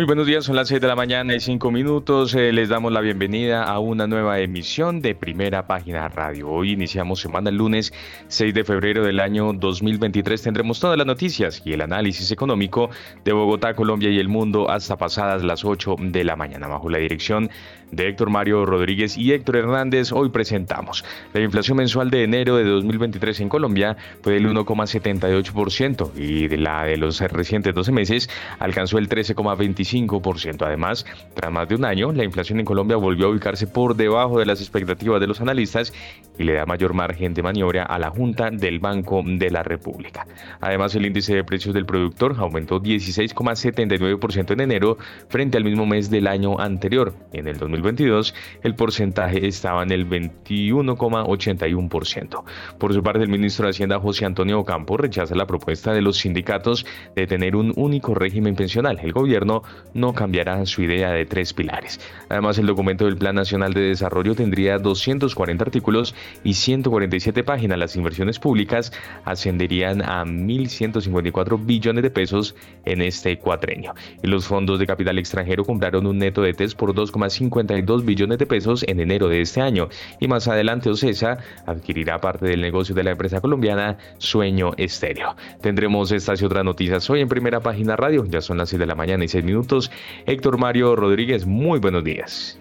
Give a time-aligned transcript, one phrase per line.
[0.00, 2.34] Muy buenos días, son las 6 de la mañana y 5 minutos.
[2.34, 6.48] Eh, les damos la bienvenida a una nueva emisión de Primera Página Radio.
[6.48, 7.92] Hoy iniciamos semana el lunes
[8.28, 10.40] 6 de febrero del año 2023.
[10.40, 12.88] Tendremos todas las noticias y el análisis económico
[13.26, 16.66] de Bogotá, Colombia y el mundo hasta pasadas las 8 de la mañana.
[16.66, 17.50] Bajo la dirección
[17.92, 22.64] de Héctor Mario Rodríguez y Héctor Hernández, hoy presentamos la inflación mensual de enero de
[22.64, 28.98] 2023 en Colombia fue del 1,78% y de la de los recientes 12 meses alcanzó
[28.98, 30.66] el 13,25%.
[30.66, 34.38] Además, tras más de un año, la inflación en Colombia volvió a ubicarse por debajo
[34.38, 35.92] de las expectativas de los analistas
[36.40, 40.26] y le da mayor margen de maniobra a la Junta del Banco de la República.
[40.60, 44.96] Además, el índice de precios del productor aumentó 16,79% en enero
[45.28, 47.12] frente al mismo mes del año anterior.
[47.34, 52.44] En el 2022, el porcentaje estaba en el 21,81%.
[52.78, 56.16] Por su parte, el ministro de Hacienda José Antonio Ocampo rechaza la propuesta de los
[56.16, 58.98] sindicatos de tener un único régimen pensional.
[59.02, 62.00] El gobierno no cambiará su idea de tres pilares.
[62.30, 66.14] Además, el documento del Plan Nacional de Desarrollo tendría 240 artículos
[66.44, 67.78] y 147 páginas.
[67.78, 68.92] Las inversiones públicas
[69.24, 72.54] ascenderían a 1.154 billones de pesos
[72.84, 73.94] en este cuatrenio.
[74.22, 78.46] Y los fondos de capital extranjero compraron un neto de test por 2,52 billones de
[78.46, 79.88] pesos en enero de este año.
[80.18, 85.36] Y más adelante, OCESA adquirirá parte del negocio de la empresa colombiana Sueño Estéreo.
[85.60, 88.24] Tendremos estas y otras noticias hoy en primera página radio.
[88.26, 89.90] Ya son las 6 de la mañana y 6 minutos
[90.26, 92.58] Héctor Mario Rodríguez, muy buenos días.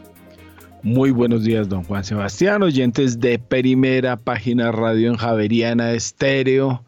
[0.81, 6.85] Muy buenos días, don Juan Sebastián, oyentes de Primera Página Radio en Javeriana Estéreo.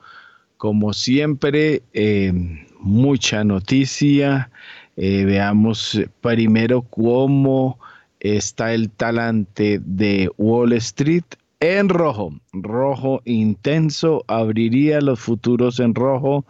[0.55, 2.31] Como siempre, eh,
[2.79, 4.49] mucha noticia.
[4.95, 7.79] Eh, veamos primero cómo
[8.21, 11.25] está el talante de Wall Street
[11.59, 12.33] en rojo.
[12.53, 16.45] Rojo intenso, abriría los futuros en rojo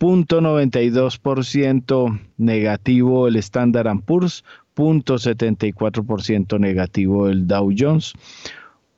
[0.00, 4.42] 0.92% negativo el Standard Poor's,
[4.80, 8.14] 0.74% negativo el Dow Jones,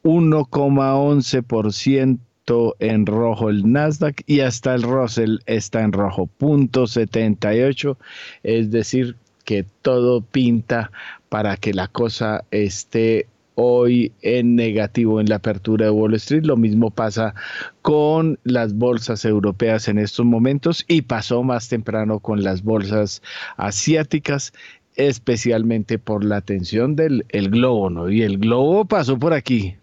[0.04, 7.96] 1,11% en rojo el Nasdaq y hasta el Russell está en rojo, 0.78,
[8.42, 10.92] es decir, que todo pinta
[11.28, 16.44] para que la cosa esté hoy en negativo en la apertura de Wall Street.
[16.44, 17.34] Lo mismo pasa
[17.82, 23.22] con las bolsas europeas en estos momentos y pasó más temprano con las bolsas
[23.56, 24.52] asiáticas
[24.96, 28.10] especialmente por la atención del el globo, ¿no?
[28.10, 29.76] Y el globo pasó por aquí,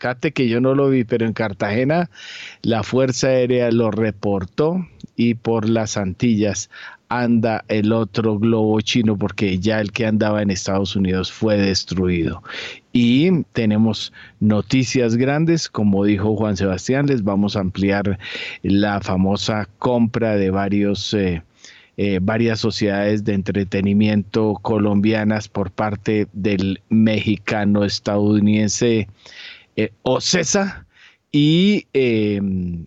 [0.00, 2.10] Cate que yo no lo vi, pero en Cartagena
[2.62, 6.70] la Fuerza Aérea lo reportó y por las Antillas
[7.10, 12.42] anda el otro globo chino porque ya el que andaba en Estados Unidos fue destruido.
[12.92, 18.18] Y tenemos noticias grandes, como dijo Juan Sebastián, les vamos a ampliar
[18.62, 21.12] la famosa compra de varios...
[21.12, 21.42] Eh,
[22.02, 29.06] eh, varias sociedades de entretenimiento colombianas por parte del mexicano estadounidense
[29.76, 30.86] eh, Ocesa
[31.30, 32.86] y em,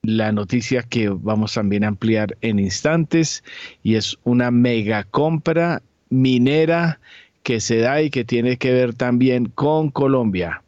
[0.00, 3.44] la noticia que vamos también a ampliar en instantes
[3.82, 7.00] y es una mega compra minera
[7.42, 10.62] que se da y que tiene que ver también con Colombia.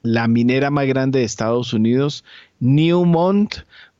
[0.00, 2.24] La minera más grande de Estados Unidos,
[2.60, 3.56] Newmont,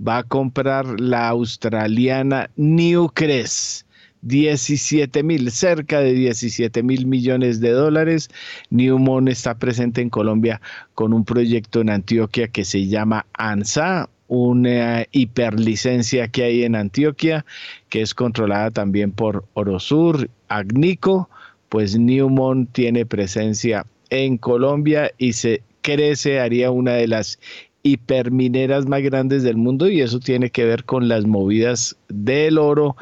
[0.07, 3.87] va a comprar la australiana Newcrest
[4.23, 8.29] 17 mil, cerca de 17 mil millones de dólares.
[8.71, 10.61] Newmont está presente en Colombia
[10.95, 17.45] con un proyecto en Antioquia que se llama ANSA, una hiperlicencia que hay en Antioquia,
[17.89, 21.29] que es controlada también por Orosur, Agnico,
[21.69, 27.39] pues Newmont tiene presencia en Colombia y se crece, haría una de las
[27.83, 32.97] hipermineras más grandes del mundo y eso tiene que ver con las movidas del oro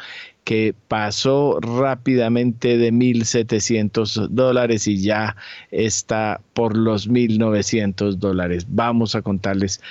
[0.45, 5.37] que pasó rápidamente de 1.700 dólares y ya
[5.71, 8.67] está por los 1.900 dólares.
[8.69, 9.83] Vamos a contarles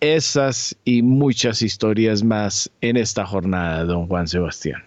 [0.00, 4.82] esas y muchas historias más en esta jornada, don Juan Sebastián.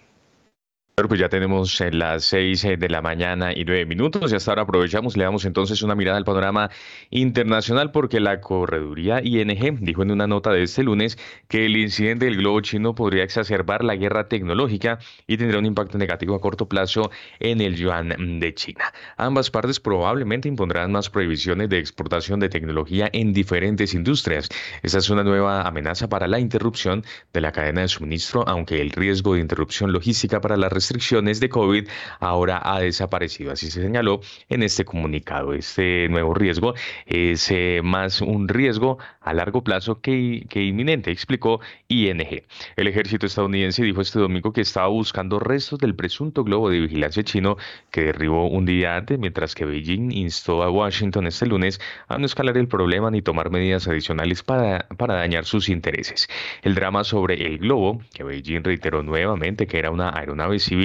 [1.08, 4.64] Pues ya tenemos las seis eh, de la mañana y nueve minutos y hasta ahora
[4.64, 6.70] aprovechamos, le damos entonces una mirada al panorama
[7.10, 11.18] internacional porque la correduría ING dijo en una nota de este lunes
[11.48, 15.98] que el incidente del globo chino podría exacerbar la guerra tecnológica y tendrá un impacto
[15.98, 18.92] negativo a corto plazo en el yuan de China.
[19.18, 24.50] Ambas partes probablemente impondrán más prohibiciones de exportación de tecnología en diferentes industrias.
[24.82, 28.92] Esta es una nueva amenaza para la interrupción de la cadena de suministro, aunque el
[28.92, 31.88] riesgo de interrupción logística para la restricciones de COVID
[32.20, 33.52] ahora ha desaparecido.
[33.52, 35.54] Así se señaló en este comunicado.
[35.54, 36.74] Este nuevo riesgo
[37.06, 42.44] es eh, más un riesgo a largo plazo que, que inminente, explicó ING.
[42.76, 47.24] El ejército estadounidense dijo este domingo que estaba buscando restos del presunto globo de vigilancia
[47.24, 47.58] chino
[47.92, 52.26] que derribó un día antes, mientras que Beijing instó a Washington este lunes a no
[52.26, 56.28] escalar el problema ni tomar medidas adicionales para, para dañar sus intereses.
[56.64, 60.79] El drama sobre el globo, que Beijing reiteró nuevamente que era una aeronave civil,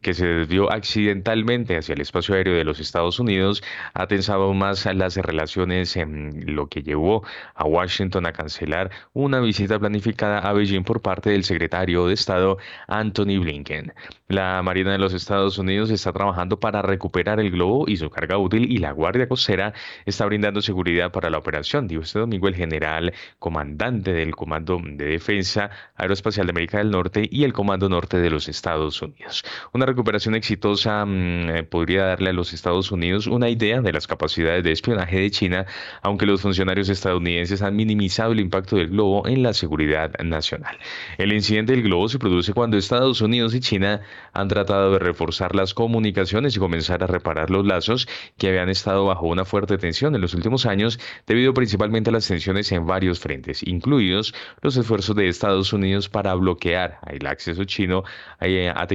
[0.00, 3.62] que se desvió accidentalmente hacia el espacio aéreo de los Estados Unidos
[3.94, 7.24] ha tensado más las relaciones, en lo que llevó
[7.54, 12.58] a Washington a cancelar una visita planificada a Beijing por parte del secretario de Estado
[12.86, 13.92] Anthony Blinken.
[14.28, 18.38] La Marina de los Estados Unidos está trabajando para recuperar el globo y su carga
[18.38, 19.72] útil y la Guardia Costera
[20.06, 25.06] está brindando seguridad para la operación, dijo este domingo el general comandante del Comando de
[25.06, 29.27] Defensa Aeroespacial de América del Norte y el Comando Norte de los Estados Unidos.
[29.72, 34.06] Una recuperación exitosa mm, eh, podría darle a los Estados Unidos una idea de las
[34.06, 35.66] capacidades de espionaje de China,
[36.02, 40.78] aunque los funcionarios estadounidenses han minimizado el impacto del globo en la seguridad nacional.
[41.18, 44.00] El incidente del globo se produce cuando Estados Unidos y China
[44.32, 49.06] han tratado de reforzar las comunicaciones y comenzar a reparar los lazos que habían estado
[49.06, 53.20] bajo una fuerte tensión en los últimos años debido principalmente a las tensiones en varios
[53.20, 58.04] frentes, incluidos los esfuerzos de Estados Unidos para bloquear el acceso chino
[58.40, 58.86] eh, a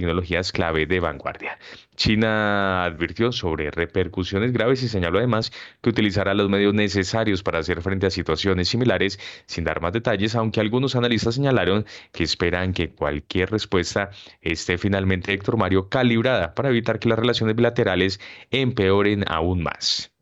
[0.51, 1.57] clave de vanguardia.
[1.95, 7.81] China advirtió sobre repercusiones graves y señaló además que utilizará los medios necesarios para hacer
[7.81, 12.89] frente a situaciones similares, sin dar más detalles, aunque algunos analistas señalaron que esperan que
[12.89, 14.09] cualquier respuesta
[14.41, 18.19] esté finalmente, Héctor Mario, calibrada para evitar que las relaciones bilaterales
[18.51, 20.12] empeoren aún más.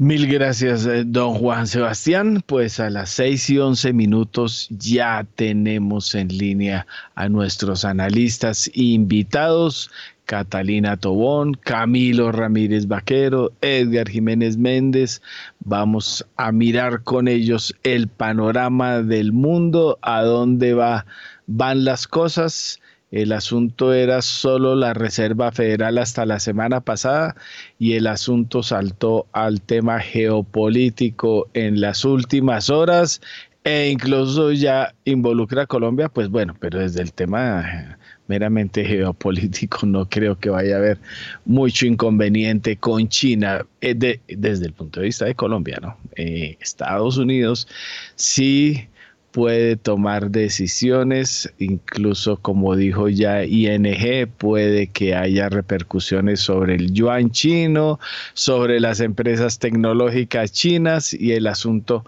[0.00, 2.44] Mil gracias, eh, don Juan Sebastián.
[2.46, 6.86] Pues a las seis y once minutos ya tenemos en línea
[7.16, 9.90] a nuestros analistas invitados.
[10.24, 15.20] Catalina Tobón, Camilo Ramírez Vaquero, Edgar Jiménez Méndez.
[15.64, 21.06] Vamos a mirar con ellos el panorama del mundo, a dónde va,
[21.48, 22.78] van las cosas
[23.10, 27.36] el asunto era solo la Reserva Federal hasta la semana pasada
[27.78, 33.20] y el asunto saltó al tema geopolítico en las últimas horas
[33.64, 40.08] e incluso ya involucra a Colombia, pues bueno, pero desde el tema meramente geopolítico no
[40.08, 40.98] creo que vaya a haber
[41.44, 45.96] mucho inconveniente con China eh, desde el punto de vista de Colombia, ¿no?
[46.14, 47.66] Eh, Estados Unidos
[48.14, 48.88] sí
[49.30, 57.30] puede tomar decisiones, incluso como dijo ya ING, puede que haya repercusiones sobre el yuan
[57.30, 58.00] chino,
[58.34, 62.04] sobre las empresas tecnológicas chinas y el asunto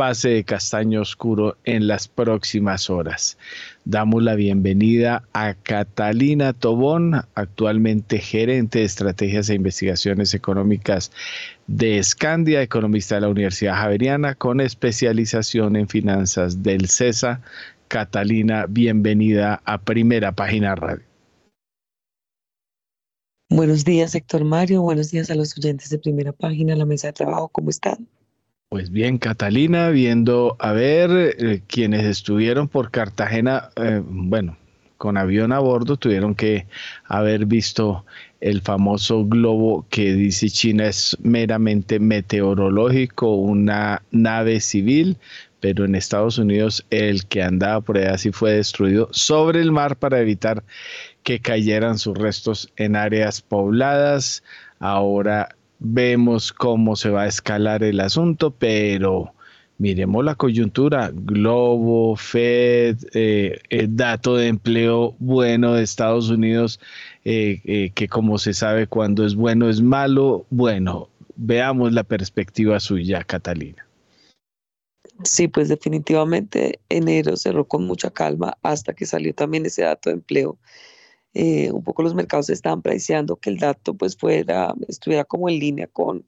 [0.00, 3.36] pase de castaño oscuro en las próximas horas.
[3.84, 11.12] Damos la bienvenida a Catalina Tobón, actualmente gerente de estrategias e investigaciones económicas
[11.70, 17.42] de Scandia, economista de la Universidad Javeriana con especialización en finanzas del CESA.
[17.86, 21.04] Catalina, bienvenida a Primera Página Radio.
[23.50, 24.82] Buenos días, Héctor Mario.
[24.82, 27.48] Buenos días a los oyentes de Primera Página, la mesa de trabajo.
[27.48, 28.08] ¿Cómo están?
[28.68, 34.56] Pues bien, Catalina, viendo a ver eh, quienes estuvieron por Cartagena, eh, bueno,
[35.00, 36.66] con avión a bordo, tuvieron que
[37.06, 38.04] haber visto
[38.42, 45.16] el famoso globo que dice China es meramente meteorológico, una nave civil,
[45.58, 49.96] pero en Estados Unidos el que andaba por allá sí fue destruido sobre el mar
[49.96, 50.64] para evitar
[51.22, 54.42] que cayeran sus restos en áreas pobladas.
[54.80, 59.32] Ahora vemos cómo se va a escalar el asunto, pero
[59.80, 66.78] miremos la coyuntura, Globo, Fed, eh, el dato de empleo bueno de Estados Unidos,
[67.24, 72.78] eh, eh, que como se sabe cuando es bueno es malo, bueno, veamos la perspectiva
[72.78, 73.86] suya, Catalina.
[75.24, 80.16] Sí, pues definitivamente enero cerró con mucha calma hasta que salió también ese dato de
[80.16, 80.58] empleo
[81.32, 85.58] eh, un poco los mercados estaban preciando que el dato pues fuera, estuviera como en
[85.58, 86.26] línea con,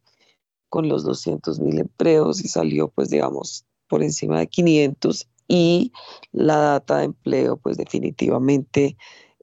[0.73, 5.93] con los 200 mil empleos y salió pues digamos por encima de 500 y
[6.33, 8.97] la data de empleo pues definitivamente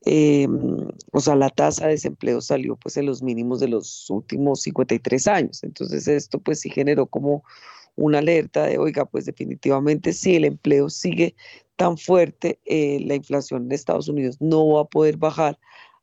[0.05, 4.61] em, o sea, la tasa de desempleo salió pues en los mínimos de los últimos
[4.61, 5.63] 53 años.
[5.63, 7.43] Entonces esto pues sí generó como
[7.95, 11.35] una alerta de, oiga, pues definitivamente si el empleo sigue
[11.75, 15.59] tan fuerte, eh, la inflación en Estados Unidos no va a poder bajar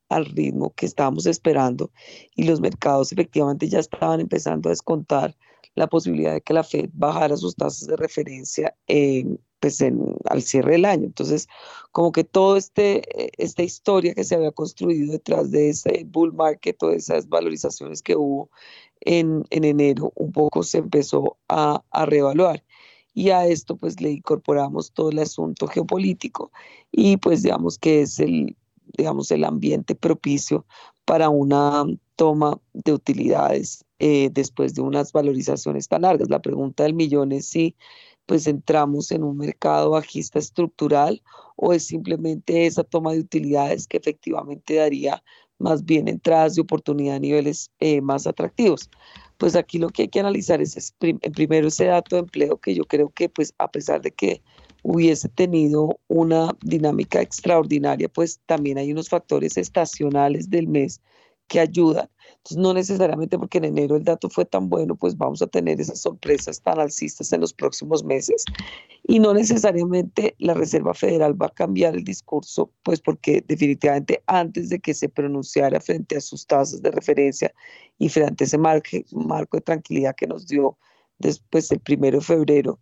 [0.08, 1.90] al ritmo que estábamos esperando
[2.34, 5.36] y los mercados efectivamente ya estaban empezando a descontar
[5.74, 10.42] la posibilidad de que la Fed bajara sus tasas de referencia en, pues en, al
[10.42, 11.04] cierre del año.
[11.04, 11.48] Entonces,
[11.92, 13.02] como que toda este,
[13.42, 18.16] esta historia que se había construido detrás de ese bull market, todas esas valorizaciones que
[18.16, 18.50] hubo
[19.00, 22.64] en, en enero, un poco se empezó a, a reevaluar
[23.12, 26.52] y a esto pues le incorporamos todo el asunto geopolítico
[26.92, 28.56] y pues digamos que es el
[28.96, 30.66] digamos el ambiente propicio
[31.04, 31.84] para una
[32.16, 36.30] toma de utilidades eh, después de unas valorizaciones tan largas.
[36.30, 37.76] La pregunta del millón es si
[38.26, 41.22] pues entramos en un mercado bajista estructural
[41.54, 45.22] o es simplemente esa toma de utilidades que efectivamente daría
[45.58, 48.90] más bien entradas de oportunidad a niveles eh, más atractivos.
[49.38, 50.94] Pues aquí lo que hay que analizar es,
[51.34, 54.42] primero ese dato de empleo que yo creo que pues a pesar de que
[54.88, 61.00] hubiese tenido una dinámica extraordinaria, pues también hay unos factores estacionales del mes
[61.48, 62.08] que ayudan.
[62.36, 65.80] Entonces, no necesariamente porque en enero el dato fue tan bueno, pues vamos a tener
[65.80, 68.44] esas sorpresas tan alcistas en los próximos meses.
[69.02, 74.68] Y no necesariamente la Reserva Federal va a cambiar el discurso, pues porque definitivamente antes
[74.68, 77.52] de que se pronunciara frente a sus tasas de referencia
[77.98, 80.78] y frente a ese marco de tranquilidad que nos dio
[81.18, 82.78] después el primero de febrero,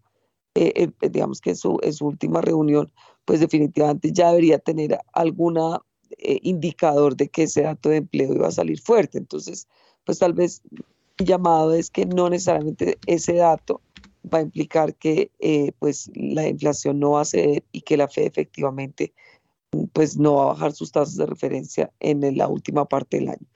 [0.55, 2.93] eh, eh, digamos que en su, en su última reunión,
[3.25, 5.83] pues definitivamente ya debería tener alguna
[6.19, 9.19] eh, indicador de que ese dato de empleo iba a salir fuerte.
[9.19, 9.67] Entonces,
[10.05, 10.63] pues tal vez
[11.19, 13.81] el llamado es que no necesariamente ese dato
[14.33, 18.09] va a implicar que eh, pues la inflación no va a ceder y que la
[18.09, 19.13] Fed efectivamente
[19.93, 23.47] pues no va a bajar sus tasas de referencia en la última parte del año.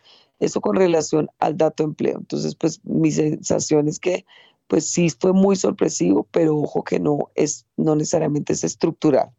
[0.41, 2.19] Eso con relación al dato de empleo.
[2.19, 4.25] Entonces, pues mi sensación es que
[4.69, 9.31] pues sí fue muy sorpresivo, pero ojo que no es no necesariamente es estructural.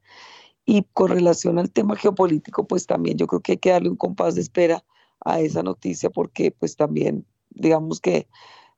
[0.65, 3.95] Y con relación al tema geopolítico, pues también yo creo que hay que darle un
[3.95, 4.83] compás de espera
[5.25, 8.27] a esa noticia porque pues también digamos que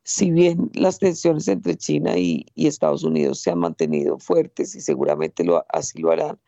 [0.04, 5.44] si bien las tensiones entre China y, Estados Unidos se han mantenido fuertes y seguramente
[5.44, 6.38] lo, así lo harán,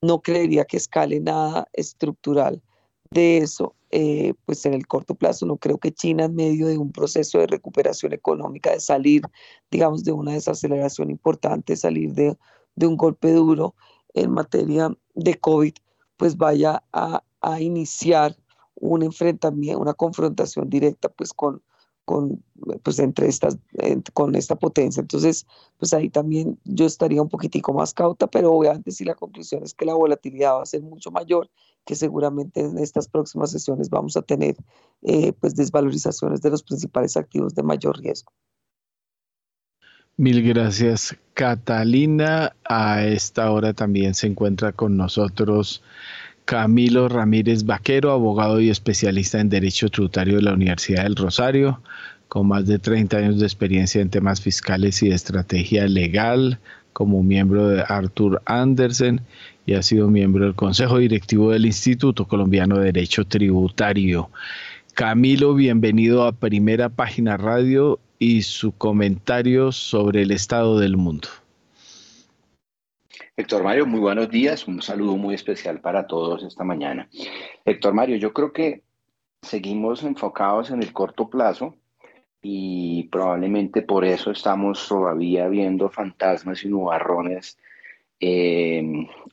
[0.00, 2.62] no creería que escale nada estructural
[3.10, 6.78] de eso, eh, pues en el corto plazo no creo que China en medio de
[6.78, 9.22] un proceso de recuperación económica, de salir,
[9.70, 12.36] digamos, de una desaceleración importante, salir de,
[12.76, 13.74] de un golpe duro,
[14.14, 15.74] en materia de COVID,
[16.16, 17.22] pues vaya a,
[17.58, 18.36] iniciar
[18.74, 21.62] un enfrentamiento, una confrontación directa pues con,
[22.10, 22.42] con
[22.82, 23.56] pues entre estas
[24.12, 25.00] con esta potencia.
[25.00, 25.46] Entonces,
[25.78, 29.74] pues ahí también yo estaría un poquitico más cauta, pero obviamente si la conclusión es
[29.74, 31.48] que la volatilidad va a ser mucho mayor,
[31.86, 34.56] que seguramente en estas próximas sesiones vamos a tener
[35.02, 38.32] eh, pues desvalorizaciones de los principales activos de mayor riesgo.
[40.16, 42.56] Mil gracias, Catalina.
[42.64, 45.82] A esta hora también se encuentra con nosotros
[46.44, 51.80] Camilo Ramírez Vaquero, abogado y especialista en Derecho Tributario de la Universidad del Rosario,
[52.28, 56.58] con más de 30 años de experiencia en temas fiscales y de estrategia legal,
[56.92, 59.20] como miembro de Arthur Andersen
[59.66, 64.30] y ha sido miembro del Consejo Directivo del Instituto Colombiano de Derecho Tributario.
[64.94, 71.28] Camilo, bienvenido a Primera Página Radio y su comentario sobre el estado del mundo.
[73.40, 74.68] Héctor Mario, muy buenos días.
[74.68, 77.08] Un saludo muy especial para todos esta mañana.
[77.64, 78.82] Héctor Mario, yo creo que
[79.40, 81.74] seguimos enfocados en el corto plazo
[82.42, 87.56] y probablemente por eso estamos todavía viendo fantasmas y nubarrones
[88.20, 88.84] eh,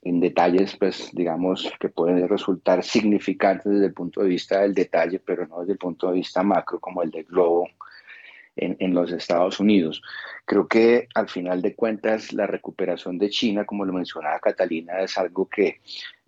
[0.01, 5.19] en detalles, pues digamos, que pueden resultar significantes desde el punto de vista del detalle,
[5.19, 7.67] pero no desde el punto de vista macro como el del globo
[8.57, 10.01] en, los Estados Unidos.
[10.45, 15.17] Creo que al final de cuentas la recuperación de China, como lo mencionaba Catalina, es
[15.17, 15.79] algo que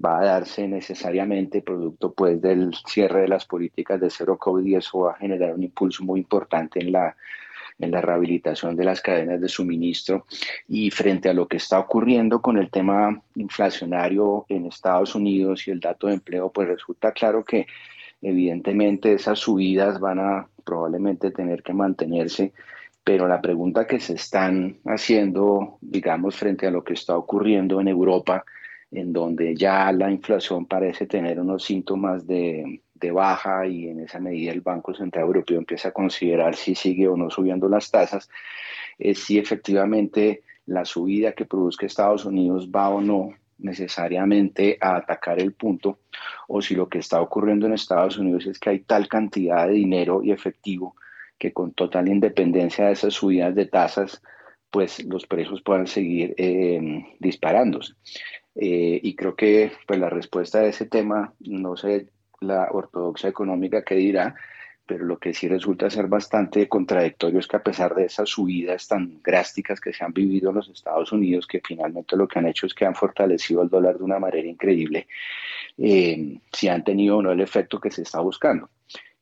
[0.04, 4.76] va a darse necesariamente producto pues del cierre de las políticas de cero COVID y
[4.76, 7.16] eso va a generar un impulso muy importante en la
[7.80, 10.26] en la rehabilitación de las cadenas de suministro
[10.68, 15.72] y frente a lo que está ocurriendo con el tema inflacionario en Estados Unidos y
[15.72, 17.68] el dato de empleo, pues resulta claro que
[18.22, 22.54] evidentemente esas subidas van a probablemente tener que mantenerse,
[23.04, 27.88] pero la pregunta que se están haciendo, digamos, frente a lo que está ocurriendo en
[27.88, 28.46] Europa,
[28.92, 34.52] en donde ya la inflación parece tener unos síntomas de, baja y en esa medida
[34.52, 38.30] el Banco Central Europeo empieza a considerar si sigue o no subiendo las tasas,
[39.00, 45.40] es si efectivamente la subida que produzca Estados Unidos va o no necesariamente a atacar
[45.40, 46.00] el punto
[46.48, 49.74] o si lo que está ocurriendo en Estados Unidos es que hay tal cantidad de
[49.74, 50.96] dinero y efectivo
[51.38, 54.22] que con total independencia de esas subidas de tasas,
[54.70, 57.94] pues los precios puedan seguir eh, disparándose.
[58.56, 62.10] Eh, y creo que pues, la respuesta a ese tema, no sé
[62.42, 64.36] la ortodoxia económica que dirá,
[64.90, 68.88] pero lo que sí resulta ser bastante contradictorio es que a pesar de esas subidas
[68.88, 72.48] tan drásticas que se han vivido en los Estados Unidos, que finalmente lo que han
[72.48, 75.06] hecho es que han fortalecido el dólar de una manera increíble,
[75.78, 78.72] eh, si han tenido o no el efecto que se está buscando.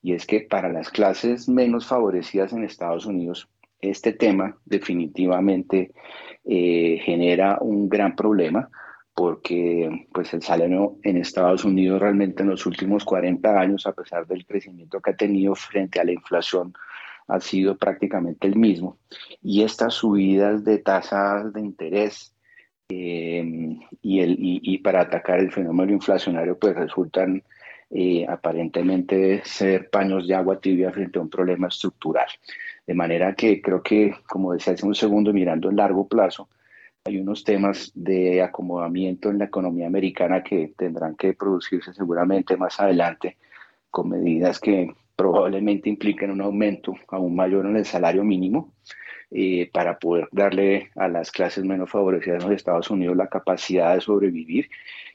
[0.01, 3.49] Y es que para las clases menos favorecidas en Estados Unidos,
[3.81, 5.91] este tema definitivamente
[6.45, 8.69] eh, genera un gran problema
[9.17, 14.27] porque pues el salario en Estados Unidos realmente en los últimos 40 años, a pesar
[14.27, 16.75] del crecimiento que ha tenido frente a la inflación,
[17.27, 18.99] ha sido prácticamente el mismo.
[19.41, 22.31] Y estas subidas de tasas de interés
[22.89, 23.43] eh,
[24.03, 27.41] y, el, y, para atacar el fenómeno inflacionario, pues resultan
[27.89, 32.27] eh, aparentemente ser paños de agua tibia frente a un problema estructural.
[32.85, 36.47] De manera que creo que, como decía hace un segundo, mirando en largo plazo,
[37.07, 42.79] hay unos temas de acomodamiento en la economía americana que tendrán que producirse seguramente más
[42.81, 43.37] adelante
[43.89, 48.73] con medidas que probablemente impliquen un aumento aún mayor en el salario mínimo
[49.31, 53.95] eh, para poder darle a las clases menos favorecidas en los Estados Unidos la capacidad
[53.95, 54.69] de sobrevivir.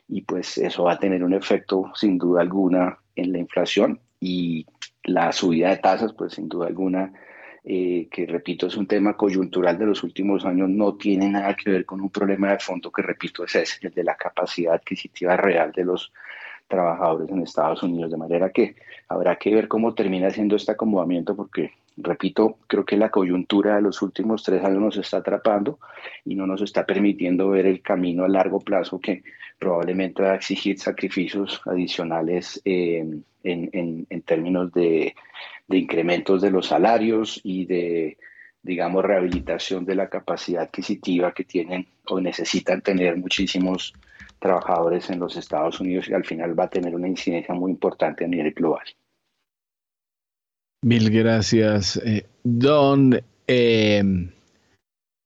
[0.09, 4.67] Y pues eso va a tener un efecto sin duda alguna en la inflación y
[5.05, 7.13] la subida de tasas pues sin duda alguna
[7.64, 11.71] eh, que repito es un tema coyuntural de los últimos años, no tiene nada que
[11.71, 15.37] ver con un problema de fondo que repito es ese, el de la capacidad adquisitiva
[15.37, 16.12] real de los
[16.66, 18.76] trabajadores en Estados Unidos, de manera que
[19.09, 23.83] habrá que ver cómo termina siendo este acomodamiento porque repito, creo que la coyuntura de
[23.83, 25.78] los últimos tres años nos está atrapando
[26.25, 29.23] y no nos está permitiendo ver el camino a largo plazo que
[29.59, 33.07] probablemente va a exigir sacrificios adicionales eh,
[33.45, 35.14] en, en, términos de,
[35.73, 38.19] de, incrementos de los salarios y de,
[38.62, 43.93] digamos, rehabilitación de la capacidad adquisitiva que tienen o necesitan tener muchísimos
[44.38, 48.25] trabajadores en los Estados Unidos y al final va a tener una incidencia muy importante
[48.25, 48.85] a nivel global.
[50.85, 54.31] Mil gracias, eh, don em,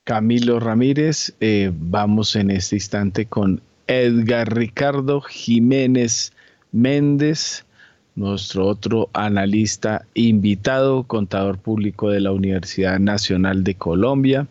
[0.04, 1.34] Camilo Ramírez.
[1.40, 6.32] Eh, vamos en este instante con Edgar Ricardo Jiménez
[6.72, 7.65] Méndez,
[8.16, 14.48] nuestro otro analista invitado, contador público de la Universidad Nacional de Colombia,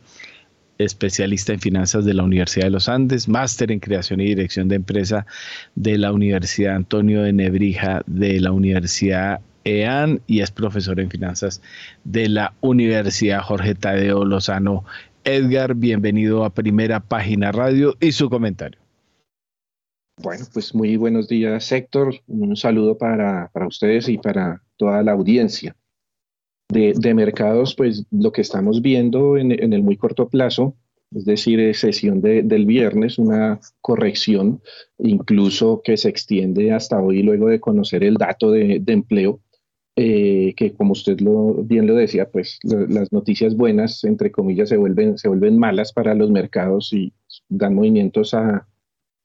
[0.78, 4.75] especialista en finanzas de la Universidad de los Andes, máster en creación y dirección de
[4.75, 5.25] empresa
[5.73, 11.62] de la Universidad Antonio de Nebrija de la Universidad EAN y es profesor en finanzas
[12.04, 14.86] de la Universidad Jorge Tadeo Lozano.
[15.23, 18.85] Edgar, bienvenido a Primera Página Radio y su comentario.
[20.21, 22.15] Bueno, pues muy buenos días, Héctor.
[22.28, 25.75] Un saludo para, ustedes y para toda la audiencia.
[26.69, 30.75] De, mercados, pues lo que estamos viendo en, el muy corto plazo,
[31.13, 34.62] es decir, sesión del viernes, una corrección,
[34.97, 39.41] incluso que se extiende hasta hoy luego de conocer el dato de empleo,
[39.97, 41.17] eh, que como usted
[41.63, 46.13] bien lo decía, pues las noticias buenas, entre comillas, se vuelven, se vuelven malas para
[46.13, 47.13] los mercados y
[47.47, 48.67] dan movimientos a,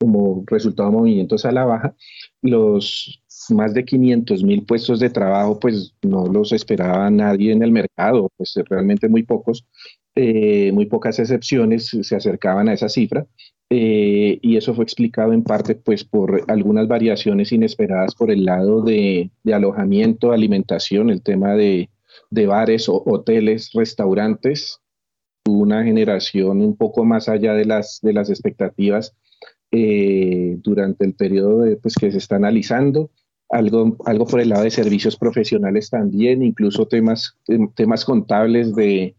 [0.01, 1.95] como resultado movimientos a la baja.
[2.41, 7.71] Los más de 500 mil puestos de trabajo, pues no los esperaba nadie en el
[7.71, 9.67] mercado, pues realmente muy pocos,
[10.15, 13.27] eh, muy pocas excepciones se acercaban a esa cifra.
[13.73, 18.83] Eh, y eso fue explicado en parte pues por algunas variaciones inesperadas por el lado
[18.83, 21.89] de, alojamiento, alimentación, el tema de,
[22.31, 24.81] bares o hoteles, restaurantes,
[25.47, 29.15] una generación un poco más allá de las, de las expectativas
[29.73, 33.11] eh, durante el periodo pues, que se está analizando.
[33.49, 37.37] Algo, algo por el lado de servicios profesionales también, incluso temas,
[37.75, 39.17] temas contables de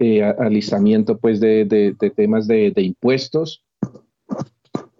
[0.00, 3.62] eh, alistamiento pues, de, de, de temas de, impuestos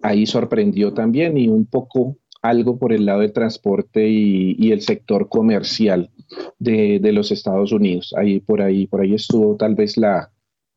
[0.01, 5.27] ahí sorprendió también y un poco algo por el lado del transporte y, el sector
[5.27, 6.09] comercial
[6.57, 8.13] de, los Estados Unidos.
[8.17, 10.31] Ahí por ahí, por ahí estuvo tal vez la,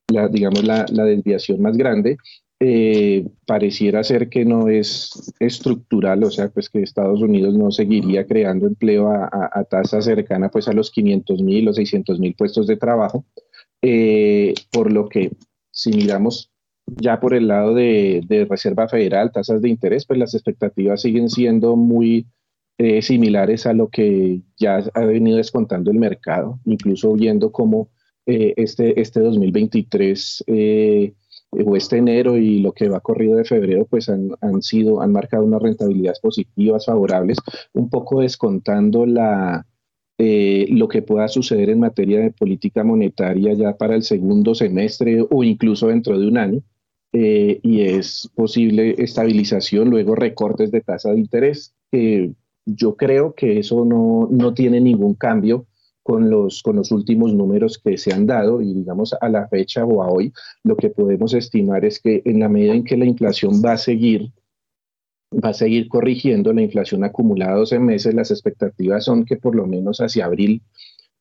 [0.08, 2.16] digamos, la, desviación más grande.
[2.64, 8.24] Eh, pareciera ser que no es estructural, o sea, pues que Estados Unidos no seguiría
[8.24, 12.76] creando empleo a, tasa cercana pues a los 500 mil o 600 mil puestos de
[12.76, 13.24] trabajo,
[13.82, 15.32] eh, por lo que
[15.72, 16.52] si miramos
[16.86, 21.74] ya por el lado de, Reserva Federal, tasas de interés, pues las expectativas siguen siendo
[21.74, 22.26] muy
[22.78, 27.88] eh, similares a lo que ya ha venido descontando el mercado, incluso viendo cómo
[28.24, 31.14] eh, este, este 2023 eh,
[31.52, 35.12] o este enero y lo que va corrido de febrero, pues han, han sido, han
[35.12, 37.38] marcado unas rentabilidades positivas, favorables,
[37.74, 39.66] un poco descontando la,
[40.18, 45.24] eh, lo que pueda suceder en materia de política monetaria ya para el segundo semestre
[45.28, 46.62] o incluso dentro de un año.
[47.14, 51.74] Eh, y es posible estabilización, luego recortes de tasa de interés.
[52.64, 55.66] yo creo que eso no, no tiene ningún cambio
[56.02, 59.84] con los, con los últimos números que se han dado y digamos a la fecha
[59.84, 60.32] o a hoy,
[60.64, 63.78] lo que podemos estimar es que en la medida en que la inflación va a
[63.78, 64.32] seguir
[65.32, 69.66] va a seguir corrigiendo la inflación acumulada 12 meses, las expectativas son que por lo
[69.66, 70.62] menos hacia abril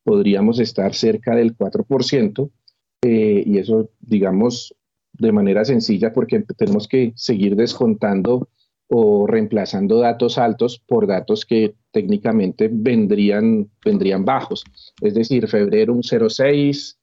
[0.04, 2.52] podríamos estar cerca del 4%,
[3.04, 4.76] eh, y eso, digamos,
[5.14, 8.50] de manera sencilla, porque tenemos que seguir descontando
[8.88, 14.64] o reemplazando datos altos por datos que técnicamente vendrían, vendrían bajos.
[15.02, 16.98] Es decir, febrero un 0,6,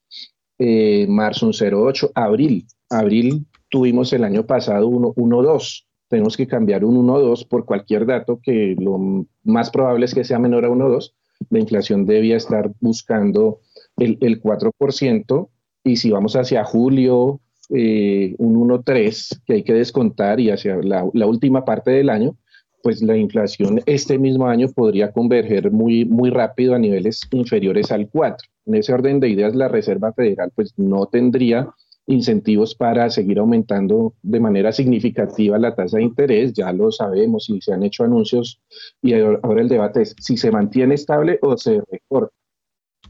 [0.57, 2.65] eh, marzo un 0,8, abril.
[2.89, 5.85] Abril tuvimos el año pasado 1,2.
[6.07, 10.39] Tenemos que cambiar un 1,2 por cualquier dato que lo más probable es que sea
[10.39, 11.13] menor a 1,2.
[11.49, 13.59] La inflación debía estar buscando
[13.97, 15.49] el, el 4%
[15.83, 21.03] y si vamos hacia julio, eh, un 1.3 que hay que descontar y hacia la,
[21.03, 22.35] última parte del año,
[22.81, 28.09] pues la inflación este mismo año podría converger muy, muy rápido a niveles inferiores al
[28.09, 28.47] 4.
[28.67, 31.69] En ese orden de ideas, la Reserva Federal pues no tendría
[32.09, 37.61] incentivos para seguir aumentando de manera significativa la tasa de interés, ya lo sabemos y
[37.61, 38.59] se han hecho anuncios
[39.01, 42.33] y ahora el debate es si se mantiene estable o se recorta.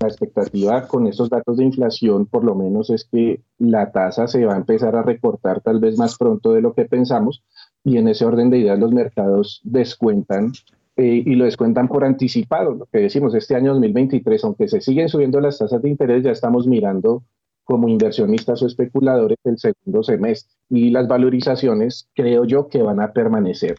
[0.01, 4.45] La expectativa con estos datos de inflación, por lo menos, es que la tasa se
[4.45, 7.43] va a empezar a recortar tal vez más pronto de lo que pensamos
[7.83, 10.51] y en ese orden de ideas los mercados descuentan
[10.95, 12.73] eh, y lo descuentan por anticipado.
[12.73, 16.31] Lo que decimos, este año 2023, aunque se siguen subiendo las tasas de interés, ya
[16.31, 17.23] estamos mirando
[17.63, 23.13] como inversionistas o especuladores el segundo semestre y las valorizaciones creo yo que van a
[23.13, 23.77] permanecer.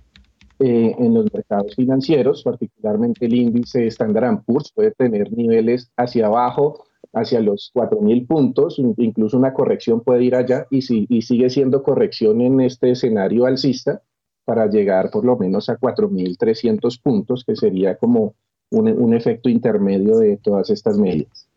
[0.62, 6.84] Eh, en los mercados financieros, particularmente el índice Standard Poor's puede tener niveles hacia abajo,
[7.12, 11.83] hacia los 4.000 puntos, incluso una corrección puede ir allá y, si, y sigue siendo
[11.83, 14.03] corrección en este escenario alcista
[14.44, 18.35] para llegar por lo menos a 4.300 puntos, que sería como
[18.70, 21.49] un, efecto intermedio de todas estas medidas.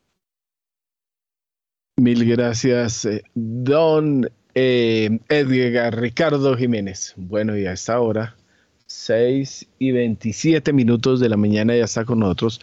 [1.98, 7.14] Mil gracias, eh, don eh, Edgar Ricardo Jiménez.
[7.18, 8.36] Bueno, y a esta hora
[8.88, 12.62] 6 y 27 minutos de la mañana ya está con nosotros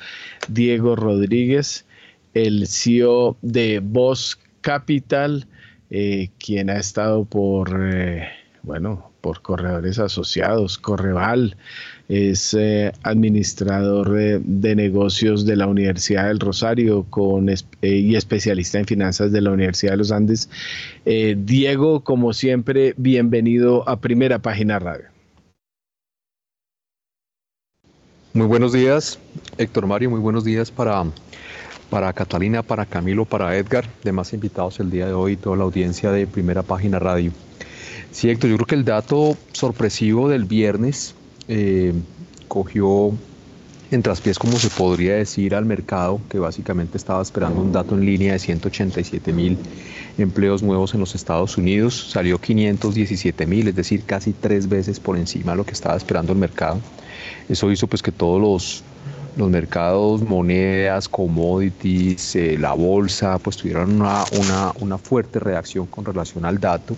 [0.48, 1.86] Diego Rodríguez,
[2.34, 5.46] el CEO de Voz Capital,
[5.90, 8.28] eh, quien ha estado por, eh,
[8.62, 11.56] bueno, por corredores asociados, Correval,
[12.08, 17.48] es eh, administrador de, negocios de la Universidad del Rosario con,
[17.82, 20.48] y especialista en finanzas de la Universidad de los Andes.
[21.04, 25.04] Diego, como siempre, bienvenido a Primera Página Radio.
[28.32, 29.18] Muy buenos días,
[29.58, 31.04] Héctor Mario, muy buenos días para,
[31.90, 36.12] para Catalina, para Camilo, para Edgar, demás invitados el día de hoy, toda la audiencia
[36.12, 37.32] de Primera Página Radio.
[38.12, 41.14] Sí, Héctor, yo creo que el dato sorpresivo del viernes
[41.48, 41.92] eh,
[42.48, 43.12] cogió
[43.90, 48.06] en traspiés, como se podría decir, al mercado, que básicamente estaba esperando un dato en
[48.06, 49.58] línea de 187 mil
[50.16, 55.16] empleos nuevos en los Estados Unidos, salió 517 mil, es decir, casi tres veces por
[55.16, 56.78] encima de lo que estaba esperando el mercado.
[57.48, 58.84] Eso hizo pues que todos los,
[59.40, 66.04] los mercados, monedas, commodities, eh, la bolsa, pues tuvieran una, una, una, fuerte reacción con
[66.04, 66.94] relación al dato,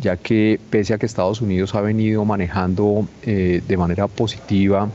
[0.00, 4.88] ya que pese a que Estados Unidos ha venido manejando eh, de manera positiva,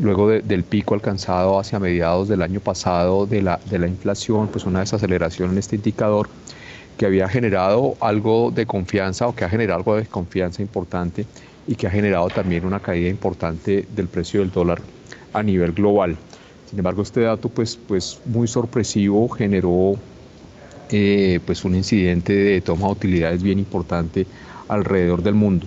[0.00, 4.66] luego del pico alcanzado hacia mediados del año pasado de la, de la inflación, pues
[4.66, 6.28] una desaceleración en este indicador
[6.98, 11.24] que había generado algo de confianza o que ha generado algo de desconfianza importante
[11.66, 14.82] y que ha generado también una caída importante del precio del dólar
[15.32, 16.16] a nivel global.
[16.68, 19.96] Sin embargo, este dato pues, pues muy sorpresivo generó
[20.90, 24.26] eh, pues un incidente de toma de utilidades bien importante
[24.68, 25.66] alrededor del mundo.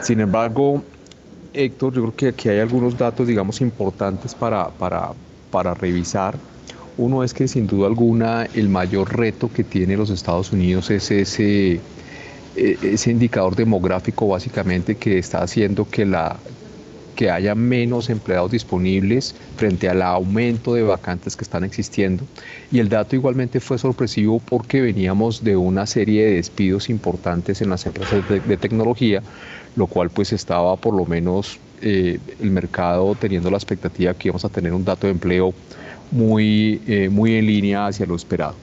[0.00, 0.82] Sin embargo,
[1.52, 5.10] Héctor, yo creo que aquí hay algunos datos, digamos, importantes para, para,
[5.50, 6.36] para revisar.
[6.96, 11.10] Uno es que sin duda alguna el mayor reto que tiene los Estados Unidos es
[11.10, 11.80] ese
[12.56, 16.36] eh, ese indicador demográfico básicamente que está haciendo que, la,
[17.18, 22.22] que haya menos empleados disponibles frente al aumento de vacantes que están existiendo.
[22.70, 27.70] Y el dato igualmente fue sorpresivo porque veníamos de una serie de despidos importantes en
[27.70, 29.20] las empresas de, tecnología,
[29.74, 34.44] lo cual pues estaba por lo menos eh, el mercado teniendo la expectativa que íbamos
[34.44, 35.52] a tener un dato de empleo
[36.12, 38.54] muy, eh, muy en línea hacia lo esperado.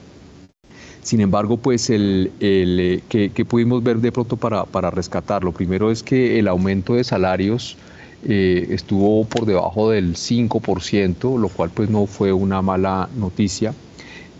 [1.02, 6.02] Sin embargo, pues el, el que, pudimos ver de pronto para, para rescatarlo, primero es
[6.02, 7.76] que el aumento de salarios
[8.22, 13.74] estuvo por debajo del 5%, lo cual pues no fue una mala noticia.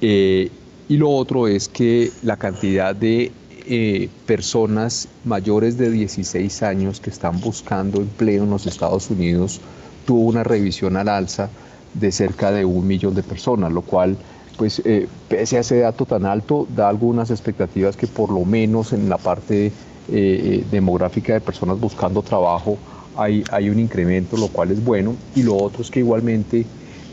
[0.01, 0.51] y
[0.89, 3.33] lo otro es que la cantidad de
[3.69, 9.61] eh, personas mayores de 16 años que están buscando empleo en los Estados Unidos
[10.07, 11.51] tuvo una revisión al alza
[11.93, 14.17] de cerca de un millón de personas, lo cual,
[14.57, 18.93] pues, eh, pese a ese dato tan alto, da algunas expectativas que por lo menos
[18.93, 19.73] en la parte
[20.13, 22.79] eh, demográfica de personas buscando trabajo
[23.17, 25.15] hay, un incremento, lo cual es bueno.
[25.35, 26.65] Y lo otro es que igualmente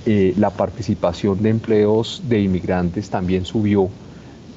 [0.05, 3.89] la participación de empleos de inmigrantes también subió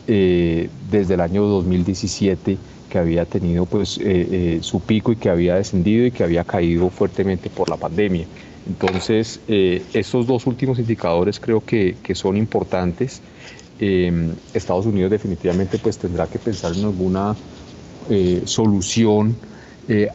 [0.09, 2.57] eh, desde el año 2017
[2.89, 6.45] que había tenido pues, eh, eh, su pico y que había descendido y que había
[6.45, 8.25] caído fuertemente por la pandemia.
[8.69, 13.21] Entonces, estos dos últimos indicadores creo que, que son importantes.
[14.53, 17.37] Estados Unidos definitivamente pues, tendrá que pensar en alguna
[18.45, 19.37] solución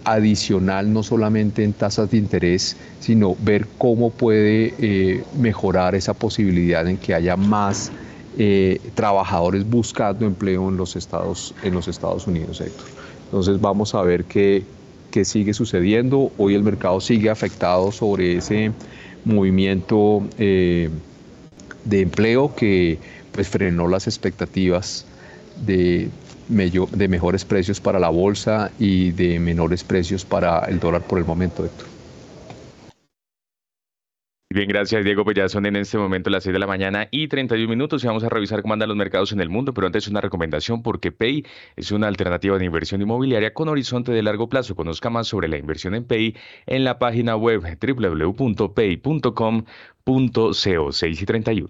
[0.03, 6.97] adicional, no solamente en tasas de interés, sino ver cómo puede mejorar esa posibilidad en
[6.97, 7.91] que haya más
[8.38, 12.86] eh, trabajadores buscando empleo en los Estados, en los Estados Unidos, Héctor.
[13.25, 14.63] Entonces vamos a ver qué,
[15.12, 16.31] qué sigue sucediendo.
[16.38, 18.71] Hoy el mercado sigue afectado sobre ese
[19.25, 20.89] movimiento eh,
[21.84, 22.99] de empleo que
[23.34, 25.05] pues, frenó las expectativas
[25.65, 26.07] de,
[26.47, 31.25] de mejores precios para la bolsa y de menores precios para el dólar por el
[31.25, 31.91] momento, Héctor.
[34.54, 35.23] Bien, gracias Diego.
[35.23, 38.25] Pues son en este momento las 6 de la mañana y 31 minutos y vamos
[38.25, 41.45] a revisar cómo andan los mercados en el mundo, pero antes una recomendación porque Pay
[41.77, 44.75] es una alternativa de inversión inmobiliaria con horizonte de largo plazo.
[44.75, 48.73] Conozca más sobre la inversión en Pay en la página web www.pay.com.co
[50.91, 51.69] 6 y 31.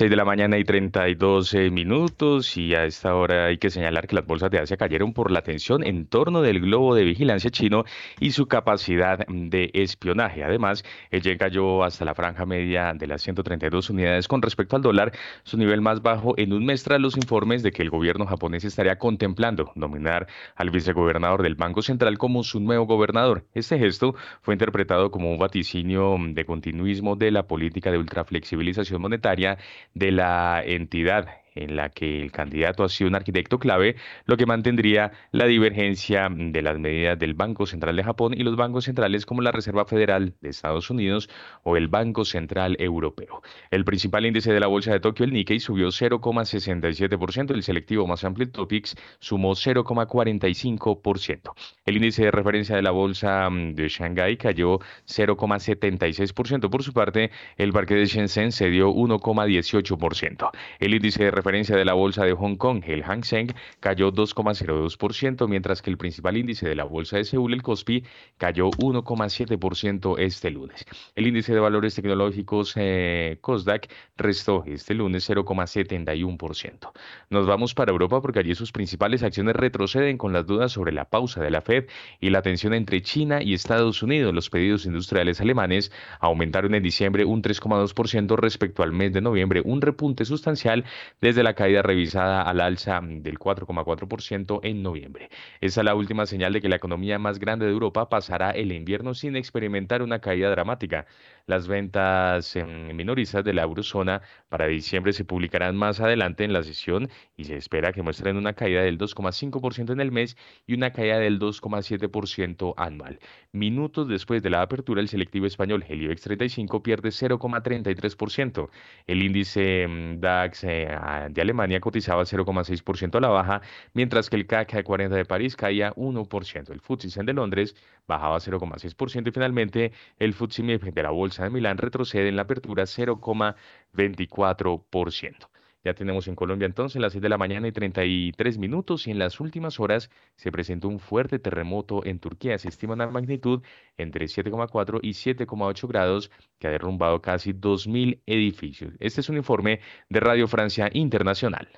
[0.00, 4.06] 6 de la mañana y 32 eh, minutos y a esta hora hay que señalar
[4.06, 7.50] que las bolsas de Asia cayeron por la tensión en torno del globo de vigilancia
[7.50, 7.82] chino
[8.20, 10.44] y su capacidad de espionaje.
[10.44, 14.82] Además, el yen cayó hasta la franja media de las 132 unidades con respecto al
[14.82, 15.10] dólar,
[15.42, 18.62] su nivel más bajo en un mes tras los informes de que el gobierno japonés
[18.64, 23.46] estaría contemplando nominar al vicegobernador del Banco Central como su nuevo gobernador.
[23.52, 29.58] Este gesto fue interpretado como un vaticinio de continuismo de la política de ultraflexibilización monetaria
[29.98, 34.46] de la entidad en la que el candidato ha sido un arquitecto clave, lo que
[34.46, 39.26] mantendría la divergencia de las medidas del Banco Central de Japón y los bancos centrales
[39.26, 41.28] como la Reserva Federal de Estados Unidos
[41.64, 43.42] o el Banco Central Europeo.
[43.70, 48.24] El principal índice de la bolsa de Tokio, el Nikkei, subió 0,67%, el selectivo más
[48.24, 51.52] amplio, Topix, sumó 0,45%.
[51.84, 56.70] El índice de referencia de la bolsa mm, de Shanghái cayó 0,76%.
[56.70, 60.50] Por su parte, el parque de Shenzhen cedió 1,18%.
[60.78, 65.48] El índice de referencia de la bolsa de Hong Kong, el Hang Seng, cayó 2,02%,
[65.48, 68.04] mientras que el principal índice de la bolsa de Seúl, el Kospi,
[68.36, 70.84] cayó 1,7% este lunes.
[71.14, 76.92] El índice de valores tecnológicos eh, Kosdaq restó este lunes 0,71%.
[77.30, 81.06] Nos vamos para Europa porque allí sus principales acciones retroceden con las dudas sobre la
[81.06, 81.86] pausa de la Fed
[82.20, 84.34] y la tensión entre China y Estados Unidos.
[84.34, 89.80] Los pedidos industriales alemanes aumentaron en diciembre un 3,2% respecto al mes de noviembre, un
[89.80, 90.84] repunte sustancial
[91.28, 95.28] desde la caída revisada al alza del 4,4% en noviembre.
[95.60, 98.72] Esa es la última señal de que la economía más grande de Europa pasará el
[98.72, 101.04] invierno sin experimentar una caída dramática.
[101.48, 102.54] Las ventas
[102.92, 107.08] minoristas de la eurozona para diciembre se publicarán más adelante en la sesión
[107.38, 111.18] y se espera que muestren una caída del 2,5% en el mes y una caída
[111.18, 113.18] del 2,7% anual.
[113.52, 118.68] Minutos después de la apertura, el selectivo español, el IBEX 35, pierde 0,33%.
[119.06, 119.86] El índice
[120.18, 120.88] DAX eh,
[121.30, 123.62] de Alemania cotizaba 0,6% a la baja,
[123.94, 126.70] mientras que el CAC 40 de París caía 1%.
[126.70, 127.74] El FTSE de Londres
[128.06, 132.84] bajaba 0,6% y finalmente el FTSE de la Bolsa de Milán retrocede en la apertura
[132.84, 135.48] 0,24%.
[135.84, 139.18] Ya tenemos en Colombia entonces las 6 de la mañana y 33 minutos y en
[139.18, 142.58] las últimas horas se presentó un fuerte terremoto en Turquía.
[142.58, 143.62] Se estima una magnitud
[143.96, 148.94] entre 7,4 y 7,8 grados que ha derrumbado casi 2.000 edificios.
[148.98, 151.68] Este es un informe de Radio Francia Internacional.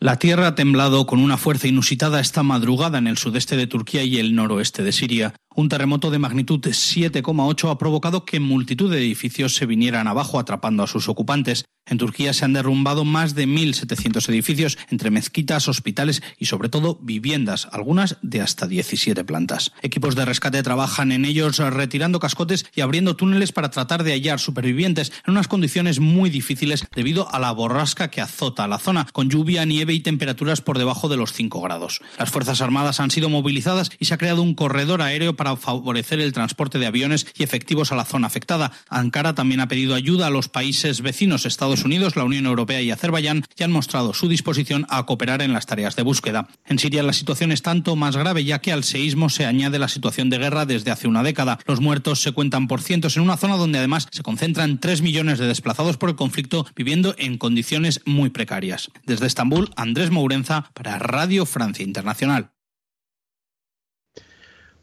[0.00, 4.02] La tierra ha temblado con una fuerza inusitada esta madrugada en el sudeste de Turquía
[4.02, 5.34] y el noroeste de Siria.
[5.56, 10.82] Un terremoto de magnitud 7,8 ha provocado que multitud de edificios se vinieran abajo atrapando
[10.82, 11.64] a sus ocupantes.
[11.86, 16.98] En Turquía se han derrumbado más de 1.700 edificios entre mezquitas, hospitales y sobre todo
[17.00, 19.70] viviendas, algunas de hasta 17 plantas.
[19.82, 24.40] Equipos de rescate trabajan en ellos retirando cascotes y abriendo túneles para tratar de hallar
[24.40, 29.30] supervivientes en unas condiciones muy difíciles debido a la borrasca que azota la zona, con
[29.30, 32.00] lluvia, nieve y temperaturas por debajo de los 5 grados.
[32.18, 36.20] Las Fuerzas Armadas han sido movilizadas y se ha creado un corredor aéreo para favorecer
[36.20, 38.72] el transporte de aviones y efectivos a la zona afectada.
[38.88, 42.90] Ankara también ha pedido ayuda a los países vecinos Estados Unidos, la Unión Europea y
[42.90, 46.48] Azerbaiyán ya han mostrado su disposición a cooperar en las tareas de búsqueda.
[46.66, 49.88] En Siria la situación es tanto más grave ya que al seísmo se añade la
[49.88, 51.58] situación de guerra desde hace una década.
[51.66, 55.38] Los muertos se cuentan por cientos en una zona donde además se concentran tres millones
[55.38, 58.90] de desplazados por el conflicto viviendo en condiciones muy precarias.
[59.06, 62.50] Desde Estambul, Andrés Mourenza para Radio Francia Internacional.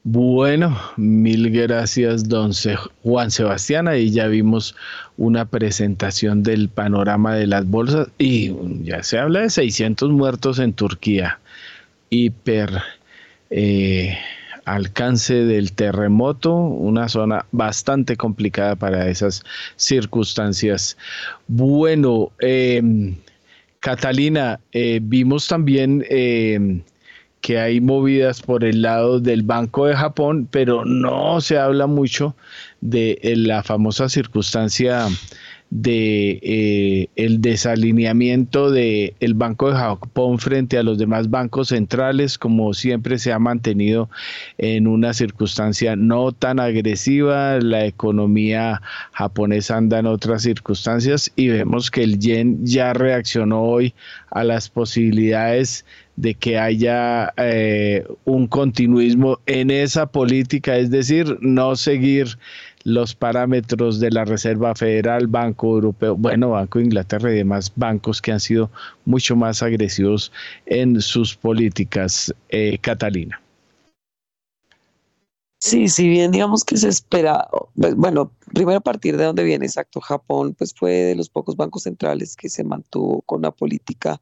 [0.03, 2.53] Bueno, mil gracias, don
[3.03, 3.87] Juan Sebastián.
[3.87, 4.75] Ahí ya vimos
[5.15, 8.51] una presentación del panorama de las bolsas y
[8.83, 11.39] ya se habla de 600 muertos en Turquía.
[12.09, 12.81] Hiper
[13.51, 14.17] eh,
[14.65, 19.43] alcance del terremoto, una zona bastante complicada para esas
[19.75, 20.97] circunstancias.
[21.47, 23.17] Bueno, em,
[23.81, 26.83] Catalina, eh, vimos también em,
[27.41, 32.35] que hay movidas por el lado del Banco de Japón, pero no se habla mucho
[32.81, 35.07] de eh, la famosa circunstancia
[35.71, 42.37] de eh, el desalineamiento del el Banco de Japón frente a los demás bancos centrales,
[42.37, 44.09] como siempre se ha mantenido
[44.57, 48.81] en una circunstancia no tan agresiva, la economía
[49.13, 53.93] japonesa anda en otras circunstancias y vemos que el yen ya reaccionó hoy
[54.29, 55.85] a las posibilidades
[56.17, 62.37] de que haya eh, un continuismo en esa política, es decir, no seguir
[62.83, 68.21] los parámetros de la Reserva Federal, Banco Europeo, bueno, Banco de Inglaterra y demás bancos
[68.21, 68.69] que han sido
[69.05, 70.31] mucho más agresivos
[70.65, 73.41] en sus políticas, eh, Catalina.
[75.59, 79.67] Sí, si bien digamos que se espera, pues, bueno, primero a partir de dónde viene
[79.67, 84.19] exacto Japón, pues fue de los pocos bancos centrales que se mantuvo con una política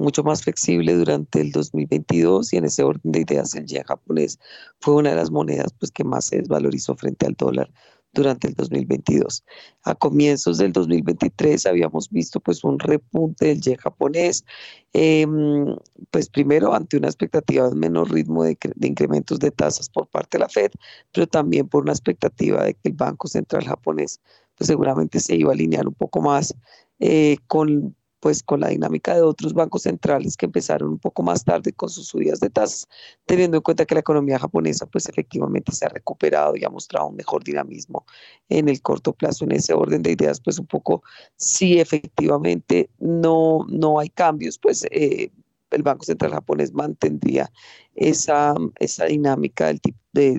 [0.00, 4.40] mucho más flexible durante el 2022 y en ese orden de ideas el yen japonés
[4.80, 7.70] fue una de las monedas pues que más se desvalorizó frente al dólar
[8.12, 9.44] durante el 2022.
[9.84, 14.44] A comienzos del 2023 habíamos visto pues un repunte del yen japonés,
[14.92, 15.76] em,
[16.10, 20.44] pues primero ante una expectativa de menor ritmo de, incrementos de tasas por parte de
[20.44, 20.72] la Fed,
[21.12, 24.20] pero también por una expectativa de que el Banco Central japonés
[24.56, 26.54] pues seguramente se iba a alinear un poco más
[26.98, 31.44] eh, con pues con la dinámica de otros bancos centrales que empezaron un poco más
[31.44, 32.86] tarde con sus subidas de tasas,
[33.26, 37.08] teniendo en cuenta que la economía japonesa pues efectivamente se ha recuperado y ha mostrado
[37.08, 38.04] un mejor dinamismo
[38.48, 39.44] en el corto plazo.
[39.44, 41.02] En ese orden de ideas, pues un poco
[41.36, 45.30] si efectivamente no, no hay cambios, pues eh,
[45.70, 47.50] el Banco Central japonés mantendría
[47.94, 49.80] esa, esa dinámica del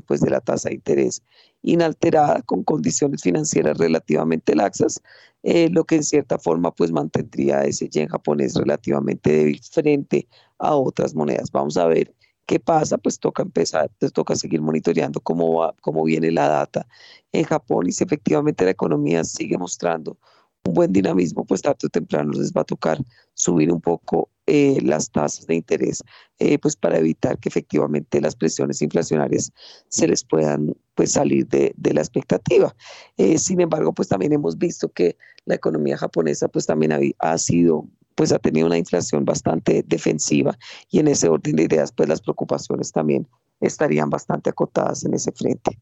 [0.05, 1.23] pues, de la tasa de interés
[1.63, 5.01] inalterada con condiciones financieras relativamente laxas,
[5.43, 10.27] eh, lo que en cierta forma pues mantendría ese yen japonés relativamente débil frente
[10.59, 11.51] a otras monedas.
[11.51, 12.13] Vamos a ver
[12.45, 16.87] qué pasa, pues toca empezar, pues toca seguir monitoreando cómo, va, cómo viene la data
[17.31, 20.17] en Japón y si efectivamente la economía sigue mostrando
[20.65, 22.99] un buen dinamismo, pues tarde o temprano les va a tocar
[23.33, 26.03] subir un poco eh, las tasas de interés,
[26.37, 29.53] eh, pues para evitar que efectivamente las presiones inflacionarias
[29.87, 32.75] se les puedan pues salir de, la expectativa.
[33.15, 37.37] Eh, sin embargo, pues también hemos visto que la economía japonesa pues también ha, ha
[37.37, 40.57] sido pues ha tenido una inflación bastante defensiva
[40.89, 43.25] y en ese orden de ideas pues las preocupaciones también
[43.61, 45.79] estarían bastante acotadas en ese frente.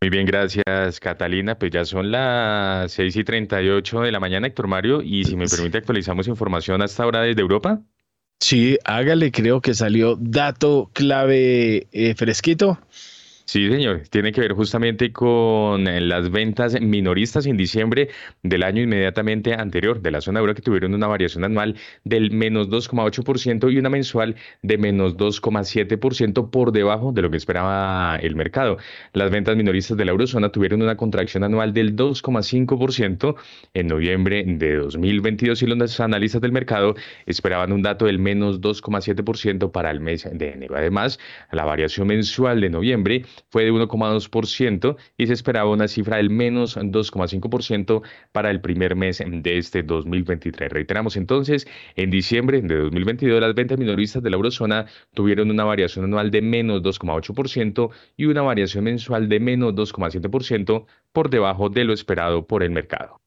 [0.00, 1.58] Muy bien, gracias Catalina.
[1.58, 5.46] Pues ya son las 6 y 38 de la mañana, Héctor Mario, y si me
[5.46, 7.80] permite actualizamos información hasta ahora desde Europa.
[8.40, 12.78] Sí, hágale, creo que salió dato clave eh, fresquito.
[13.48, 18.10] Sí, señor, tiene que ver justamente con eh, las ventas minoristas en diciembre
[18.42, 22.68] del año inmediatamente anterior de la zona euro que tuvieron una variación anual del menos
[22.68, 28.76] 2,8% y una mensual de menos 2,7% por debajo de lo que esperaba el mercado.
[29.14, 33.34] Las ventas minoristas de la eurozona tuvieron una contracción anual del 2,5%
[33.72, 39.72] en noviembre de 2022 y los analistas del mercado esperaban un dato del menos 2,7%
[39.72, 40.76] para el mes de enero.
[40.76, 41.18] Además,
[41.50, 46.76] la variación mensual de noviembre fue de 1,2% y se esperaba una cifra del menos
[46.76, 50.70] 2,5% para el primer mes de este 2023.
[50.70, 56.04] Reiteramos entonces, en diciembre de 2022 las ventas minoristas de la eurozona tuvieron una variación
[56.04, 61.92] anual de menos 2,8% y una variación mensual de menos 2,7% por debajo de lo
[61.92, 63.20] esperado por el mercado.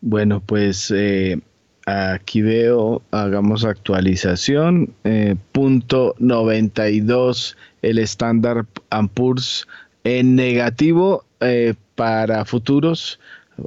[0.00, 1.40] Bueno, pues eh,
[1.86, 9.66] aquí veo, hagamos actualización, eh, punto 92 el estándar Ampurs
[10.04, 13.18] en negativo eh, para futuros,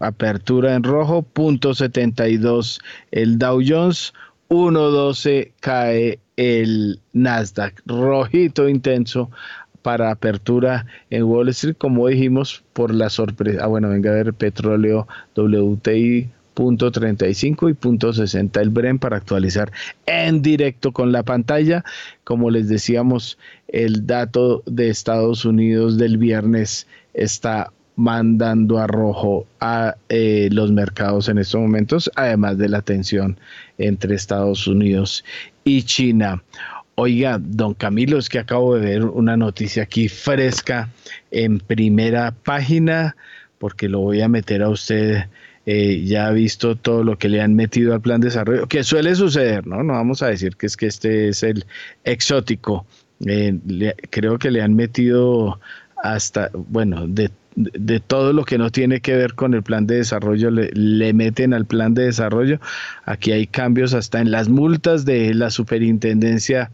[0.01, 2.79] apertura en rojo, punto 72
[3.11, 4.13] el Dow Jones,
[4.49, 9.29] 1.12 cae el Nasdaq, rojito intenso
[9.81, 13.63] para apertura en Wall Street, como dijimos, por la sorpresa.
[13.63, 19.17] Ah, bueno, venga a ver petróleo WTI punto 35 y punto 60 el Bren para
[19.17, 19.71] actualizar
[20.07, 21.83] en directo con la pantalla.
[22.23, 23.37] Como les decíamos,
[23.67, 31.29] el dato de Estados Unidos del viernes está mandando a rojo a eh, los mercados
[31.29, 33.37] en estos momentos, además de la tensión
[33.77, 35.23] entre Estados Unidos
[35.63, 36.43] y China.
[36.95, 40.89] Oiga, don Camilo, es que acabo de ver una noticia aquí fresca
[41.31, 43.17] en primera página,
[43.59, 45.25] porque lo voy a meter a usted.
[45.65, 48.83] Eh, ya ha visto todo lo que le han metido al plan de desarrollo, que
[48.83, 49.83] suele suceder, ¿no?
[49.83, 51.65] No vamos a decir que es que este es el
[52.03, 52.85] exótico.
[53.25, 53.57] Eh,
[54.11, 55.59] creo que le han metido
[56.03, 59.95] hasta, bueno, de de todo lo que no tiene que ver con el plan de
[59.95, 62.59] desarrollo, le, meten al plan de desarrollo.
[63.05, 66.71] Aquí hay cambios hasta en las multas de la superintendencia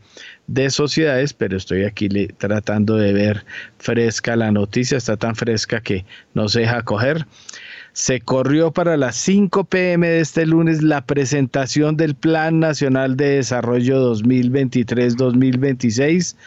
[0.47, 3.45] de sociedades, pero estoy aquí tratando de ver
[3.77, 7.27] fresca la noticia, está tan fresca que no se deja coger.
[7.93, 13.35] Se corrió para las 5 pm de este lunes la presentación del Plan Nacional de
[13.37, 16.37] Desarrollo 2023-2026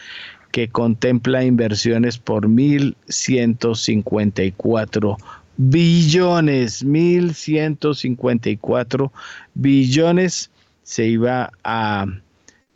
[0.51, 5.17] que contempla inversiones por 1.154
[5.57, 9.11] billones, 1.154
[9.53, 10.49] billones.
[10.83, 12.05] Se iba a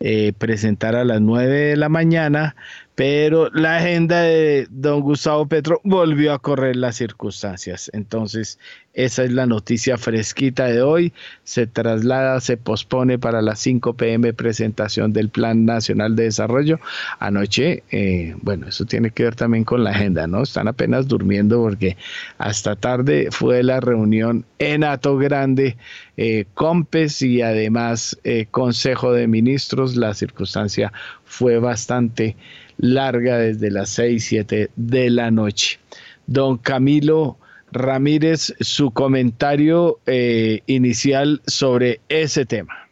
[0.02, 2.56] eh, presentar a las 9 de la mañana,
[3.00, 7.90] pero la agenda de don Gustavo Petro volvió a correr las circunstancias.
[7.94, 8.60] Entonces,
[8.94, 11.14] esa es la noticia fresquita de hoy.
[11.46, 16.82] Se traslada, se pospone para las 5 pm presentación del Plan Nacional de Desarrollo.
[17.20, 20.44] Anoche, eh, bueno, eso tiene que ver también con la agenda, ¿no?
[20.44, 21.96] Están apenas durmiendo porque
[22.38, 25.78] hasta tarde fue la reunión en Ato Grande,
[26.18, 29.96] eh, COMPES y además eh, Consejo de Ministros.
[29.96, 30.92] La circunstancia
[31.24, 32.36] fue bastante
[32.80, 35.80] larga desde las 6, 7 de la noche.
[36.26, 37.38] Don Camilo
[37.72, 42.90] Ramírez, su comentario eh, inicial sobre ese tema.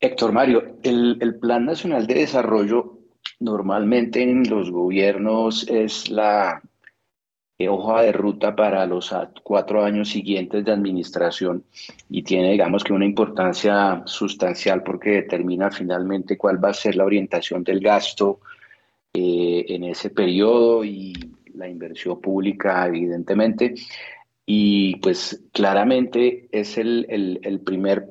[0.00, 2.98] Héctor Mario, el, Plan Nacional de Desarrollo
[3.40, 6.60] normalmente en los gobiernos es la
[7.68, 11.64] hoja de ruta para los cuatro años siguientes de administración
[12.10, 17.04] y tiene, digamos que, una importancia sustancial porque determina finalmente cuál va a ser la
[17.04, 18.40] orientación del gasto
[19.12, 21.12] eh, en ese periodo y
[21.54, 23.74] la inversión pública, evidentemente.
[24.44, 28.06] Y pues claramente es el, el, primer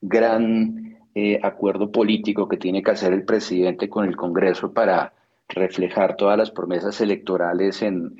[0.00, 5.14] gran eh, acuerdo político que tiene que hacer el presidente con el Congreso para
[5.48, 8.14] reflejar todas las promesas electorales en,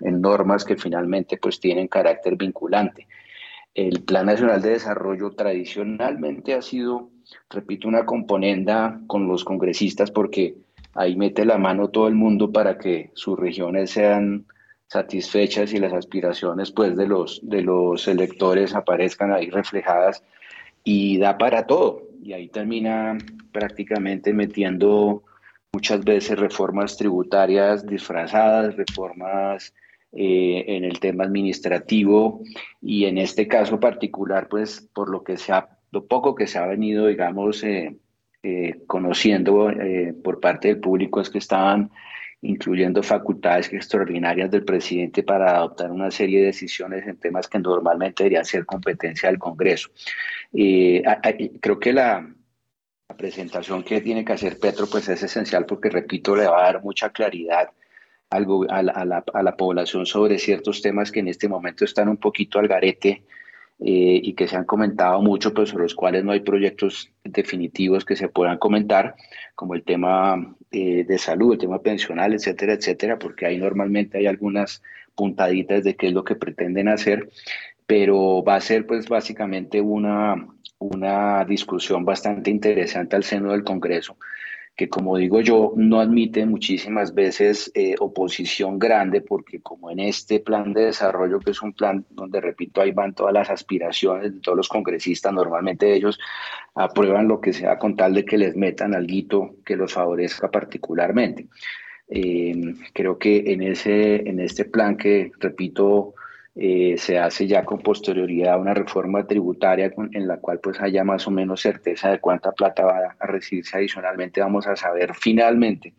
[0.00, 3.06] normas que finalmente pues tienen carácter vinculante.
[3.74, 7.10] El Plan Nacional de Desarrollo tradicionalmente ha sido,
[7.50, 10.56] repito, una componenda con los congresistas porque
[10.94, 14.46] ahí mete la mano todo el mundo para que sus regiones sean
[14.86, 20.22] satisfechas y las aspiraciones pues de los, de los electores aparezcan ahí reflejadas
[20.82, 22.02] y da para todo.
[22.22, 23.18] Y ahí termina
[23.52, 25.22] prácticamente metiendo
[25.72, 29.74] muchas veces reformas tributarias disfrazadas, reformas
[30.12, 32.40] eh, en el tema administrativo
[32.80, 36.58] y en este caso particular, pues por lo que se ha, lo poco que se
[36.58, 37.98] ha venido, digamos, eh,
[38.42, 39.70] eh, conociendo
[40.22, 41.90] por parte del público es que estaban
[42.40, 48.22] incluyendo facultades extraordinarias del presidente para adoptar una serie de decisiones en temas que normalmente
[48.22, 49.90] deberían ser competencia del Congreso.
[50.52, 52.26] creo que la,
[53.16, 56.82] presentación que tiene que hacer Petro pues es esencial porque, repito, le va a dar
[56.82, 57.70] mucha claridad
[58.30, 62.16] algo a, la, a, la, población sobre ciertos temas que en este momento están un
[62.16, 63.22] poquito al garete
[63.78, 68.04] eh, y que se han comentado mucho, pero sobre los cuales no hay proyectos definitivos
[68.04, 69.14] que se puedan comentar,
[69.54, 74.26] como el tema eh, de salud, el tema pensional, etcétera, etcétera, porque ahí normalmente hay
[74.26, 74.82] algunas
[75.14, 77.28] puntaditas de qué es lo que pretenden hacer,
[77.86, 80.48] pero va a ser pues básicamente una,
[80.78, 84.16] una discusión bastante interesante al seno del Congreso,
[84.76, 90.38] que como digo yo, no admite muchísimas veces eh, oposición grande, porque como en este
[90.40, 94.40] plan de desarrollo, que es un plan donde, repito, ahí van todas las aspiraciones de
[94.40, 96.18] todos los congresistas, normalmente ellos
[96.74, 101.46] aprueban lo que sea con tal de que les metan algo que los favorezca particularmente.
[102.08, 106.14] Eh, creo que en, ese, en este plan que, repito,
[106.58, 111.26] eh, se hace ya con posterioridad una reforma tributaria en la cual pues haya más
[111.26, 115.94] o menos certeza de cuánta plata va a recibirse adicionalmente, vamos a saber finalmente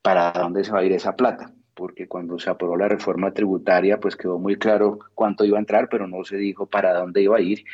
[0.00, 3.98] para dónde se va a ir esa plata, porque cuando se aprobó la reforma tributaria
[3.98, 7.36] pues quedó muy claro cuánto iba a entrar, pero no se dijo para dónde iba
[7.36, 7.64] a ir.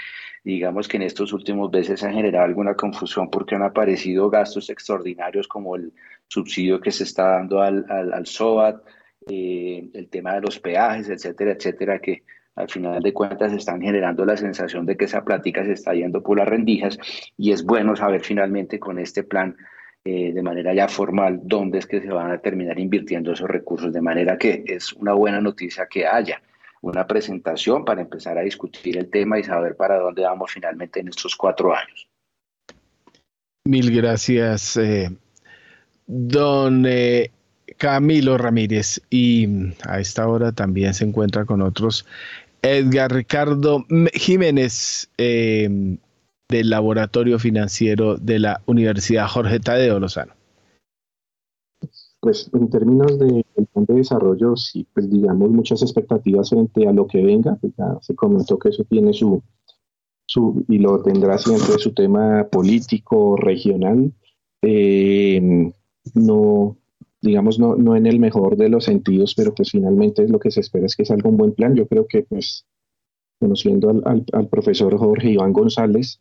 [0.45, 4.70] Digamos que en estos últimos meses se ha generado alguna confusión porque han aparecido gastos
[4.70, 5.93] extraordinarios como el
[6.29, 8.83] subsidio que se está dando al, al, al SOAT,
[9.29, 12.22] eh, el tema de los peajes, etcétera, etcétera, que
[12.57, 16.22] al final de cuentas están generando la sensación de que esa plática se está yendo
[16.22, 16.99] por las rendijas
[17.37, 19.57] y es bueno saber finalmente con este plan
[20.05, 23.93] eh, de manera ya formal dónde es que se van a terminar invirtiendo esos recursos,
[23.93, 26.43] de manera que es una buena noticia que haya
[26.83, 31.09] una presentación para empezar a discutir el tema y saber para dónde vamos finalmente en
[31.09, 32.07] estos cuatro años.
[33.64, 35.09] Mil gracias, eh,
[36.07, 36.85] don
[37.78, 39.48] Camilo Ramírez y
[39.86, 42.04] a esta hora también se encuentra con otros
[42.62, 43.84] Edgar Ricardo
[44.14, 45.98] Jiménez eh,
[46.48, 50.32] del Laboratorio Financiero de la Universidad Jorge Tadeo Lozano.
[52.20, 57.22] Pues en términos de, de desarrollo, sí, pues digamos muchas expectativas frente a lo que
[57.22, 57.58] venga.
[57.60, 59.42] Pues se comentó que eso tiene su,
[60.24, 64.10] su y lo tendrá siempre su tema político, regional.
[64.62, 65.70] Eh,
[66.14, 66.78] no,
[67.25, 70.61] digamos, no, no en el mejor de los sentidos, pero pues finalmente lo que se
[70.61, 71.75] espera es que salga un buen plan.
[71.75, 72.66] Yo creo que pues
[73.41, 76.20] conociendo al, al, profesor Jorge Iván González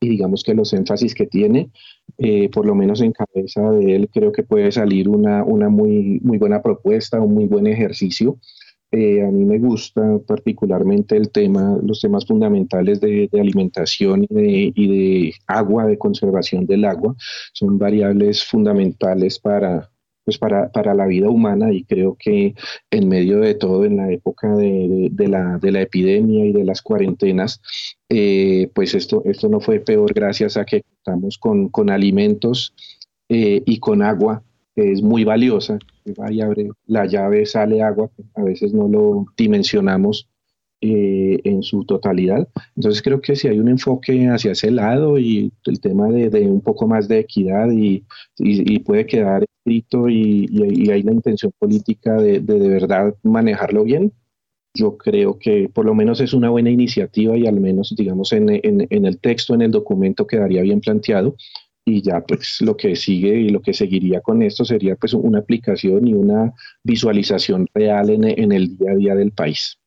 [0.00, 1.70] y digamos que los énfasis que tiene,
[2.18, 6.20] eh, por lo menos en cabeza de él, creo que puede salir una, una muy,
[6.22, 8.38] muy buena propuesta, un muy buen ejercicio.
[8.92, 14.34] Eh, a mí me gusta particularmente el tema, los temas fundamentales de, de alimentación y
[14.34, 17.14] de, y de, agua, de conservación del agua.
[17.52, 19.90] Son variables fundamentales para,
[20.30, 22.54] pues para, para, la vida humana y creo que
[22.92, 26.64] en medio de todo, en la época de, de, la, de la, epidemia y de
[26.64, 27.60] las cuarentenas,
[28.08, 32.72] eh, pues esto, esto no fue peor gracias a que contamos con, con alimentos
[33.28, 34.44] eh, y con agua,
[34.76, 35.80] que es muy valiosa.
[36.16, 40.28] abre la llave, sale agua, a veces no lo dimensionamos
[40.80, 42.48] eh, en su totalidad.
[42.76, 46.50] Entonces creo que si hay un enfoque hacia ese lado y el tema de, de
[46.50, 48.04] un poco más de equidad y,
[48.38, 53.14] y, y puede quedar escrito y, y, hay la intención política de, de, de verdad
[53.22, 54.12] manejarlo bien,
[54.74, 58.48] yo creo que por lo menos es una buena iniciativa y al menos digamos en,
[58.50, 61.36] en, en el texto, en el documento quedaría bien planteado
[61.84, 65.40] y ya pues lo que sigue y lo que seguiría con esto sería pues una
[65.40, 66.52] aplicación y una
[66.84, 69.79] visualización real en, en el día a día del país.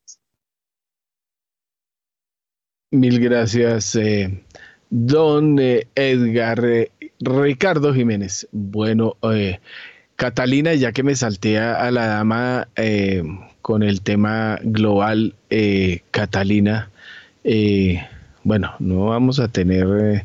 [2.93, 4.43] Mil gracias, eh,
[4.91, 6.63] don eh, Edgar.
[6.63, 6.91] Eh,
[7.21, 8.47] Ricardo Jiménez.
[8.51, 9.59] Bueno, eh,
[10.15, 12.67] Catalina, ya que me salté a, la dama
[13.63, 15.33] con el tema global,
[16.11, 16.91] Catalina,
[18.43, 20.23] bueno, no vamos a tener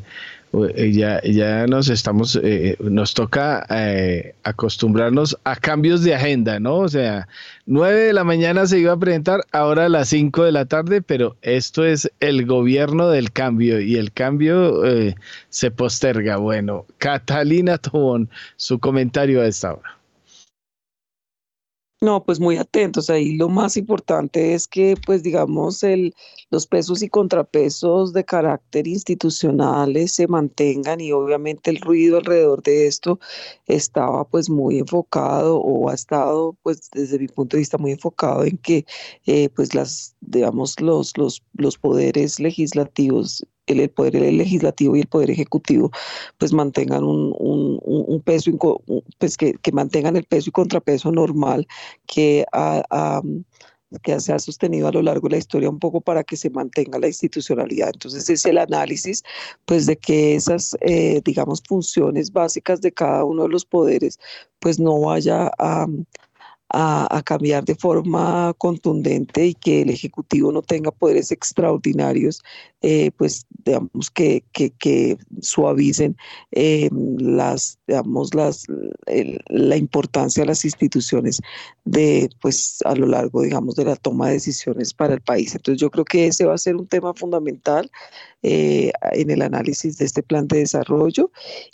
[0.51, 6.77] ya, ya nos estamos, eh, nos toca eh, acostumbrarnos a cambios de agenda, ¿no?
[6.77, 7.27] O sea,
[7.67, 11.01] 9 de la mañana se iba a presentar, ahora a las 5 de la tarde,
[11.01, 15.15] pero esto es el gobierno del cambio y el cambio eh,
[15.49, 16.37] se posterga.
[16.37, 19.98] Bueno, Catalina Tobón, su comentario a esta hora.
[22.01, 23.09] No, pues muy atentos.
[23.09, 26.15] Ahí lo más importante es que, pues digamos, el,
[26.49, 32.87] los pesos y contrapesos de carácter institucionales se mantengan y obviamente el ruido alrededor de
[32.87, 33.19] esto
[33.65, 38.45] estaba pues muy enfocado o ha estado pues desde mi punto de vista muy enfocado
[38.45, 38.85] en que
[39.25, 45.07] eh, pues las, digamos, los, los, los poderes legislativos el, el, poder legislativo y el
[45.07, 45.91] poder ejecutivo
[46.37, 48.51] pues mantengan un, un, un peso,
[49.17, 51.67] pues que, que, mantengan el peso y contrapeso normal
[52.05, 53.21] que, a, a,
[54.03, 56.49] que se ha sostenido a lo largo de la historia un poco para que se
[56.49, 57.89] mantenga la institucionalidad.
[57.93, 59.23] Entonces es el análisis
[59.65, 64.19] pues de que esas, eh, digamos, funciones básicas de cada uno de los poderes
[64.59, 65.87] pues no vaya a
[66.69, 72.43] a, a, cambiar de forma contundente y que el Ejecutivo no tenga poderes extraordinarios,
[72.81, 76.15] eh, pues digamos que, que, que suavicen
[76.51, 78.65] eh, las, digamos, las,
[79.07, 81.41] el, la importancia de las instituciones
[81.85, 85.55] de, pues, a lo largo, digamos, de la toma de decisiones para el país.
[85.55, 87.91] Entonces yo creo que ese va a ser un tema fundamental
[88.43, 91.31] eh, en el análisis de este plan de desarrollo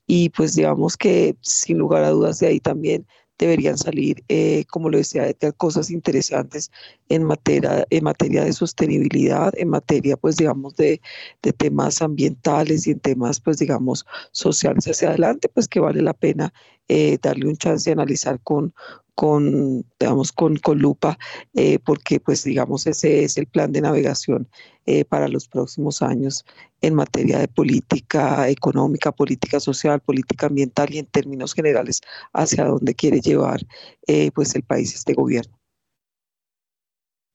[0.08, 3.06] y pues digamos que sin lugar a dudas de ahí también
[3.38, 6.72] deberían salir, eh, como lo decía, cosas interesantes
[7.10, 11.02] en materia, en materia de sostenibilidad, en materia, pues, digamos, de,
[11.42, 16.14] de, temas ambientales y en temas, pues, digamos, sociales hacia adelante, pues que vale la
[16.14, 16.54] pena
[16.88, 18.74] eh, darle un chance de analizar con,
[19.16, 21.18] con, digamos, con, con lupa,
[21.54, 24.48] eh, porque pues digamos ese es el plan de navegación
[24.86, 26.46] eh, para los próximos años
[26.82, 32.02] en materia de política económica, política social, política ambiental y en términos generales
[32.34, 33.62] hacia dónde quiere llevar
[34.06, 35.58] eh, pues el país este gobierno.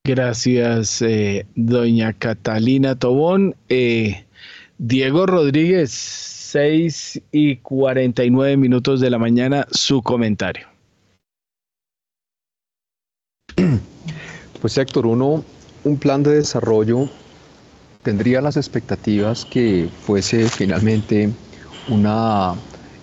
[0.05, 1.05] Gracias,
[1.55, 3.55] doña Catalina Tobón.
[4.79, 10.70] Diego Rodríguez, 6 y 49 minutos de la mañana, su comentario.
[14.61, 15.43] Pues Héctor, uno,
[15.85, 17.09] un plan de desarrollo
[18.03, 21.31] tendría las expectativas que fuese finalmente
[21.89, 22.55] una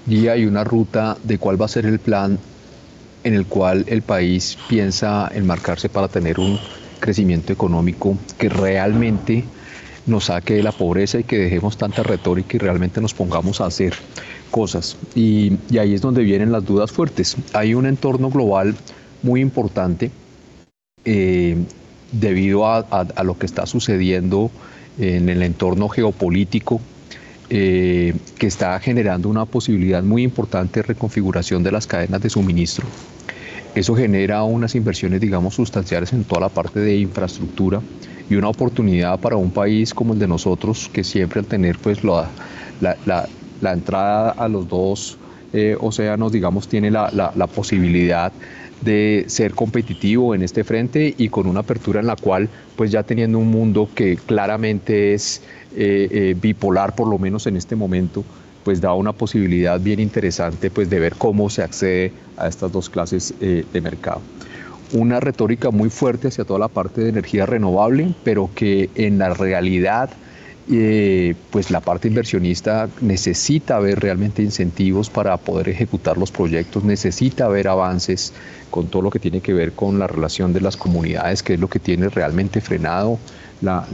[0.06, 2.38] guía y una ruta de cuál va a ser el plan
[3.24, 6.60] en el cual el país piensa enmarcarse para tener un
[7.00, 9.44] crecimiento económico que realmente
[10.06, 13.66] nos saque de la pobreza y que dejemos tanta retórica y realmente nos pongamos a
[13.66, 13.94] hacer
[14.52, 14.96] cosas.
[15.14, 17.36] Y, y ahí es donde vienen las dudas fuertes.
[17.54, 18.76] Hay un entorno global
[19.24, 20.12] muy importante
[21.10, 21.56] eh,
[22.12, 24.52] debido a, lo que está sucediendo
[25.00, 26.82] en el entorno geopolítico,
[27.50, 32.86] eh, que está generando una posibilidad muy importante de reconfiguración de las cadenas de suministro.
[33.74, 37.80] Eso genera unas inversiones, digamos, sustanciales en toda la parte de infraestructura
[38.30, 42.04] y una oportunidad para un país como el de nosotros, que siempre al tener pues
[42.04, 42.28] la,
[42.82, 45.18] la, entrada a los dos
[45.54, 48.34] eh, océanos, digamos, tiene la, la posibilidad
[48.82, 53.04] de ser competitivo en este frente y con una apertura en la cual, pues ya
[53.04, 55.42] teniendo un mundo que claramente es
[55.76, 58.24] eh, eh, bipolar, por lo menos en este momento,
[58.64, 62.90] pues da una posibilidad bien interesante pues de ver cómo se accede a estas dos
[62.90, 64.22] clases eh, de mercado.
[64.94, 69.34] Una retórica muy fuerte hacia toda la parte de energía renovable, pero que en la
[69.34, 70.10] realidad
[70.70, 77.48] eh, pues la parte inversionista necesita ver realmente incentivos para poder ejecutar los proyectos, necesita
[77.48, 78.34] ver avances
[78.70, 81.60] con todo lo que tiene que ver con la relación de las comunidades, que es
[81.60, 83.18] lo que tiene realmente frenado
[83.62, 83.88] la,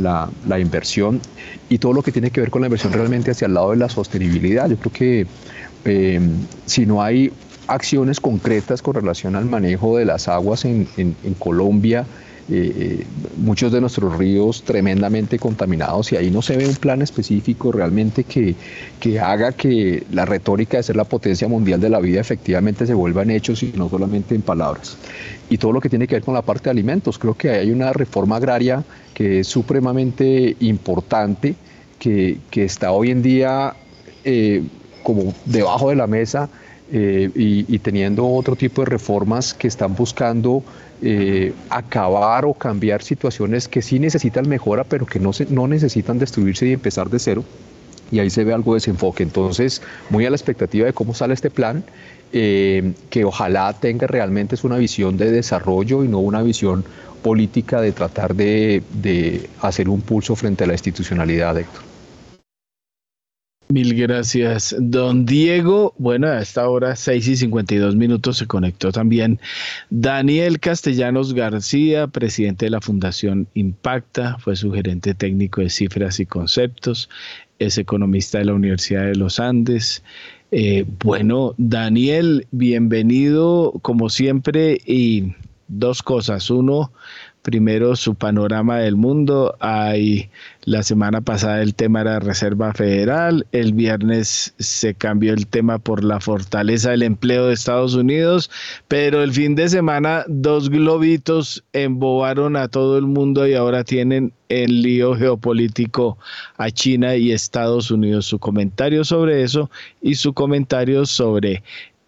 [0.47, 1.21] la, inversión
[1.69, 3.77] y todo lo que tiene que ver con la inversión realmente hacia el lado de
[3.77, 4.67] la sostenibilidad.
[4.67, 5.27] Yo creo que
[5.85, 6.19] eh,
[6.65, 7.31] si no hay
[7.67, 12.05] acciones concretas con relación al manejo de las aguas en, en, en Colombia,
[12.49, 13.05] eh,
[13.37, 18.25] muchos de nuestros ríos tremendamente contaminados y ahí no se ve un plan específico realmente
[18.25, 18.55] que,
[18.99, 22.93] que haga que la retórica de ser la potencia mundial de la vida efectivamente se
[22.93, 24.97] vuelva en hechos y no solamente en palabras.
[25.49, 27.71] Y todo lo que tiene que ver con la parte de alimentos, creo que hay
[27.71, 28.83] una reforma agraria
[29.13, 31.55] que es supremamente importante,
[31.99, 33.75] que, que está hoy en día
[34.25, 34.63] eh,
[35.03, 36.49] como debajo de la mesa
[36.91, 40.63] eh, y, teniendo otro tipo de reformas que están buscando
[41.01, 46.19] eh, acabar o cambiar situaciones que sí necesitan mejora, pero que no, se, no necesitan
[46.19, 47.43] destruirse y empezar de cero.
[48.11, 49.23] Y ahí se ve algo de desenfoque.
[49.23, 51.83] Entonces, muy a la expectativa de cómo sale este plan,
[52.31, 56.83] eh, que ojalá tenga realmente una visión de desarrollo y no una visión
[57.21, 61.92] política de tratar de, de hacer un pulso frente a la institucionalidad, Héctor.
[63.73, 65.95] Mil gracias, don Diego.
[65.97, 69.39] Bueno, a esta hora, 6 y 52 minutos, se conectó también
[69.89, 76.27] Daniel Castellanos García, presidente de la Fundación Impacta, fue su gerente técnico de cifras y
[76.27, 77.09] conceptos,
[77.57, 80.03] es economista de la Universidad de los Andes.
[80.51, 85.33] Eh, bueno, Daniel, bienvenido como siempre y
[85.67, 86.51] dos cosas.
[86.51, 86.91] Uno,
[87.43, 89.55] primero su panorama del mundo.
[89.59, 90.31] Hay
[90.63, 96.03] la semana pasada el tema era Reserva Federal, el viernes se cambió el tema por
[96.03, 98.49] la fortaleza del empleo de Estados Unidos,
[98.87, 104.33] pero el fin de semana dos globitos embobaron a todo el mundo y ahora tienen
[104.47, 106.17] el lío geopolítico
[106.57, 108.25] a China y Estados Unidos.
[108.25, 109.69] Su comentario sobre eso
[110.01, 111.63] y su comentario sobre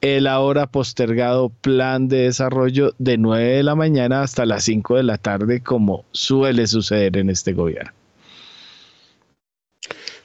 [0.05, 5.03] el ahora postergado plan de desarrollo de 9 de la mañana hasta las 5 de
[5.03, 7.91] la tarde, como suele suceder en este gobierno.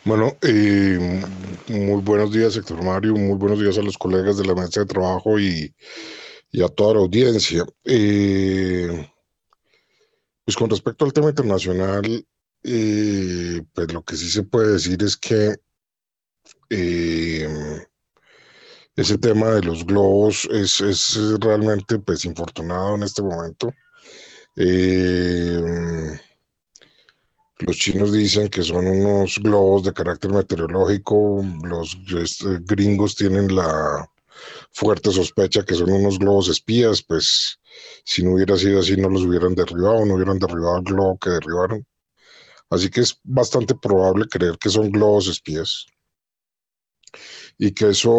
[0.04, 1.22] Bueno, eh,
[1.68, 4.86] muy buenos días, Héctor Mario, muy buenos días a los colegas de la mesa de
[4.86, 5.74] trabajo y,
[6.62, 7.64] a toda la audiencia.
[7.84, 9.10] Eh,
[10.44, 12.26] pues con respecto al tema internacional,
[12.64, 15.56] eh, pues lo que sí se puede decir es que
[19.00, 23.72] ese tema de los globos es, es realmente pues infortunado en este momento.
[24.56, 26.20] Eh,
[27.60, 34.06] los chinos dicen que son unos globos de carácter meteorológico, los este, gringos tienen la
[34.72, 37.58] fuerte sospecha que son unos globos espías, pues
[38.04, 41.30] si no hubiera sido así no los hubieran derribado, no hubieran derribado el globo que
[41.30, 41.86] derribaron.
[42.68, 45.86] Así que es bastante probable creer que son globos espías
[47.62, 48.10] y que eso,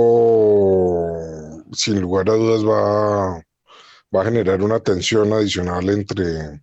[1.73, 3.43] sin lugar a dudas, va
[4.15, 6.61] va a generar una tensión adicional entre,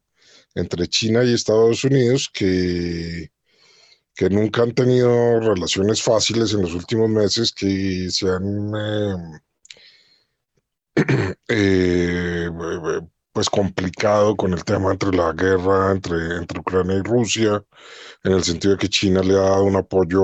[0.54, 3.30] entre China y Estados Unidos que,
[4.14, 9.36] que nunca han tenido relaciones fáciles en los últimos meses, que se han eh,
[11.48, 12.50] eh,
[13.32, 17.64] pues complicado con el tema entre la guerra entre, entre Ucrania y Rusia,
[18.24, 20.22] en el sentido de que China le ha dado un apoyo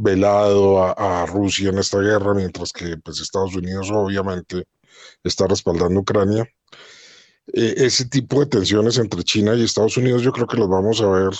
[0.00, 4.64] velado a, Rusia en esta guerra, mientras que pues, Estados Unidos obviamente
[5.22, 6.48] está respaldando Ucrania.
[7.52, 11.00] E, ese tipo de tensiones entre China y Estados Unidos yo creo que los vamos
[11.02, 11.32] a ver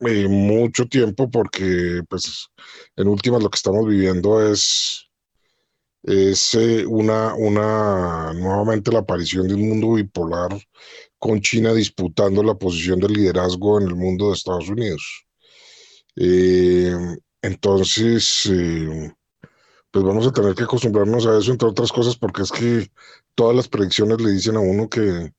[0.00, 2.48] eh, mucho tiempo porque pues
[2.96, 5.08] en últimas lo que estamos viviendo es
[6.06, 10.50] eh, una, una nuevamente la aparición de un mundo bipolar
[11.18, 15.26] con China disputando la posición de liderazgo en el mundo de Estados Unidos.
[16.16, 16.94] Eh,
[17.44, 19.12] entonces, eh,
[19.90, 22.90] pues vamos a tener que acostumbrarnos a eso, entre otras cosas, porque es que
[23.34, 25.30] todas las predicciones le dicen a uno que,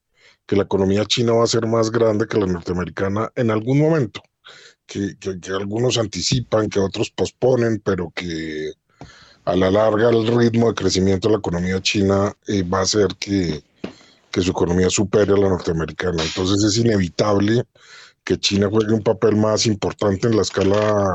[0.48, 4.22] la economía china va a ser más grande que la norteamericana en algún momento,
[4.86, 5.16] que,
[5.52, 8.70] algunos anticipan, que otros posponen, pero que
[9.44, 13.08] a la larga el ritmo de crecimiento de la economía china eh, va a hacer
[13.18, 13.64] que,
[14.30, 16.22] que su economía supere a la norteamericana.
[16.22, 17.64] Entonces es inevitable
[18.22, 21.14] que China juegue un papel más importante en la escala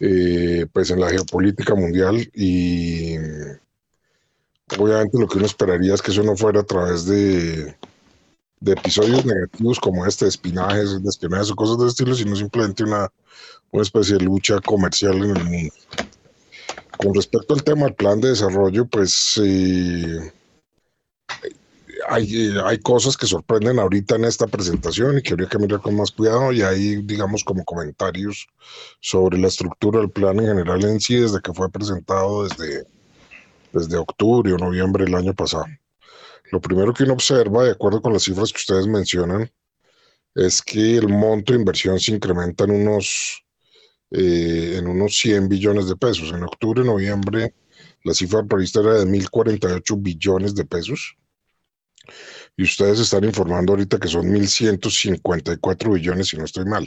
[0.00, 3.16] eh, pues en la geopolítica mundial y
[4.78, 7.76] obviamente lo que uno esperaría es que eso no fuera a través de,
[8.60, 13.10] de episodios negativos como este, de espinajes, de o cosas de estilo, sino simplemente una,
[13.70, 15.74] una especie de lucha comercial en el mundo.
[16.96, 20.32] Con respecto al tema del plan de desarrollo, pues eh,
[22.08, 25.96] hay, hay cosas que sorprenden ahorita en esta presentación y que habría que mirar con
[25.96, 28.46] más cuidado y hay, digamos, como comentarios
[29.00, 32.86] sobre la estructura del plan en general en sí desde que fue presentado desde,
[33.72, 35.66] desde octubre o noviembre del año pasado.
[36.52, 39.50] Lo primero que uno observa, de acuerdo con las cifras que ustedes mencionan,
[40.34, 43.42] es que el monto de inversión se incrementa en unos,
[44.10, 46.30] eh, en unos 100 billones de pesos.
[46.30, 47.54] En octubre, noviembre,
[48.04, 51.16] la cifra prevista era de 1.048 billones de pesos
[52.56, 56.86] y ustedes están informando ahorita que son 1.154 billones, si no estoy mal.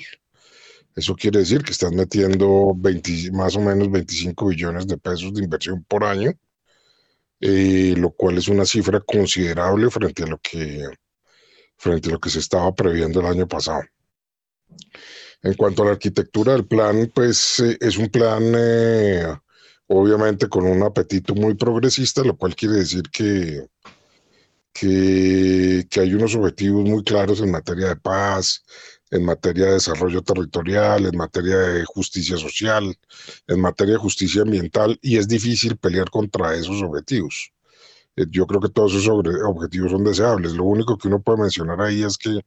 [0.96, 5.44] Eso quiere decir que están metiendo 20, más o menos 25 billones de pesos de
[5.44, 6.34] inversión por año,
[7.40, 10.86] eh, lo cual es una cifra considerable frente a lo que
[11.78, 13.84] frente a lo que se estaba previendo el año pasado.
[15.42, 19.24] En cuanto a la arquitectura del plan, pues eh, es un plan eh,
[19.88, 23.66] obviamente con un apetito muy progresista, lo cual quiere decir que
[24.80, 28.64] que, hay unos objetivos muy claros en materia de paz,
[29.12, 32.98] en materia de desarrollo territorial, en materia de justicia social,
[33.48, 37.52] en materia de justicia ambiental, y es difícil pelear contra esos objetivos.
[38.16, 39.10] Eh, yo creo que todos esos
[39.46, 40.54] objetivos son deseables.
[40.54, 42.40] Lo único que uno puede mencionar ahí es que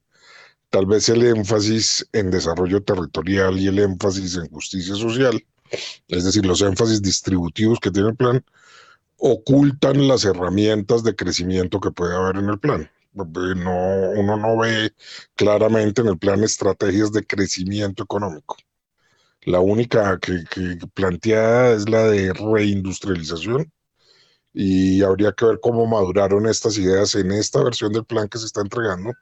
[0.70, 5.44] tal vez el énfasis en desarrollo territorial y el énfasis en justicia social,
[6.08, 8.44] es decir, los énfasis distributivos que tiene el plan,
[9.24, 12.90] ocultan las herramientas de crecimiento que puede haber en el plan.
[13.12, 14.92] No, uno no ve
[15.36, 18.56] claramente en el plan estrategias de crecimiento económico.
[19.42, 23.72] La única que, que planteada es la de reindustrialización
[24.52, 28.46] y habría que ver cómo maduraron estas ideas en esta versión del plan que se
[28.46, 29.12] está entregando,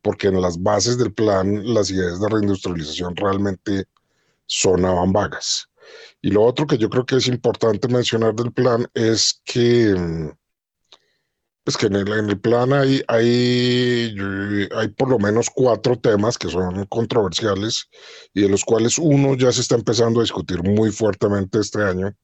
[0.00, 3.86] porque en las bases del plan las ideas de reindustrialización realmente
[4.46, 5.69] sonaban vagas.
[6.22, 9.94] Y lo otro que yo creo que es importante mencionar del plan es que,
[11.64, 14.14] pues que en el, plan hay, hay,
[14.76, 17.88] hay por lo menos cuatro temas que son controversiales
[18.34, 22.14] y de los cuales uno ya se está empezando a discutir muy fuertemente este año,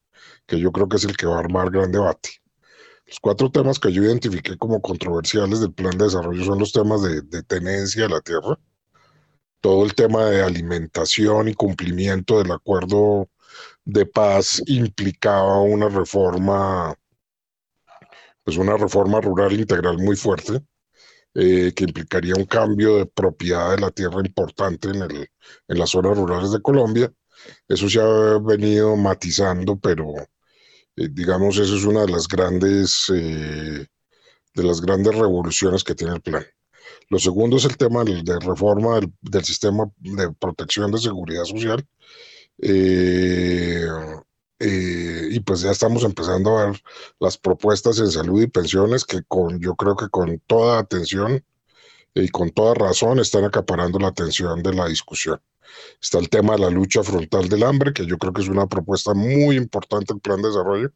[0.46, 2.30] que yo creo que es el que va a armar gran debate.
[3.06, 7.02] Los cuatro temas que yo identifiqué como controversiales del plan de desarrollo son los temas
[7.02, 8.58] de, de tenencia de la tierra,
[9.60, 13.30] todo el tema de alimentación y cumplimiento del acuerdo
[13.84, 16.94] de paz implicaba una reforma,
[18.44, 20.62] pues una reforma rural integral muy fuerte,
[21.34, 25.30] eh, que implicaría un cambio de propiedad de la tierra importante en, el,
[25.68, 27.12] en las zonas rurales de Colombia.
[27.68, 30.14] Eso se ha venido matizando, pero
[30.96, 33.86] eh, digamos, eso es una de las grandes, eh,
[34.54, 36.44] de las grandes revoluciones que tiene el plan.
[37.10, 41.86] Lo segundo es el tema de reforma del sistema de protección de seguridad social,
[42.58, 43.86] eh,
[44.58, 46.82] eh, y pues ya estamos empezando a ver
[47.20, 51.44] las propuestas en salud y pensiones que con, yo creo que con toda atención
[52.14, 55.40] y con toda razón están acaparando la atención de la discusión.
[56.00, 58.66] Está el tema de la lucha frontal del hambre, que yo creo que es una
[58.66, 60.92] propuesta muy importante el plan de desarrollo.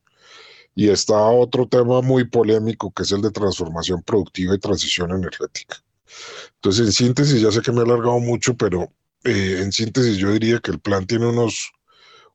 [0.74, 5.76] Y está otro tema muy polémico que es el de transformación productiva y transición energética.
[6.54, 8.92] Entonces, en síntesis, ya sé que me he alargado mucho, pero
[9.24, 11.72] eh, en síntesis yo diría que el plan tiene unos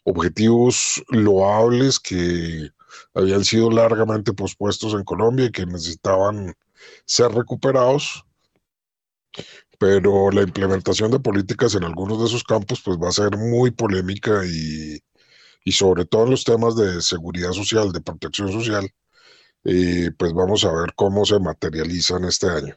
[0.03, 2.69] objetivos loables que
[3.13, 6.53] habían sido largamente pospuestos en Colombia y que necesitaban
[7.05, 8.23] ser recuperados,
[9.79, 13.71] pero la implementación de políticas en algunos de esos campos pues va a ser muy
[13.71, 15.01] polémica y,
[15.71, 18.89] sobre todo en los temas de seguridad social, de protección social,
[19.63, 22.75] eh, pues vamos a ver cómo se materializan este año.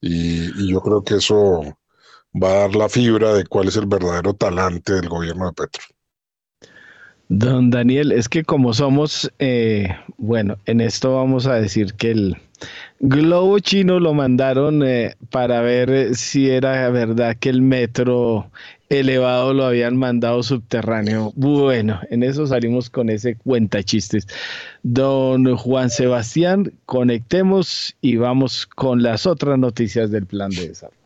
[0.00, 1.76] Y, y yo creo que eso
[2.34, 5.82] va a dar la fibra de cuál es el verdadero talante del gobierno de Petro.
[7.28, 12.36] Don Daniel, es que como somos, eh, bueno, en esto vamos a decir que el
[13.00, 18.50] globo chino lo mandaron eh, para ver si era verdad que el metro
[18.90, 21.32] elevado lo habían mandado subterráneo.
[21.34, 24.26] Bueno, en eso salimos con ese cuenta chistes.
[24.82, 31.03] Don Juan Sebastián, conectemos y vamos con las otras noticias del plan de desarrollo.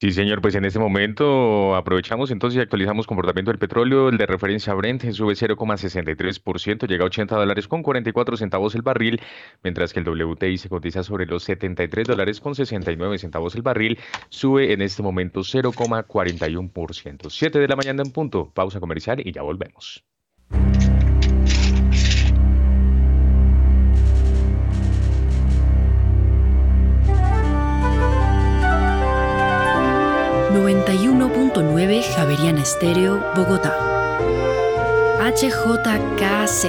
[0.00, 4.10] Sí, señor, pues en este momento aprovechamos entonces y actualizamos comportamiento del petróleo.
[4.10, 9.20] El de referencia Brent sube 0,63%, llega a 80 dólares con 44 centavos el barril,
[9.64, 13.98] mientras que el WTI se cotiza sobre los 73 dólares con 69 centavos el barril,
[14.28, 17.28] sube en este momento 0,41%.
[17.28, 20.04] 7 de la mañana en punto, pausa comercial y ya volvemos.
[30.58, 33.76] 91.9 Javeriana Estéreo, Bogotá.
[35.20, 36.66] HJKZ.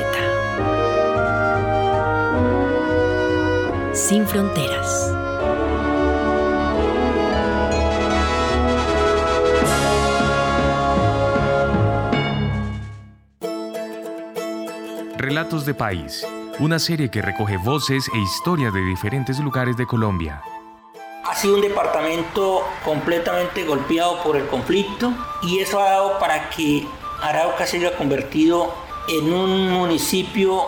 [3.93, 5.11] Sin fronteras.
[15.17, 16.27] Relatos de País,
[16.59, 20.43] una serie que recoge voces e historias de diferentes lugares de Colombia
[21.29, 25.13] ha sido un departamento completamente golpeado por el conflicto
[25.43, 26.87] y eso ha dado para que
[27.21, 28.73] Arauca se haya convertido
[29.07, 30.63] en un municipio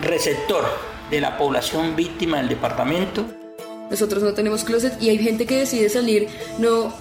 [0.00, 0.64] receptor
[1.10, 3.24] de la población víctima del departamento.
[3.90, 6.28] Nosotros no tenemos closet y hay gente que decide salir
[6.58, 6.92] no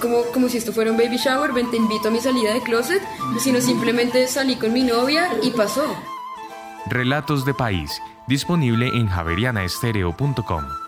[0.00, 2.62] como, como si esto fuera un baby shower, ven te invito a mi salida de
[2.62, 3.02] closet,
[3.38, 5.84] sino simplemente salí con mi novia y pasó.
[6.86, 10.87] Relatos de País, disponible en javerianaestereo.com.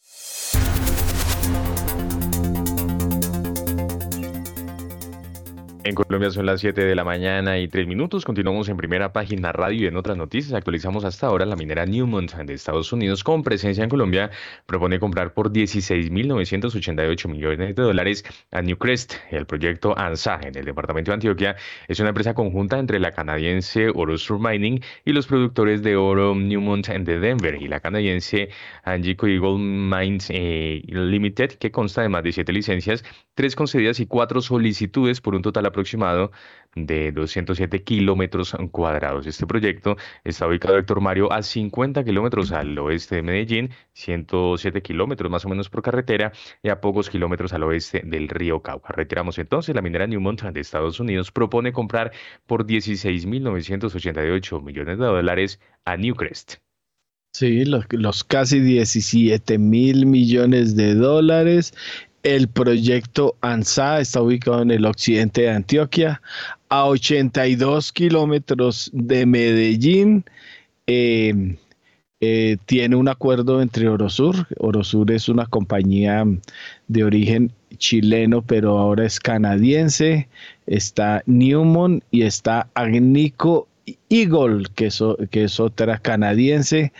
[5.83, 8.23] En Colombia son las 7 de la mañana y 3 minutos.
[8.23, 10.53] Continuamos en primera página radio y en otras noticias.
[10.53, 14.29] Actualizamos hasta ahora la minera Newmont de Estados Unidos con presencia en Colombia
[14.67, 19.15] propone comprar por 16.988 millones de dólares a Newcrest.
[19.31, 21.55] El proyecto ANSA en el departamento de Antioquia
[21.87, 26.89] es una empresa conjunta entre la canadiense Orosur Mining y los productores de oro Newmont
[26.89, 28.49] de Denver y la canadiense
[28.83, 33.03] Angico Eagle Mines eh, Limited que consta de más de 7 licencias,
[33.33, 36.31] 3 concedidas y 4 solicitudes por un total aproximado
[36.75, 39.27] de 207 kilómetros cuadrados.
[39.27, 45.31] Este proyecto está ubicado, Héctor Mario, a 50 kilómetros al oeste de Medellín, 107 kilómetros
[45.31, 46.31] más o menos por carretera
[46.63, 48.93] y a pocos kilómetros al oeste del río Cauca.
[48.93, 52.11] Retiramos entonces la minera Newmont de Estados Unidos propone comprar
[52.45, 56.55] por 16.988 millones de dólares a Newcrest.
[57.33, 61.73] Sí, los, los casi 17 mil millones de dólares.
[62.23, 66.21] El proyecto ANSA está ubicado en el occidente de Antioquia,
[66.69, 70.23] a 82 kilómetros de Medellín.
[70.85, 71.57] Eh,
[72.23, 74.47] eh, tiene un acuerdo entre Orosur.
[74.59, 76.23] Orosur es una compañía
[76.87, 80.29] de origen chileno, pero ahora es canadiense.
[80.67, 83.67] Está Newmont y está Agnico
[84.09, 85.01] Eagle, que es,
[85.31, 86.93] que es otra canadiense.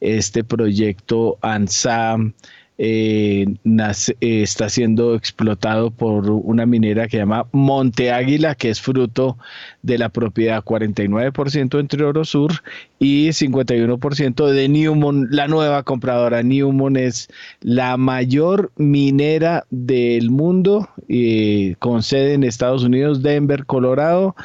[0.00, 2.34] Este proyecto ANSAM
[2.78, 8.80] eh, eh, está siendo explotado por una minera que se llama Monte Águila, que es
[8.80, 9.36] fruto
[9.82, 12.52] de la propiedad 49% entre Orosur
[13.00, 16.42] y 51% de Newmont, la nueva compradora.
[16.44, 17.28] Newmont es
[17.60, 24.36] la mayor minera del mundo, eh, con sede en Estados Unidos, Denver, Colorado,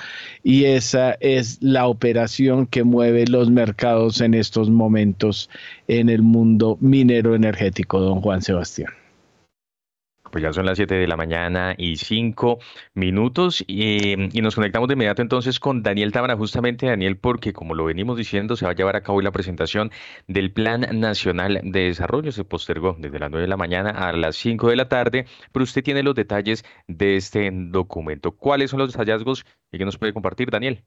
[0.44, 5.50] y esa es la operación que mueve los mercados en estos momentos
[5.88, 8.92] en el mundo minero energético, don Juan Sebastián.
[10.34, 12.58] Pues ya son las 7 de la mañana y 5
[12.96, 17.86] minutos y, nos conectamos de inmediato entonces con Daniel Tábara, justamente Daniel, porque como lo
[17.86, 19.92] venimos diciendo, se va a llevar a cabo hoy la presentación
[20.28, 22.32] del Plan Nacional de Desarrollo.
[22.32, 25.66] Se postergó desde las 9 de la mañana a las 5 de la tarde, pero
[25.66, 28.32] usted tiene los detalles de este documento.
[28.32, 30.84] ¿Cuáles son los hallazgos y qué nos puede compartir, Daniel?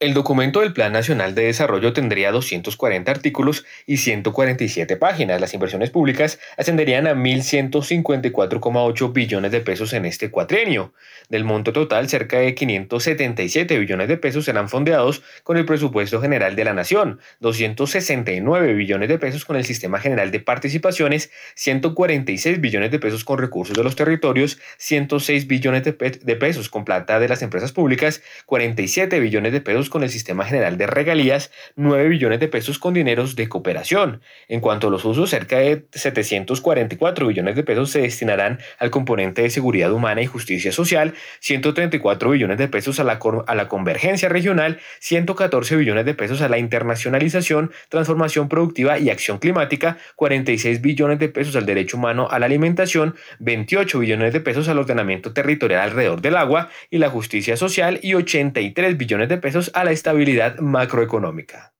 [0.00, 5.42] El documento del Plan Nacional de Desarrollo tendría 240 artículos y 147 páginas.
[5.42, 10.94] Las inversiones públicas ascenderían a 1.154,8 billones de pesos en este cuatrienio.
[11.28, 16.56] Del monto total, cerca de 577 billones de pesos serán fondeados con el presupuesto general
[16.56, 22.90] de la Nación, 269 billones de pesos con el Sistema General de Participaciones, 146 billones
[22.90, 27.42] de pesos con recursos de los territorios, 106 billones de, pesos con plata de las
[27.42, 32.48] empresas públicas, 47 billones de pesos con el Sistema General de Regalías, 9 billones de
[32.48, 34.22] pesos con dineros de cooperación.
[34.48, 39.42] En cuanto a los usos, cerca de 744 billones de pesos se destinarán al componente
[39.42, 44.28] de seguridad humana y justicia social, 134 billones de pesos a la, a la convergencia
[44.28, 51.18] regional, 114 billones de pesos a la internacionalización, transformación productiva y acción climática, 46 billones
[51.18, 55.80] de pesos al derecho humano a la alimentación, 28 billones de pesos al ordenamiento territorial
[55.80, 60.58] alrededor del agua y la justicia social y 83 billones de pesos a la estabilidad
[60.58, 61.74] macroeconómica.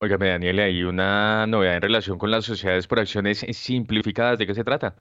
[0.00, 4.38] Óigame, Daniel, hay una novedad en relación con las sociedades por acciones simplificadas.
[4.38, 4.96] ¿De qué se trata?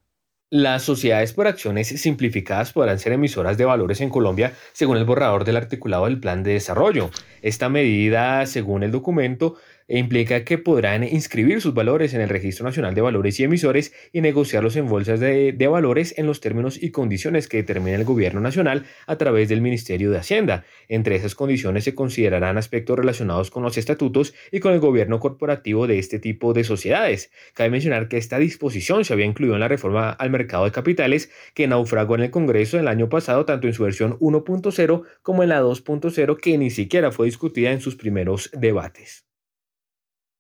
[0.54, 5.46] Las sociedades por acciones simplificadas podrán ser emisoras de valores en Colombia según el borrador
[5.46, 7.10] del articulado del Plan de Desarrollo.
[7.42, 9.56] Esta medida, según el documento,
[9.92, 13.92] e implica que podrán inscribir sus valores en el Registro Nacional de Valores y Emisores
[14.14, 18.40] y negociarlos en bolsas de, valores en los términos y condiciones que determine el Gobierno
[18.40, 20.64] Nacional a través del Ministerio de Hacienda.
[20.88, 25.88] Entre esas condiciones se considerarán aspectos relacionados con los estatutos y con el gobierno corporativo
[25.88, 27.30] de este tipo de sociedades.
[27.54, 31.32] Cabe mencionar que esta disposición se había incluido en la reforma al mercado de capitales
[31.54, 35.50] que naufragó en el Congreso el año pasado, tanto en su versión 1.0 como en
[35.50, 39.26] la 2.0, que ni siquiera fue discutida en sus primeros debates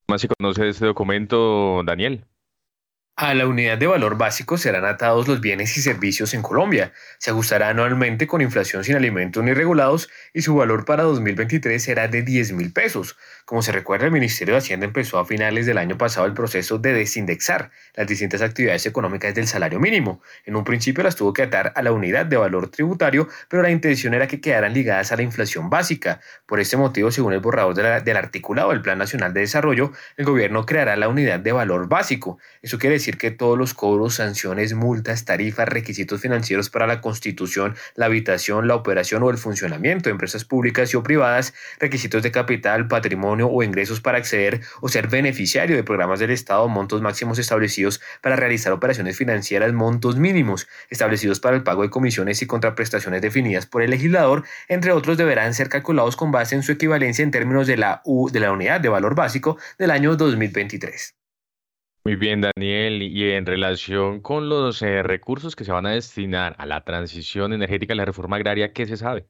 [0.07, 2.25] más se conoce este documento, Daniel?
[3.17, 6.91] A la unidad de valor básico serán atados los bienes y servicios en Colombia.
[7.19, 12.07] Se ajustará anualmente con inflación sin alimentos ni regulados y su valor para 2023 será
[12.07, 13.17] de 10 mil pesos.
[13.51, 16.77] Como se recuerda, el Ministerio de Hacienda empezó a finales del año pasado el proceso
[16.77, 20.21] de desindexar las distintas actividades económicas del salario mínimo.
[20.45, 23.69] En un principio las tuvo que atar a la unidad de valor tributario, pero la
[23.69, 26.21] intención era que quedaran ligadas a la inflación básica.
[26.45, 30.65] Por este motivo, según el borrador del articulado del Plan Nacional de Desarrollo, el gobierno
[30.65, 32.37] creará la unidad de valor básico.
[32.61, 37.75] Eso quiere decir que todos los cobros, sanciones, multas, tarifas, requisitos financieros para la constitución,
[37.95, 42.31] la habitación, la operación o el funcionamiento de empresas públicas y o privadas, requisitos de
[42.31, 47.39] capital, patrimonio o ingresos para acceder o ser beneficiario de programas del Estado, montos máximos
[47.39, 53.21] establecidos para realizar operaciones financieras, montos mínimos establecidos para el pago de comisiones y contraprestaciones
[53.21, 57.31] definidas por el legislador, entre otros deberán ser calculados con base en su equivalencia en
[57.31, 61.15] términos de la, U, de la unidad de valor básico del año 2023.
[62.03, 63.03] Muy bien, Daniel.
[63.03, 67.53] Y en relación con los eh, recursos que se van a destinar a la transición
[67.53, 69.27] energética y la reforma agraria, ¿qué se sabe?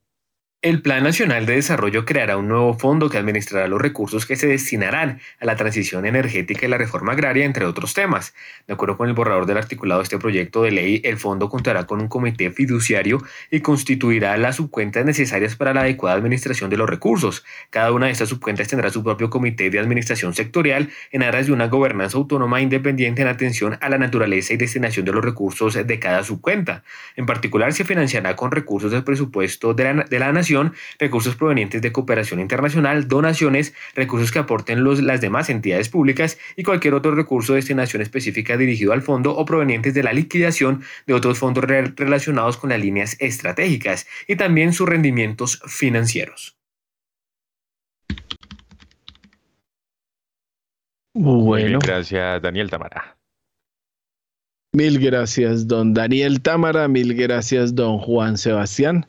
[0.63, 4.45] El Plan Nacional de Desarrollo creará un nuevo fondo que administrará los recursos que se
[4.45, 8.35] destinarán a la transición energética y la reforma agraria, entre otros temas.
[8.67, 11.87] De acuerdo con el borrador del articulado de este proyecto de ley, el fondo contará
[11.87, 16.87] con un comité fiduciario y constituirá las subcuentas necesarias para la adecuada administración de los
[16.87, 17.43] recursos.
[17.71, 21.53] Cada una de estas subcuentas tendrá su propio comité de administración sectorial en aras de
[21.53, 25.99] una gobernanza autónoma independiente en atención a la naturaleza y destinación de los recursos de
[25.99, 26.83] cada subcuenta.
[27.15, 31.35] En particular, se financiará con recursos del presupuesto de la, de la Nación inversión, recursos
[31.35, 36.93] provenientes de cooperación internacional, donaciones, recursos que aporten los, las demás entidades públicas y cualquier
[36.93, 41.39] otro recurso de destinación específica dirigido al fondo o provenientes de la liquidación de otros
[41.39, 46.57] fondos relacionados con las líneas estratégicas y también sus rendimientos financieros.
[51.13, 51.79] Bueno.
[51.79, 53.17] gracias, Daniel Tamara.
[54.73, 56.87] Mil gracias, don Daniel Tamara.
[56.87, 59.05] Mil gracias, don Juan Sebastián.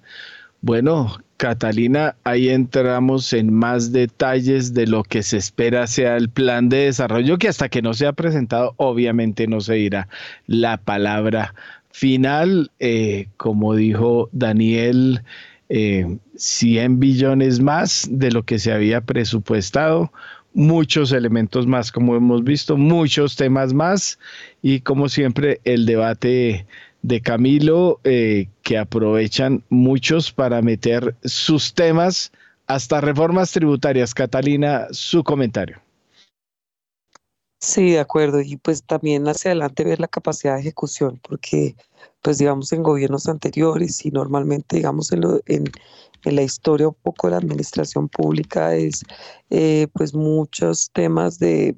[0.62, 6.68] Bueno, Catalina, ahí entramos en más detalles de lo que se espera sea el plan
[6.68, 10.08] de desarrollo, que hasta que no sea presentado, obviamente no se dirá
[10.46, 11.52] la palabra
[11.90, 12.70] final.
[12.78, 15.24] Eh, como dijo Daniel,
[15.68, 20.12] 100 eh, billones más de lo que se había presupuestado
[20.54, 24.18] muchos elementos más, como hemos visto, muchos temas más
[24.60, 26.66] y como siempre el debate
[27.02, 32.32] de Camilo eh, que aprovechan muchos para meter sus temas
[32.66, 34.14] hasta reformas tributarias.
[34.14, 35.80] Catalina, su comentario.
[37.60, 38.40] Sí, de acuerdo.
[38.40, 41.76] Y pues también hacia adelante ver la capacidad de ejecución, porque
[42.20, 45.64] pues digamos en gobiernos anteriores y normalmente digamos en, en,
[46.24, 49.02] en la historia un poco de la administración pública es
[49.50, 51.76] eh, pues muchos temas de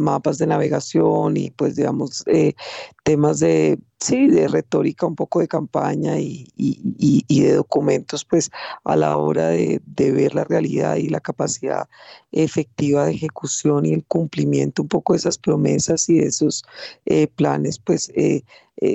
[0.00, 2.54] mapas de navegación y pues digamos eh,
[3.02, 8.50] temas de sí de retórica un poco de campaña y, y, de documentos pues
[8.84, 11.88] a la hora de, ver la realidad y la capacidad
[12.30, 16.64] efectiva de ejecución y el cumplimiento un poco de esas promesas y de esos
[17.06, 18.42] eh, planes pues eh,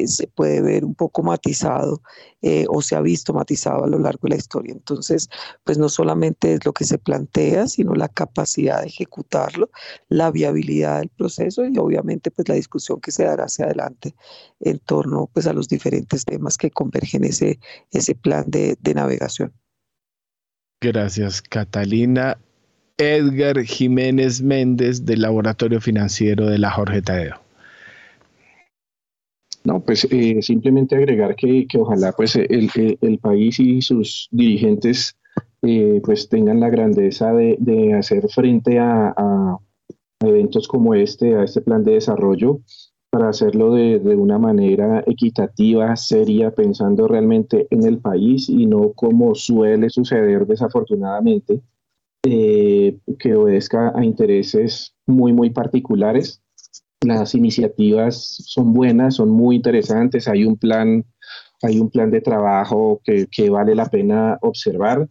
[0.07, 2.01] se puede ver un poco matizado
[2.41, 4.73] eh, o se ha visto matizado a lo largo de la historia.
[4.73, 5.29] Entonces,
[5.63, 9.69] pues no solamente es lo que se plantea, sino la capacidad de ejecutarlo,
[10.09, 14.15] la viabilidad del proceso y obviamente pues la discusión que se dará hacia adelante
[14.59, 17.59] en torno pues a los diferentes temas que convergen ese,
[17.91, 19.53] ese plan de, de navegación.
[20.81, 22.37] Gracias, Catalina.
[22.97, 27.50] Edgar Jiménez Méndez del Laboratorio Financiero de la Jorge Tadeo.
[29.63, 35.15] No, pues eh, simplemente agregar que, ojalá pues el, el, país y sus dirigentes
[35.61, 39.57] eh, pues tengan la grandeza de, hacer frente a,
[40.19, 42.61] eventos como este, a este plan de desarrollo,
[43.11, 49.35] para hacerlo de, una manera equitativa, seria, pensando realmente en el país y no como
[49.35, 51.61] suele suceder desafortunadamente,
[52.23, 56.40] eh, que obedezca a intereses muy, muy particulares
[57.05, 61.03] las iniciativas son buenas, son muy interesantes, hay un plan,
[61.61, 65.07] hay un plan de trabajo que, que vale la pena observar.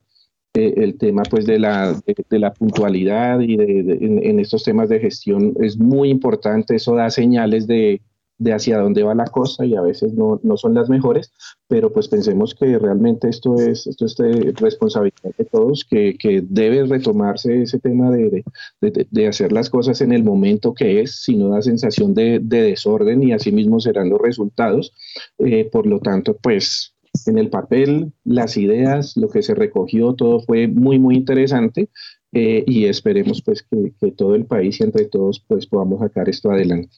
[0.55, 1.95] Eh, el tema pues de la,
[2.29, 7.09] de, la puntualidad y de, en, estos temas de gestión es muy importante, eso da
[7.09, 8.03] señales de,
[8.41, 11.31] de hacia dónde va la cosa y a veces no, no, son las mejores,
[11.69, 16.43] pero pues pensemos que realmente esto es, esto es de responsabilidad de todos, que, que
[16.43, 18.43] debe retomarse ese tema de,
[18.81, 22.41] de, de, hacer las cosas en el momento que es, si no da sensación de,
[22.41, 24.93] desorden y así mismo serán los resultados.
[25.39, 26.95] Eh, por lo tanto, pues
[27.27, 31.91] en el papel, las ideas, lo que se recogió, todo fue muy, muy interesante.
[32.33, 36.29] Eh, y esperemos pues que, que todo el país y entre todos pues podamos sacar
[36.29, 36.97] esto adelante.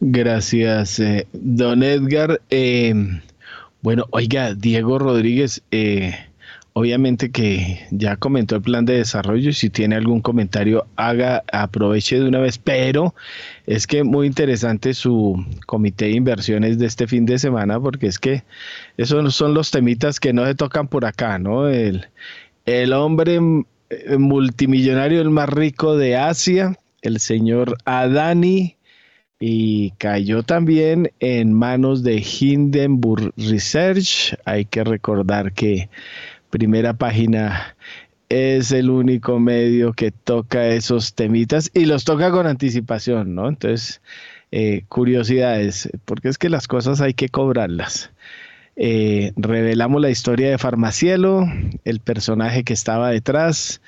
[0.00, 2.40] Gracias, eh, don Edgar.
[2.48, 2.94] Eh,
[3.82, 6.14] bueno, oiga, Diego Rodríguez, eh,
[6.72, 12.26] obviamente que ya comentó el plan de desarrollo si tiene algún comentario, haga, aproveche de
[12.26, 13.14] una vez, pero
[13.66, 18.18] es que muy interesante su comité de inversiones de este fin de semana, porque es
[18.18, 18.42] que
[18.96, 21.68] esos son los temitas que no se tocan por acá, ¿no?
[21.68, 22.06] El,
[22.64, 23.38] el hombre
[24.18, 28.78] multimillonario, el más rico de Asia, el señor Adani
[29.40, 34.36] y cayó también en manos de Hindenburg Research.
[34.44, 35.88] Hay que recordar que
[36.50, 37.74] primera página
[38.28, 43.48] es el único medio que toca esos temitas y los toca con anticipación, ¿no?
[43.48, 44.02] Entonces,
[44.52, 48.12] eh, curiosidades, porque es que las cosas hay que cobrarlas.
[48.76, 51.46] Eh, revelamos la historia de Farmacielo,
[51.84, 53.80] el personaje que estaba detrás,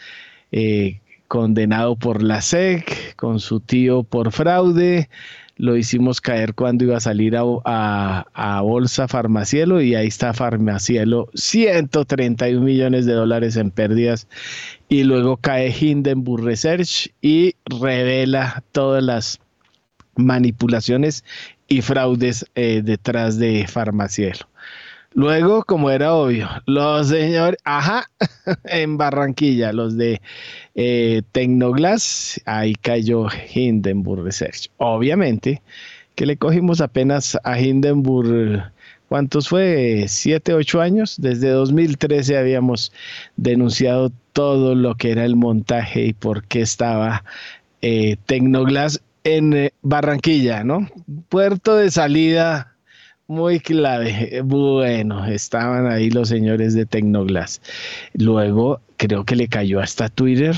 [0.50, 5.08] eh, condenado por la SEC, con su tío por fraude,
[5.56, 12.60] lo hicimos caer cuando iba a salir a, Bolsa Farmacielo y ahí está Farmacielo, 131
[12.60, 14.28] millones de dólares en pérdidas
[14.88, 19.40] y luego cae Hindenburg Research y revela todas las
[20.16, 21.24] manipulaciones
[21.68, 24.51] y fraudes eh, detrás de Farmacielo.
[25.14, 28.10] Luego, como era obvio, los señores, ajá,
[28.64, 30.20] en Barranquilla, los de
[30.74, 34.70] eh, Tecnoglass, ahí cayó Hindenburg Research.
[34.78, 35.62] Obviamente
[36.14, 38.70] que le cogimos apenas a Hindenburg
[39.08, 40.06] ¿cuántos fue?
[40.08, 41.16] ¿Siete, ocho años?
[41.20, 42.92] Desde 2013 habíamos
[43.36, 47.24] denunciado todo lo que era el montaje y por qué estaba
[47.82, 50.88] eh, Tecnoglass en eh, Barranquilla, ¿no?
[51.28, 52.71] Puerto de salida
[53.26, 54.42] muy clave.
[54.44, 57.60] Bueno, estaban ahí los señores de Tecnoglass.
[58.14, 60.54] Luego creo que le cayó hasta Twitter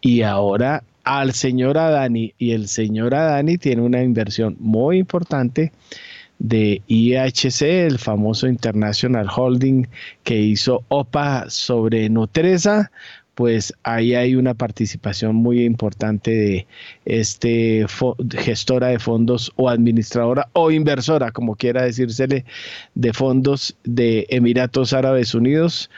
[0.00, 5.72] y ahora al señor Adani y el señor Adani tiene una inversión muy importante
[6.38, 9.88] de IHC, el famoso International Holding
[10.22, 12.92] que hizo OPA sobre Nutresa,
[13.38, 16.66] pues ahí hay una participación muy importante de
[17.04, 17.86] este
[18.36, 22.44] gestora de fondos o administradora o inversora, como quiera decírsele,
[22.96, 25.88] de fondos de Emiratos Árabes Unidos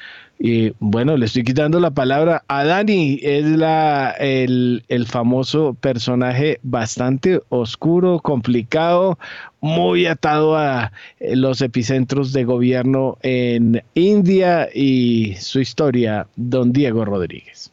[0.42, 6.58] y bueno, le estoy quitando la palabra a Dani, es la, el, el, famoso personaje
[6.62, 9.18] bastante oscuro, complicado,
[9.60, 17.04] muy atado a eh, los epicentros de gobierno en India y su historia, don Diego
[17.04, 17.70] Rodríguez.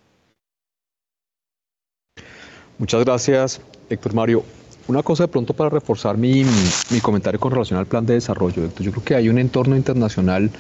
[2.80, 4.44] Muchas gracias, Héctor Mario.
[4.90, 6.44] Una cosa de pronto para reforzar mi,
[6.92, 8.86] mi comentario con relación al plan de desarrollo, Héctor.
[8.86, 10.52] Yo creo que hay un entorno internacional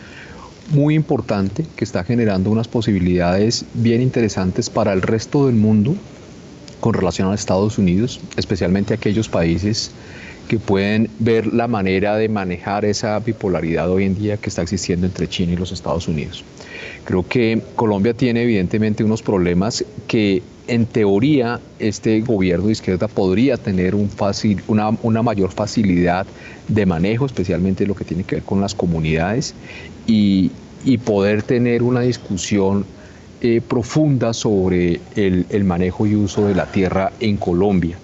[0.69, 5.95] muy importante que está generando unas posibilidades bien interesantes para el resto del mundo
[6.79, 9.91] con relación a Estados Unidos, especialmente aquellos países
[10.47, 15.05] que pueden ver la manera de manejar esa bipolaridad hoy en día que está existiendo
[15.05, 16.43] entre China y los Estados Unidos.
[17.03, 23.57] Creo que Colombia tiene evidentemente unos problemas que en teoría este gobierno de izquierda podría
[23.57, 26.25] tener una, mayor facilidad
[26.67, 29.53] de manejo, especialmente lo que tiene que ver con las comunidades
[30.05, 30.51] y,
[31.05, 32.85] poder tener una discusión
[33.41, 37.97] eh, profunda sobre el, manejo y uso de la tierra en Colombia.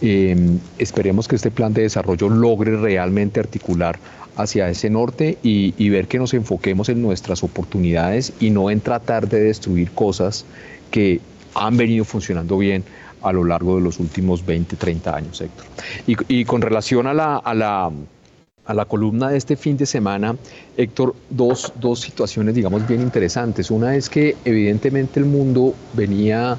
[0.00, 3.98] Em, esperemos que este plan de desarrollo logre realmente articular
[4.36, 9.28] hacia ese norte y, ver que nos enfoquemos en nuestras oportunidades y no en tratar
[9.28, 10.44] de destruir cosas
[10.90, 11.20] que
[11.54, 12.84] han venido funcionando bien
[13.22, 15.66] a lo largo de los últimos 20, 30 años, Héctor.
[16.06, 20.36] Y, con relación a la, columna de este fin de semana,
[20.76, 23.70] Héctor, dos, situaciones, digamos, bien interesantes.
[23.70, 26.56] Una es que evidentemente el mundo venía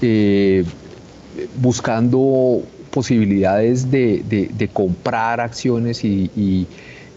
[0.00, 0.64] eh,
[1.60, 6.66] buscando posibilidades de, comprar acciones eh, y,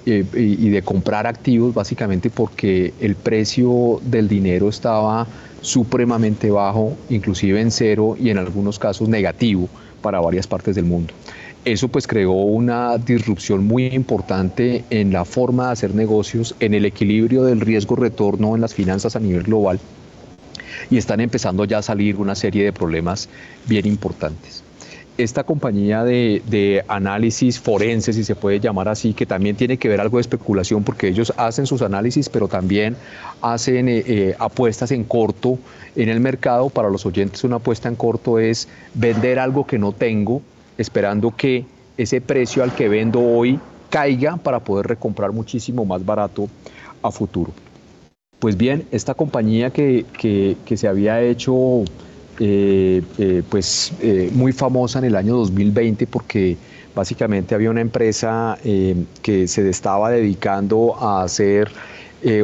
[0.06, 5.28] de comprar activos, básicamente porque el precio del dinero estaba
[5.66, 9.68] supremamente bajo, inclusive en cero y en algunos casos negativo
[10.02, 11.14] para varias partes del mundo.
[11.66, 16.86] Eso pues creó una disrupción muy importante en la forma de hacer negocios, en el
[16.86, 19.80] equilibrio del riesgo-retorno en las finanzas a nivel global
[20.92, 23.28] y están empezando ya a salir una serie de problemas
[23.66, 24.65] bien importantes.
[25.18, 30.02] Esta compañía de, análisis forense, si se puede llamar así, que también tiene que ver
[30.02, 32.98] algo de especulación porque ellos hacen sus análisis, pero también
[33.42, 35.58] hacen eh, eh, apuestas en corto
[35.96, 36.70] en el mercado.
[36.70, 40.42] Para los oyentes una apuesta en corto es vender algo que no tengo
[40.78, 41.66] esperando que
[41.98, 43.60] ese precio al que vendo hoy
[43.90, 46.50] caiga para poder recomprar muchísimo más barato
[47.02, 47.54] a futuro.
[48.40, 50.06] Pues bien, esta compañía que,
[50.76, 51.84] se había hecho
[52.40, 56.58] eh, eh, pues, eh, muy famosa en el año 2020 porque
[56.94, 61.70] básicamente había una empresa que se estaba dedicando a hacer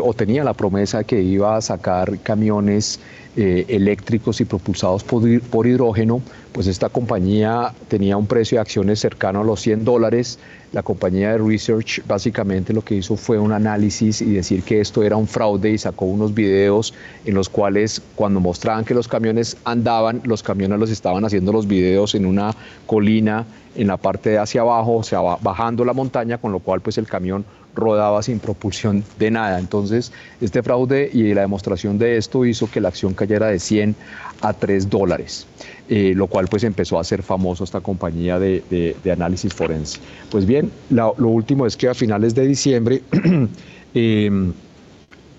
[0.03, 2.99] o tenía la promesa que iba a sacar camiones
[3.35, 6.21] eléctricos y propulsados por hidrógeno,
[6.51, 10.37] pues esta compañía tenía un precio de acciones cercano a los 100 dólares.
[10.73, 15.03] La compañía de research básicamente lo que hizo fue un análisis y decir que esto
[15.03, 16.93] era un fraude y sacó unos videos
[17.25, 21.67] en los cuales cuando mostraban que los camiones andaban, los camiones los estaban haciendo los
[21.67, 22.53] videos en una
[22.85, 23.45] colina
[23.75, 26.97] en la parte de hacia abajo, o sea, bajando la montaña, con lo cual pues
[26.97, 27.45] el camión
[27.75, 29.59] rodaba sin propulsión de nada.
[29.59, 33.95] Entonces, este fraude y la demostración de esto hizo que la acción cayera de 100
[34.41, 35.47] a 3 dólares,
[35.89, 39.99] eh, lo cual pues empezó a ser famoso esta compañía de, análisis forense.
[40.29, 43.01] Pues bien, lo último es que a finales de diciembre
[43.93, 44.53] em,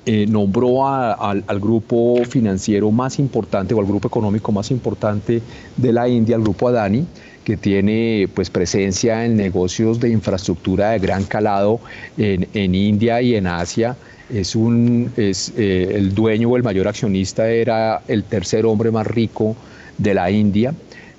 [0.05, 5.43] eh, nombró al grupo financiero más importante o al grupo económico más importante
[5.77, 7.07] de la India, el grupo Adani,
[7.45, 11.81] que tiene pues presencia en negocios de infraestructura de gran calado
[12.17, 13.97] en, India y en Asia.
[14.33, 19.07] Es un, es, eh, el dueño o el mayor accionista era el tercer hombre más
[19.07, 19.57] rico
[19.99, 20.75] de la India.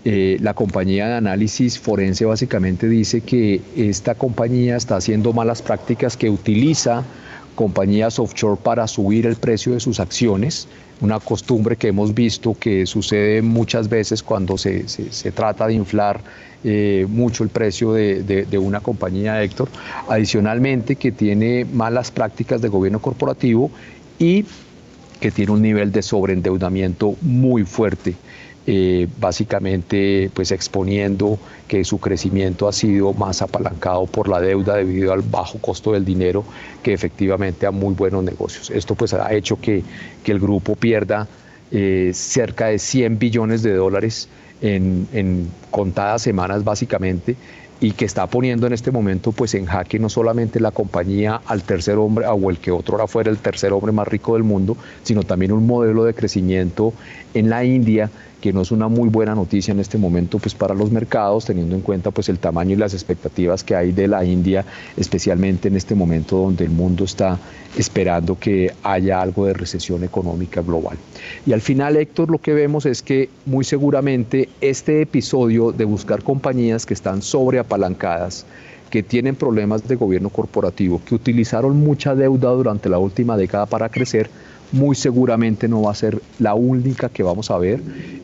[0.05, 6.17] Eh, la compañía de análisis forense básicamente dice que esta compañía está haciendo malas prácticas
[6.17, 7.03] que utiliza
[7.55, 10.67] compañías offshore para subir el precio de sus acciones,
[11.01, 14.85] una costumbre que hemos visto que sucede muchas veces cuando se,
[15.35, 16.21] trata de inflar
[16.63, 19.67] eh, mucho el precio de, de, una compañía, Héctor.
[20.07, 23.69] Adicionalmente, que tiene malas prácticas de gobierno corporativo
[24.17, 24.45] y
[25.19, 28.15] que tiene un nivel de sobreendeudamiento muy fuerte.
[28.65, 31.37] Eh, básicamente pues exponiendo
[31.67, 36.05] que su crecimiento ha sido más apalancado por la deuda debido al bajo costo del
[36.05, 36.45] dinero
[36.81, 38.69] que efectivamente a muy buenos negocios.
[38.69, 39.83] Esto pues ha hecho que,
[40.25, 41.27] el grupo pierda
[41.71, 44.29] eh, cerca de 100 billones de dólares
[44.61, 47.35] en, en contadas semanas básicamente
[47.81, 51.63] y que está poniendo en este momento pues en jaque no solamente la compañía al
[51.63, 54.77] tercer hombre o el que otro ahora fuera el tercer hombre más rico del mundo,
[55.03, 56.93] sino también un modelo de crecimiento
[57.33, 58.09] en la India
[58.43, 61.77] que no es una muy buena noticia en este momento pues para los mercados, teniendo
[61.77, 64.65] en cuenta pues el tamaño y las expectativas que hay de la India,
[64.97, 67.39] especialmente en este momento donde el mundo está
[67.77, 70.97] esperando que haya algo de recesión económica global.
[71.45, 76.21] Y al final, Héctor, lo que vemos es que muy seguramente este episodio de buscar
[76.21, 78.45] compañías que están sobreapalancadas,
[78.89, 83.87] que tienen problemas de gobierno corporativo, que utilizaron mucha deuda durante la última década para
[83.87, 84.29] crecer,
[84.73, 87.81] muy seguramente no va a ser la única que vamos a ver.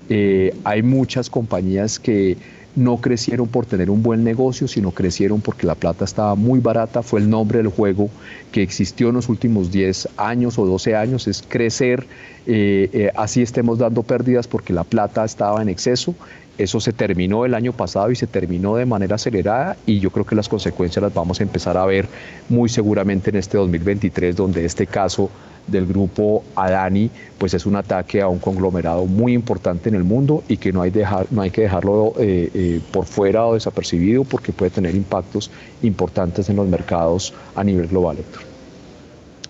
[0.09, 2.35] Eh, hay muchas compañías que
[2.75, 7.03] no crecieron por tener un buen negocio, sino crecieron porque la plata estaba muy barata.
[7.03, 8.09] Fue el nombre del juego
[8.51, 12.07] que existió en los últimos 10 años o 12 años, es crecer,
[12.47, 16.15] eh, eh, así estemos dando pérdidas porque la plata estaba en exceso.
[16.57, 20.25] Eso se terminó el año pasado y se terminó de manera acelerada y yo creo
[20.25, 22.07] que las consecuencias las vamos a empezar a ver
[22.49, 25.29] muy seguramente en este 2023, donde este caso
[25.69, 30.43] del grupo Adani, pues es un ataque a un conglomerado muy importante en el mundo
[30.47, 34.95] y que no hay, que dejarlo eh, eh, por fuera o desapercibido porque puede tener
[34.95, 35.51] impactos
[35.81, 38.17] importantes en los mercados a nivel global.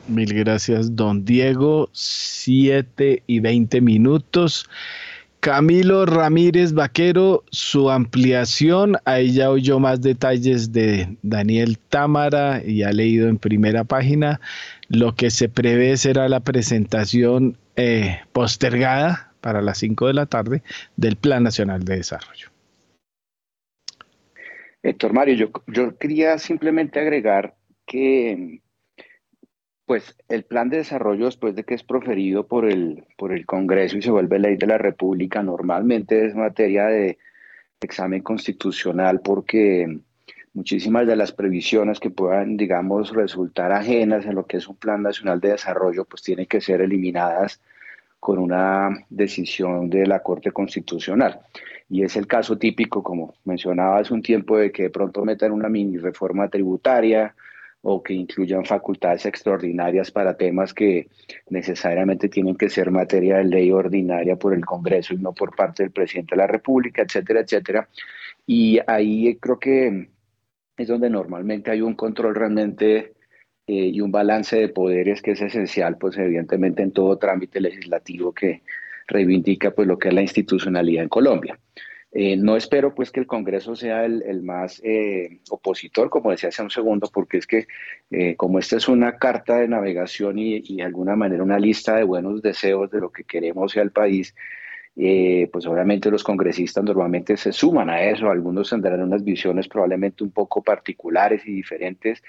[0.07, 1.89] Mil gracias, don Diego.
[1.93, 4.67] Siete y veinte minutos.
[5.39, 12.91] Camilo Ramírez Vaquero, su ampliación, ahí ya oyó más detalles de Daniel Támara y ha
[12.91, 14.41] leído en primera página.
[14.89, 20.63] Lo que se prevé será la presentación eh, postergada para las 5 de la tarde
[20.97, 22.49] del Plan Nacional de Desarrollo.
[24.81, 27.55] Héctor Mario, yo, yo quería simplemente agregar
[27.85, 28.61] que
[29.85, 33.97] pues el plan de desarrollo después de que es proferido por el, por el Congreso
[33.97, 37.17] y se vuelve ley de la República, normalmente es materia de
[37.81, 39.99] examen constitucional porque
[40.59, 45.01] muchísimas de las previsiones que puedan, digamos, resultar ajenas en lo que es un plan
[45.01, 47.61] nacional de desarrollo, pues tienen que ser eliminadas
[48.19, 51.39] con una decisión de la Corte Constitucional.
[51.89, 55.53] Y es el caso típico, como mencionaba hace un tiempo, de que de pronto metan
[55.53, 57.33] una mini reforma tributaria,
[57.81, 61.07] o que incluyan facultades extraordinarias para temas que
[61.49, 65.83] necesariamente tienen que ser materia de ley ordinaria por el Congreso y no por parte
[65.83, 67.87] del presidente de la República, etcétera, etcétera.
[68.45, 70.09] Y ahí creo que
[70.79, 73.13] es donde normalmente hay un control realmente
[73.67, 78.33] eh, y un balance de poderes que es esencial, pues evidentemente en todo trámite legislativo
[78.33, 78.63] que
[79.07, 81.59] reivindica pues lo que es la institucionalidad en Colombia.
[82.11, 86.63] Eh, no espero pues que el Congreso sea el, más eh, opositor, como decía hace
[86.63, 87.67] un segundo, porque es que
[88.37, 92.03] como esta es una carta de navegación y, y, de alguna manera una lista de
[92.03, 94.33] buenos deseos de lo que queremos sea el país,
[95.51, 100.31] pues obviamente los congresistas normalmente se suman a eso, algunos tendrán unas visiones probablemente un
[100.31, 102.21] poco particulares y diferentes,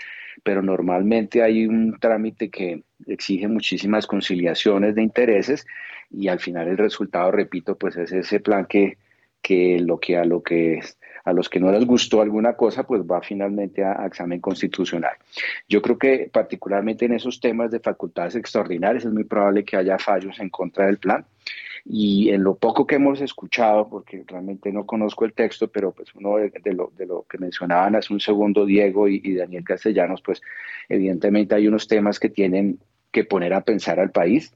[0.43, 5.67] pero normalmente hay un trámite que exige muchísimas conciliaciones de intereses
[6.11, 8.99] y al final el resultado, repito, pues es ese plan que
[9.43, 10.81] que lo que a lo que
[11.25, 15.13] a los que no les gustó alguna cosa, pues va finalmente a, examen constitucional.
[15.69, 19.99] Yo creo que particularmente en esos temas de facultades extraordinarias es muy probable que haya
[19.99, 21.27] fallos en contra del plan.
[21.85, 26.15] Y en lo poco que hemos escuchado, porque realmente no conozco el texto, pero pues
[26.15, 30.23] uno de, lo, de lo, que mencionaban hace un segundo Diego y, y Daniel Castellanos,
[30.23, 30.43] pues
[30.89, 32.79] evidentemente hay unos temas que tienen
[33.11, 34.53] que poner a pensar al país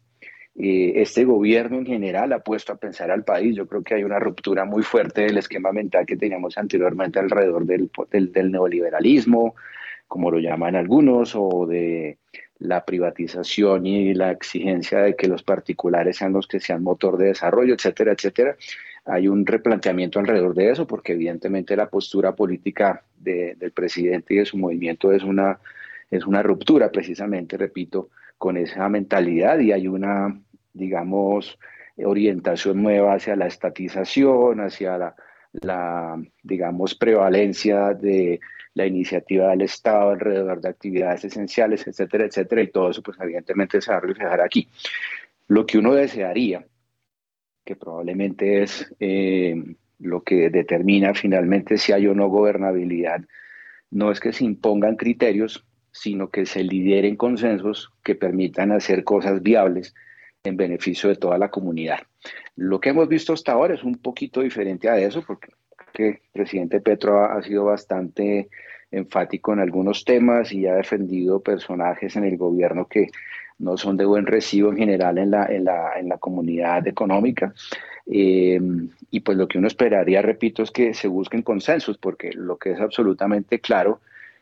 [0.57, 3.57] eh, este gobierno en general ha puesto a pensar al país.
[3.57, 7.67] Yo creo que hay una ruptura muy fuerte del esquema mental que teníamos anteriormente alrededor
[7.67, 9.57] del, del, neoliberalismo,
[10.07, 12.19] como lo llaman algunos, o de
[12.59, 17.26] la privatización y la exigencia de que los particulares sean los que sean motor de
[17.26, 18.56] desarrollo, etcétera, etcétera.
[19.06, 24.44] Hay un replanteamiento alrededor de eso, porque evidentemente la postura política del presidente y de
[24.47, 25.59] su movimiento es una,
[26.10, 30.39] es una ruptura, precisamente, repito, con esa mentalidad y hay una,
[30.72, 31.59] digamos,
[31.97, 35.14] orientación nueva hacia la estatización, hacia
[35.52, 38.40] la, digamos, prevalencia de
[38.75, 43.81] la iniciativa del Estado alrededor de actividades esenciales, etcétera, etcétera, y todo eso pues evidentemente
[43.81, 44.69] se va a reflejar aquí.
[45.47, 46.67] Lo que uno desearía,
[47.65, 49.55] que probablemente es eh,
[50.01, 53.25] lo que determina finalmente si hay o no gobernabilidad,
[53.91, 59.41] no es que se impongan criterios, sino que se lideren consensos que permitan hacer cosas
[59.43, 59.95] viables
[60.43, 62.01] en beneficio de toda la comunidad.
[62.57, 65.53] Lo que hemos visto hasta ahora es un poquito diferente a eso, porque
[65.99, 68.49] el presidente Petro ha, sido bastante
[68.91, 73.09] enfático en algunos temas y ha defendido personajes en el gobierno que
[73.59, 77.55] no son de buen recibo en general en la, en la, en la comunidad económica.
[78.07, 78.61] Eh,
[79.11, 82.73] y pues lo que uno esperaría, repito, es que se busquen consensos, porque lo que
[82.73, 84.01] es absolutamente claro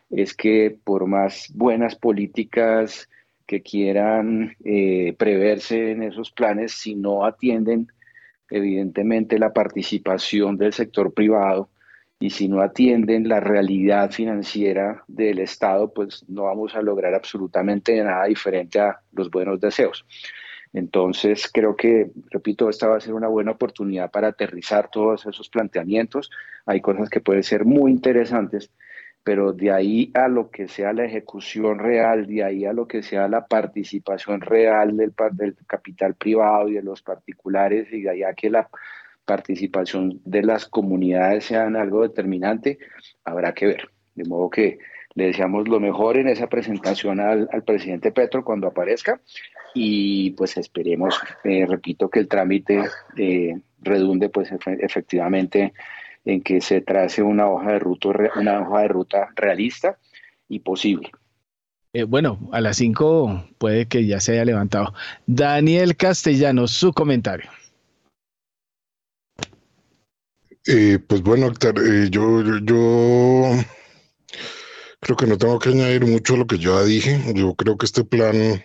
[0.09, 3.09] es que por más buenas políticas
[3.45, 7.87] que quieran eh, preverse en esos planes, si no atienden
[8.53, 11.69] evidentemente la participación del sector privado
[12.19, 18.01] y si no atienden la realidad financiera del Estado, pues no vamos a lograr absolutamente
[18.03, 20.05] nada diferente a los buenos deseos.
[20.71, 25.49] Entonces, creo que, repito, esta va a ser una buena oportunidad para aterrizar todos esos
[25.49, 26.29] planteamientos.
[26.65, 28.71] Hay cosas que pueden ser muy interesantes,
[29.23, 33.03] pero de ahí a lo que sea la ejecución real, de ahí a lo que
[33.03, 38.23] sea la participación real del, del capital privado y de los particulares, y de ahí
[38.23, 38.69] a que la
[39.25, 42.79] participación de las comunidades sean algo determinante,
[43.23, 43.89] habrá que ver.
[44.15, 44.77] De modo que
[45.15, 49.21] le deseamos lo mejor en esa presentación al, presidente Petro cuando aparezca
[49.73, 52.83] y pues esperemos, eh, repito, que el trámite
[53.17, 55.73] eh, redunde pues efectivamente
[56.25, 59.97] en que se trace una hoja de ruta, una hoja de ruta realista
[60.47, 61.11] y posible.
[61.93, 64.93] Eh, bueno, a las 5 puede que ya se haya levantado.
[65.27, 67.49] Daniel Castellanos, su comentario.
[71.07, 71.51] pues bueno,
[72.09, 73.63] yo, yo
[75.03, 77.21] Creo que no tengo que añadir mucho a lo que ya dije.
[77.35, 78.63] Yo creo que este plan,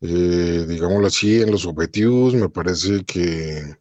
[0.00, 3.76] eh, digámoslo así, en los objetivos me parece que,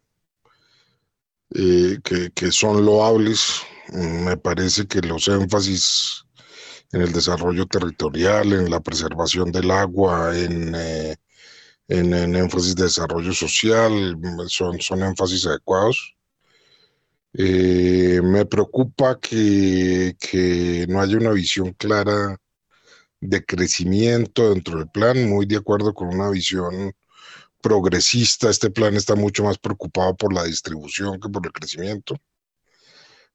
[1.56, 3.62] eh, que, que, son loables.
[3.94, 6.26] Me parece que los énfasis
[6.92, 11.16] en el desarrollo territorial, en la preservación del agua, en, eh,
[11.88, 14.18] en, énfasis de desarrollo social,
[14.48, 16.16] son, son énfasis adecuados.
[17.34, 20.16] Eh, me preocupa que,
[20.88, 22.38] no haya una visión clara
[23.20, 26.94] de crecimiento dentro del plan, muy de acuerdo con una visión
[27.66, 28.50] progresista.
[28.52, 32.16] Este plan está mucho más preocupado por la distribución que por el crecimiento.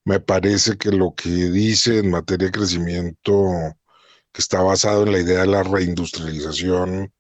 [0.05, 3.35] Me parece que lo que dice en materia de crecimiento,
[4.33, 7.13] que está basado en la idea de la reindustrialización,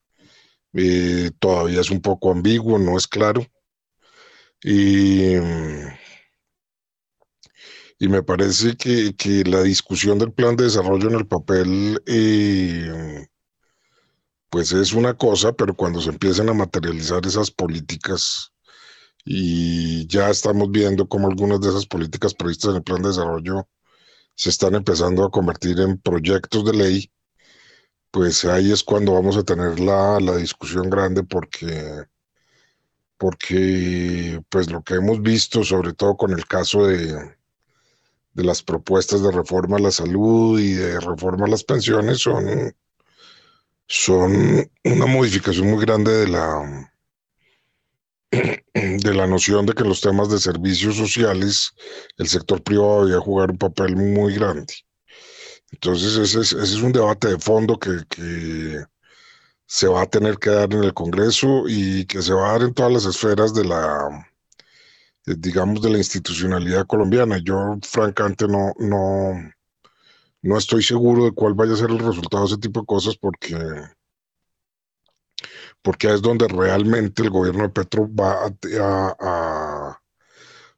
[0.75, 3.45] eh, todavía es un poco ambiguo, no es claro.
[4.63, 5.35] Y
[8.03, 13.27] y me parece que, la discusión del plan de desarrollo en el papel, eh,
[14.51, 18.53] pues es una cosa, pero cuando se empiezan a materializar esas políticas,
[19.25, 23.69] y ya estamos viendo cómo algunas de esas políticas previstas en el plan de desarrollo
[24.35, 27.13] se están empezando a convertir en proyectos de ley,
[28.11, 32.07] pues ahí es cuando vamos a tener la, la discusión grande porque
[33.19, 37.37] porque pues lo que hemos visto, sobre todo con el caso de,
[38.33, 42.75] de las propuestas de reforma a la salud y de reforma a las pensiones son,
[43.91, 46.93] son una modificación muy grande de la,
[48.31, 51.73] de la noción de que los temas de servicios sociales
[52.17, 54.73] el sector privado debía jugar un papel muy grande.
[55.73, 58.85] Entonces ese es, ese es un debate de fondo que, que
[59.67, 62.63] se va a tener que dar en el Congreso y que se va a dar
[62.63, 64.25] en todas las esferas de la,
[65.27, 67.39] digamos, de la institucionalidad colombiana.
[67.43, 69.53] Yo, francamente, no, no,
[70.43, 73.17] no estoy seguro de cuál vaya a ser el resultado de ese tipo de cosas
[73.17, 73.57] porque,
[75.83, 78.47] porque es donde realmente el gobierno de Petro va
[78.81, 79.99] a,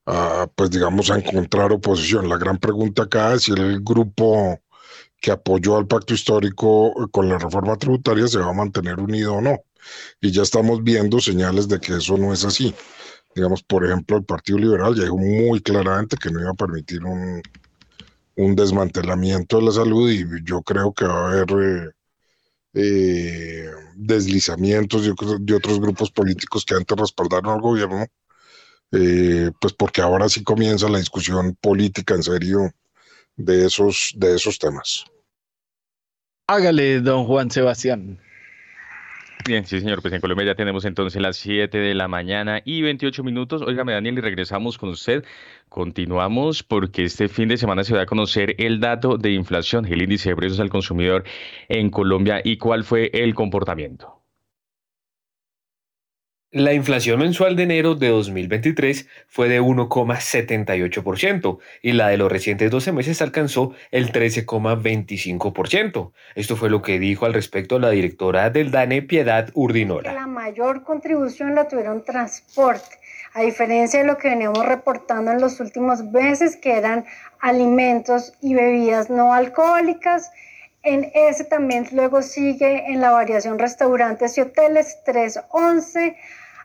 [0.07, 2.29] a, pues digamos, a encontrar oposición.
[2.29, 4.61] La gran pregunta acá es si el grupo
[5.21, 9.41] que apoyó al pacto histórico con la reforma tributaria se va a mantener unido o
[9.41, 9.63] no.
[10.21, 12.75] Y ya estamos viendo señales de que eso no es así
[13.35, 17.05] digamos, por ejemplo, el Partido Liberal ya dijo muy claramente que no iba a permitir
[17.05, 17.43] un,
[18.37, 21.95] un desmantelamiento de la salud y yo creo que va a haber
[22.75, 28.07] eh, deslizamientos de, de, otros grupos políticos que antes respaldaron al gobierno,
[28.93, 32.71] eh, pues porque ahora sí comienza la discusión política en serio
[33.37, 35.05] de esos, de esos temas.
[36.47, 38.21] Hágale, don Juan Sebastián.
[39.45, 40.01] Bien, sí, señor.
[40.03, 43.63] Pues en Colombia ya tenemos entonces las 7 de la mañana y 28 minutos.
[43.63, 45.25] Óigame, Daniel, y regresamos con usted.
[45.69, 50.03] Continuamos porque este fin de semana se va a conocer el dato de inflación, el
[50.03, 51.25] índice de precios al consumidor
[51.69, 54.22] en Colombia y cuál fue el comportamiento.
[56.55, 62.71] La inflación mensual de enero de 2023 fue de 1,78% y la de los recientes
[62.71, 66.13] 12 meses alcanzó el 13,25%.
[66.35, 70.13] Esto fue lo que dijo al respecto la directora del DANE, Piedad Urdinola.
[70.13, 72.99] La mayor contribución la tuvieron transporte,
[73.33, 77.07] a diferencia de lo que veníamos reportando en los últimos meses, que eran
[77.41, 80.31] alimentos y bebidas no alcohólicas.
[80.83, 86.15] En ese también luego sigue en la variación restaurantes y hoteles 311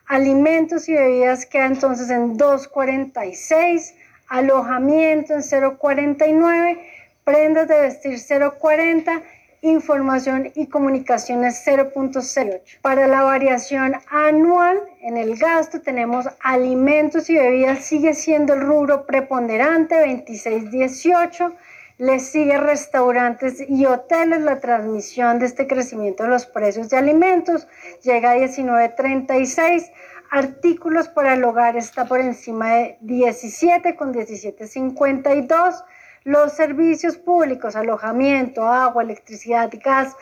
[0.07, 3.93] Alimentos y bebidas queda entonces en 2.46,
[4.29, 6.79] alojamiento en 0.49,
[7.25, 9.21] prendas de vestir 0.40,
[9.61, 12.61] información y comunicaciones 0.08.
[12.81, 19.05] Para la variación anual en el gasto tenemos alimentos y bebidas sigue siendo el rubro
[19.05, 21.53] preponderante 26.18.
[21.99, 24.41] Le sigue restaurantes y hoteles.
[24.41, 27.67] La transmisión de este crecimiento de los precios de alimentos
[28.03, 29.91] llega a 19.36.
[30.29, 35.83] Artículos para el hogar está por encima de 17 con 17.52.
[36.23, 40.15] Los servicios públicos, alojamiento, agua, electricidad, gas,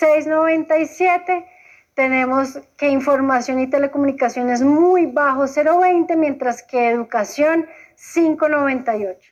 [0.00, 1.46] 6.97.
[1.94, 9.31] Tenemos que información y telecomunicaciones muy bajo, 0.20, mientras que educación, 5.98.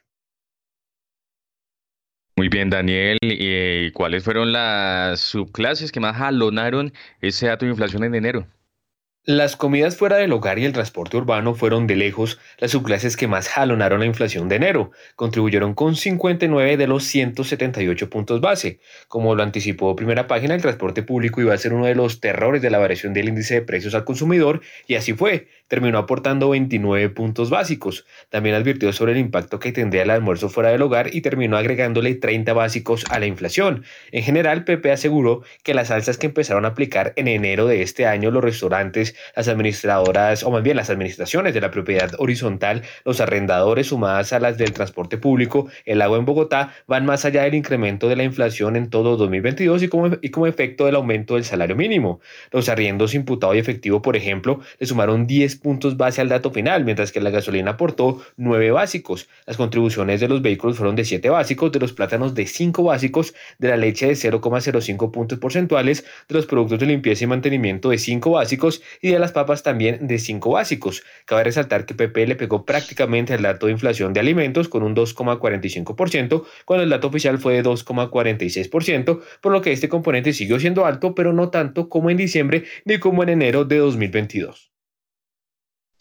[2.41, 3.19] Muy bien, Daniel.
[3.21, 8.47] ¿Y cuáles fueron las subclases que más jalonaron ese dato de inflación en enero?
[9.27, 13.29] Las comidas fuera del hogar y el transporte urbano fueron de lejos las subclases que
[13.29, 14.91] más jalonaron la inflación de enero.
[15.17, 18.81] Contribuyeron con 59 de los 178 puntos base.
[19.07, 22.63] Como lo anticipó primera página, el transporte público iba a ser uno de los terrores
[22.63, 25.49] de la variación del índice de precios al consumidor y así fue.
[25.71, 28.05] Terminó aportando 29 puntos básicos.
[28.29, 32.13] También advirtió sobre el impacto que tendría el almuerzo fuera del hogar y terminó agregándole
[32.17, 33.85] 30 básicos a la inflación.
[34.11, 38.05] En general, PP aseguró que las alzas que empezaron a aplicar en enero de este
[38.05, 43.21] año los restaurantes las administradoras, o más bien las administraciones de la propiedad horizontal, los
[43.21, 47.55] arrendadores sumadas a las del transporte público, el agua en Bogotá, van más allá del
[47.55, 51.45] incremento de la inflación en todo 2022 y como, y como efecto del aumento del
[51.45, 52.21] salario mínimo.
[52.51, 56.85] Los arriendos imputados y efectivo, por ejemplo, le sumaron 10 puntos base al dato final,
[56.85, 59.29] mientras que la gasolina aportó 9 básicos.
[59.47, 63.35] Las contribuciones de los vehículos fueron de 7 básicos, de los plátanos de 5 básicos,
[63.59, 67.99] de la leche de 0,05 puntos porcentuales, de los productos de limpieza y mantenimiento de
[67.99, 71.03] 5 básicos y de las papas también de 5 básicos.
[71.25, 74.95] Cabe resaltar que PP le pegó prácticamente al dato de inflación de alimentos con un
[74.95, 80.87] 2,45%, cuando el dato oficial fue de 2,46%, por lo que este componente siguió siendo
[80.87, 84.71] alto, pero no tanto como en diciembre ni como en enero de 2022.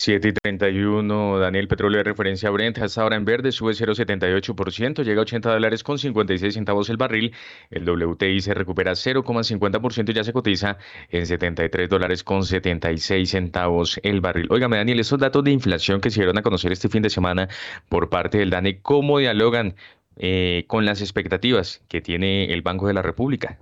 [0.02, 5.20] 7 y 31, Daniel, petróleo de referencia Brent, hasta ahora en verde, sube 0,78%, llega
[5.20, 7.36] a 80 dólares con 56 centavos el barril.
[7.70, 10.78] El WTI se recupera 0,50% y ya se cotiza
[11.10, 14.48] en 73 dólares con 76 centavos el barril.
[14.50, 17.50] Óigame, Daniel, esos datos de inflación que se dieron a conocer este fin de semana
[17.90, 19.76] por parte del DANE, ¿cómo dialogan
[20.16, 23.60] eh, con las expectativas que tiene el Banco de la República?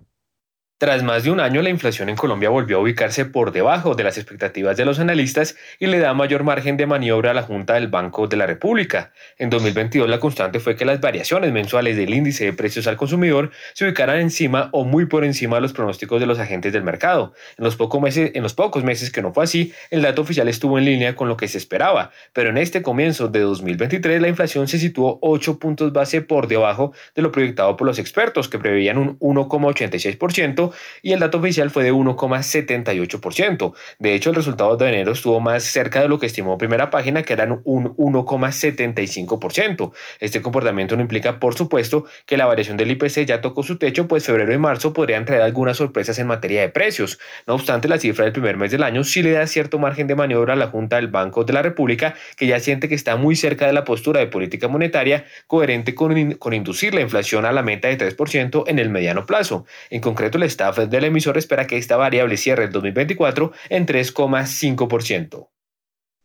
[0.80, 4.04] Tras más de un año, la inflación en Colombia volvió a ubicarse por debajo de
[4.04, 7.74] las expectativas de los analistas y le da mayor margen de maniobra a la Junta
[7.74, 9.12] del Banco de la República.
[9.40, 13.50] En 2022, la constante fue que las variaciones mensuales del índice de precios al consumidor
[13.74, 17.34] se ubicaran encima o muy por encima de los pronósticos de los agentes del mercado.
[17.58, 20.48] En los, pocos meses, en los pocos meses que no fue así, el dato oficial
[20.48, 24.28] estuvo en línea con lo que se esperaba, pero en este comienzo de 2023 la
[24.28, 28.60] inflación se situó 8 puntos base por debajo de lo proyectado por los expertos, que
[28.60, 30.67] preveían un 1,86%
[31.02, 33.74] y el dato oficial fue de 1,78%.
[34.00, 37.24] De hecho, el resultado de enero estuvo más cerca de lo que estimó primera página,
[37.24, 39.92] que eran un 1,75%.
[40.20, 44.08] Este comportamiento no implica, por supuesto, que la variación del IPC ya tocó su techo,
[44.08, 47.20] pues febrero y marzo podrían traer algunas sorpresas en materia de precios.
[47.46, 50.16] No obstante, la cifra del primer mes del año sí le da cierto margen de
[50.16, 53.36] maniobra a la Junta del Banco de la República, que ya siente que está muy
[53.36, 57.64] cerca de la postura de política monetaria coherente con, con inducir la inflación a la
[57.64, 59.66] meta de 3% en el mediano plazo.
[59.90, 65.50] En concreto, el staff del emisor espera que esta variable cierre el 2024 en 3,5%.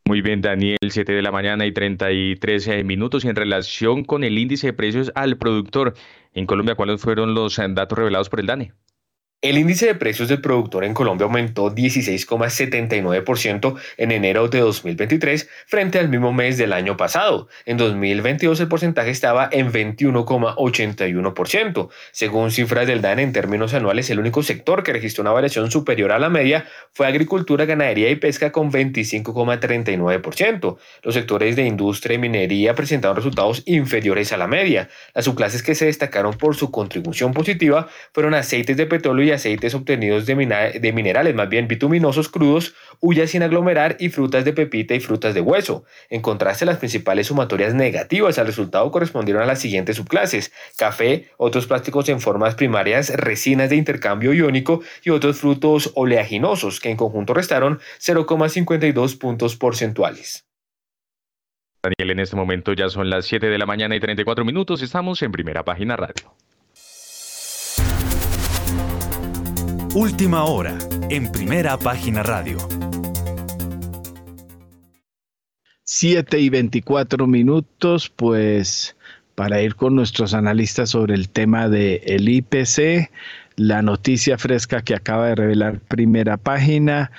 [0.07, 3.25] Muy bien, Daniel, 7 de la mañana y 33 eh, minutos.
[3.25, 5.95] Y en relación con el índice de precios al productor,
[6.33, 8.73] en Colombia, ¿cuáles fueron los eh, datos revelados por el DANE?
[9.43, 15.99] El índice de precios del productor en Colombia aumentó 16,79% en enero de 2023 frente
[15.99, 17.49] al mismo mes del año pasado.
[17.67, 21.89] En 2022 el porcentaje estaba en 21,81%.
[22.13, 26.13] Según cifras del DAN en términos anuales, el único sector que registró una variación superior
[26.13, 30.77] a la media fue agricultura, ganadería y pesca con 25,39%.
[31.03, 34.89] Los sectores de industria y minería presentaron resultados inferiores a la media.
[35.15, 39.75] Las subclases que se destacaron por su contribución positiva fueron aceites de petróleo y aceites
[39.75, 40.35] obtenidos de,
[40.81, 45.35] de minerales más bien bituminosos crudos, huyas sin aglomerar y frutas de pepita y frutas
[45.35, 45.85] de hueso.
[46.11, 51.67] En contraste, las principales sumatorias negativas al resultado correspondieron a las siguientes subclases: café, otros
[51.67, 57.35] plásticos en formas primarias, resinas de intercambio iónico y otros frutos oleaginosos, que en conjunto
[57.35, 60.47] restaron 0,52 puntos porcentuales.
[61.83, 64.83] Daniel, en este momento ya son las 7 de la mañana y 34 minutos.
[64.83, 66.33] Estamos en primera página radio.
[69.95, 70.79] Última hora,
[71.11, 72.57] en primera página radio.
[75.85, 78.97] 7 y 24 minutos, pues
[79.35, 83.11] para ir con nuestros analistas sobre el tema del el IPC,
[83.57, 87.11] la noticia fresca que acaba de revelar primera página.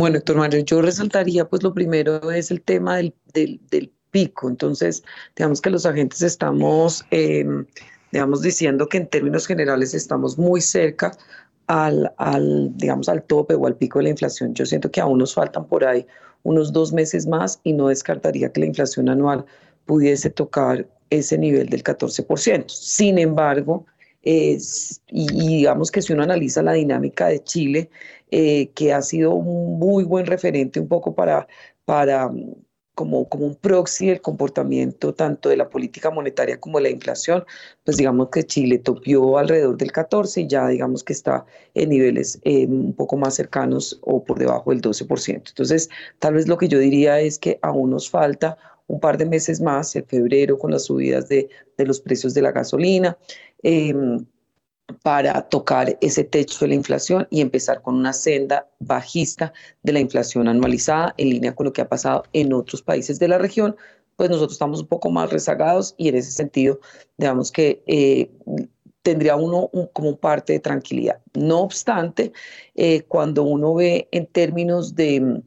[0.00, 4.48] Bueno, Héctor Mario, yo resaltaría, pues lo primero es el tema del, del, pico.
[4.48, 5.02] Entonces,
[5.36, 7.66] digamos que los agentes estamos, em,
[8.10, 11.12] digamos, diciendo que en términos generales estamos muy cerca
[11.66, 14.54] al, al, digamos, al tope o al pico de la inflación.
[14.54, 16.06] Yo siento que aún nos faltan por ahí
[16.44, 19.44] unos dos meses más y no descartaría que la inflación anual
[19.84, 22.70] pudiese tocar ese nivel del 14%.
[22.70, 23.84] Sin embargo,
[24.22, 25.26] es, y,
[25.58, 27.90] digamos que si uno analiza la dinámica de Chile,
[28.30, 31.46] eh, que ha sido un muy buen referente un poco para,
[31.84, 32.54] para mm,
[32.94, 37.44] como, como un proxy del comportamiento tanto de la política monetaria como de la inflación,
[37.84, 42.38] pues digamos que Chile topió alrededor del 14 y ya digamos que está en niveles
[42.44, 45.48] eh, un poco más cercanos o por debajo del 12%.
[45.48, 45.88] Entonces,
[46.18, 49.60] tal vez lo que yo diría es que aún nos falta un par de meses
[49.60, 51.48] más, en febrero, con las subidas de,
[51.78, 53.16] de los precios de la gasolina.
[53.62, 54.26] Em,
[55.02, 59.52] para tocar ese techo de la inflación y empezar con una senda bajista
[59.82, 63.28] de la inflación anualizada en línea con lo que ha pasado en otros países de
[63.28, 63.76] la región,
[64.16, 66.80] pues nosotros estamos un poco más rezagados y en ese sentido,
[67.16, 68.30] digamos que eh,
[69.02, 71.20] tendría uno como parte de tranquilidad.
[71.34, 72.32] No obstante,
[72.74, 75.42] eh, cuando uno ve en términos de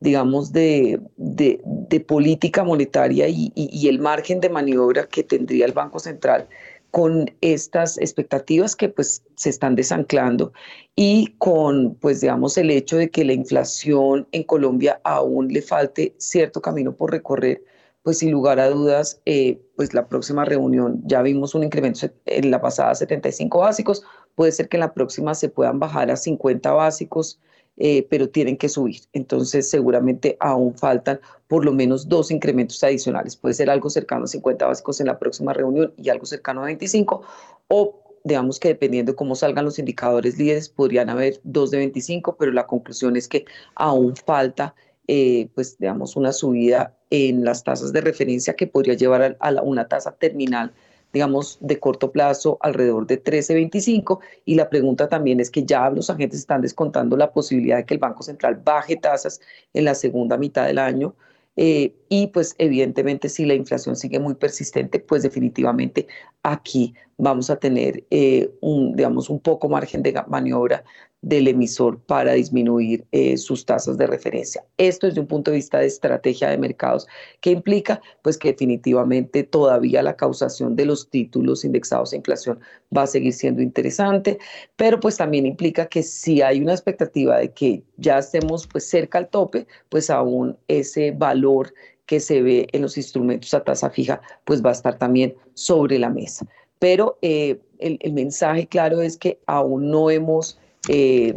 [0.00, 5.98] digamos, de, de, política monetaria y, y, el margen de maniobra que tendría el Banco
[5.98, 6.46] Central
[6.90, 10.52] con estas expectativas que pues se están desanclando
[10.96, 16.14] y con pues digamos el hecho de que la inflación en Colombia aún le falte
[16.18, 17.62] cierto camino por recorrer,
[18.02, 22.50] pues sin lugar a dudas, eh, pues la próxima reunión ya vimos un incremento en
[22.50, 24.02] la pasada 75 básicos,
[24.34, 27.38] puede ser que en la próxima se puedan bajar a 50 básicos
[27.78, 29.02] eh, pero tienen que subir.
[29.12, 33.36] Entonces, seguramente aún faltan por lo menos dos incrementos adicionales.
[33.36, 36.66] Puede ser algo cercano a 50 básicos en la próxima reunión y algo cercano a
[36.66, 37.22] 25,
[37.68, 42.36] o digamos que dependiendo de cómo salgan los indicadores líderes, podrían haber dos de 25,
[42.36, 43.44] pero la conclusión es que
[43.76, 44.74] aún falta,
[45.06, 49.88] eh, pues, digamos, una subida en las tasas de referencia que podría llevar a, una
[49.88, 50.72] tasa terminal
[51.12, 56.10] digamos, de corto plazo alrededor de 13.25 y la pregunta también es que ya los
[56.10, 59.40] agentes están descontando la posibilidad de que el Banco Central baje tasas
[59.72, 61.14] en la segunda mitad del año
[61.60, 66.06] eh, y pues evidentemente si la inflación sigue muy persistente, pues definitivamente
[66.44, 70.84] aquí vamos a tener eh, un, digamos, un poco margen de maniobra
[71.20, 74.64] del emisor para disminuir eh, sus tasas de referencia.
[74.76, 77.06] Esto desde un punto de vista de estrategia de mercados,
[77.40, 82.60] que implica pues que definitivamente todavía la causación de los títulos indexados a inflación
[82.96, 84.38] va a seguir siendo interesante,
[84.76, 89.18] pero pues también implica que si hay una expectativa de que ya estemos pues cerca
[89.18, 91.74] al tope, pues aún ese valor
[92.06, 95.98] que se ve en los instrumentos a tasa fija, pues va a estar también sobre
[95.98, 96.46] la mesa.
[96.78, 100.58] Pero eh, el, el mensaje claro es que aún no hemos
[100.88, 101.34] eh.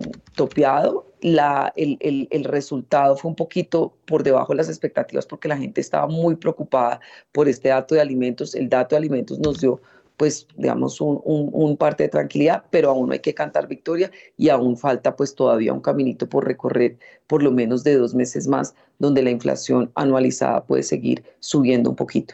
[1.22, 5.58] La, el, el, el, resultado fue un poquito por debajo de las expectativas porque la
[5.58, 7.00] gente estaba muy preocupada
[7.32, 8.56] por este dato de alimentos.
[8.56, 9.80] El dato de alimentos nos dio,
[10.18, 14.50] pues, digamos, un, un, un, parte de tranquilidad, pero aún hay que cantar victoria y
[14.50, 16.98] aún falta, pues, todavía un caminito por recorrer,
[17.28, 21.96] por lo menos de dos meses más, donde la inflación anualizada puede seguir subiendo un
[21.96, 22.34] poquito.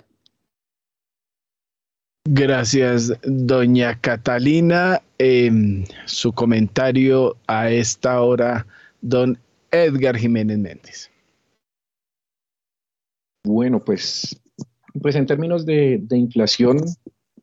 [2.30, 5.02] Gracias, doña Catalina.
[5.20, 5.52] Eh,
[6.06, 8.68] su comentario a esta hora,
[9.02, 9.40] don
[9.72, 11.12] Edgar Jiménez Méndez.
[13.44, 14.40] Bueno, pues,
[15.02, 16.80] pues en términos de, inflación,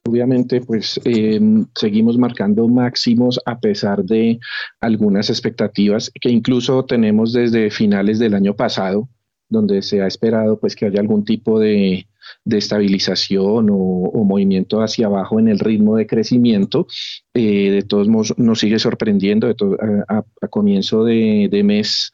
[0.06, 1.40] obviamente, pues eh,
[1.74, 4.38] seguimos marcando máximos a pesar de
[4.80, 9.08] algunas expectativas que incluso tenemos desde finales del año pasado,
[9.48, 12.06] donde se ha esperado pues que haya algún tipo de
[12.44, 16.86] de estabilización o, o, movimiento hacia abajo en el ritmo de crecimiento.
[17.34, 19.54] Eh, de todos modos, nos sigue sorprendiendo.
[20.08, 22.12] A, comienzo de, mes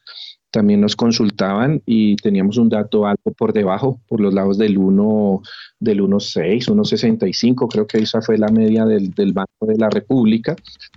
[0.50, 5.42] también nos consultaban y teníamos un dato alto por debajo, por los lados del 1,
[5.78, 10.56] del 1.6, 1.65, creo que esa fue la media del, Banco de la República,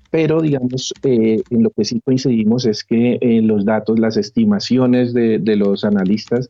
[0.10, 5.14] pero digamos, eh, en lo que sí coincidimos es que eh, los datos, las estimaciones
[5.14, 6.49] de los analistas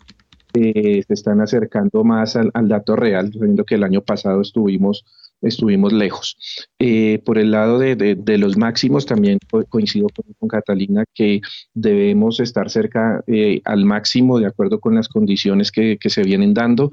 [0.54, 5.06] eh, se están acercando más al, al, dato real, viendo que el año pasado estuvimos,
[5.42, 6.38] estuvimos lejos.
[6.80, 9.40] Eh, por el lado de, de, de, los máximos, también
[9.70, 11.42] coincido con, con Catalina que
[11.74, 16.54] debemos estar cerca eh, al máximo de acuerdo con las condiciones que, que se vienen
[16.54, 16.92] dando.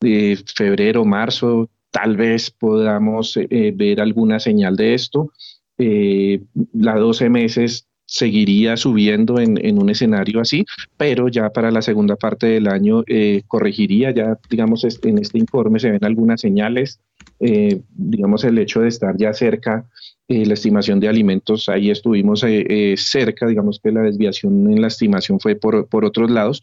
[0.00, 5.32] febrero, marzo, tal vez podamos eh, ver alguna señal de esto.
[5.78, 6.42] Eh,
[6.72, 10.64] la 12 meses seguiría subiendo en, en, un escenario así,
[10.96, 15.78] pero ya para la segunda parte del año eh, corregiría, ya digamos en este informe
[15.78, 17.00] se ven algunas señales,
[17.38, 19.84] eh, digamos el hecho de estar ya cerca,
[20.26, 24.88] eh, la estimación de alimentos, ahí estuvimos eh, cerca, digamos que la desviación en la
[24.88, 26.62] estimación fue por, por otros lados,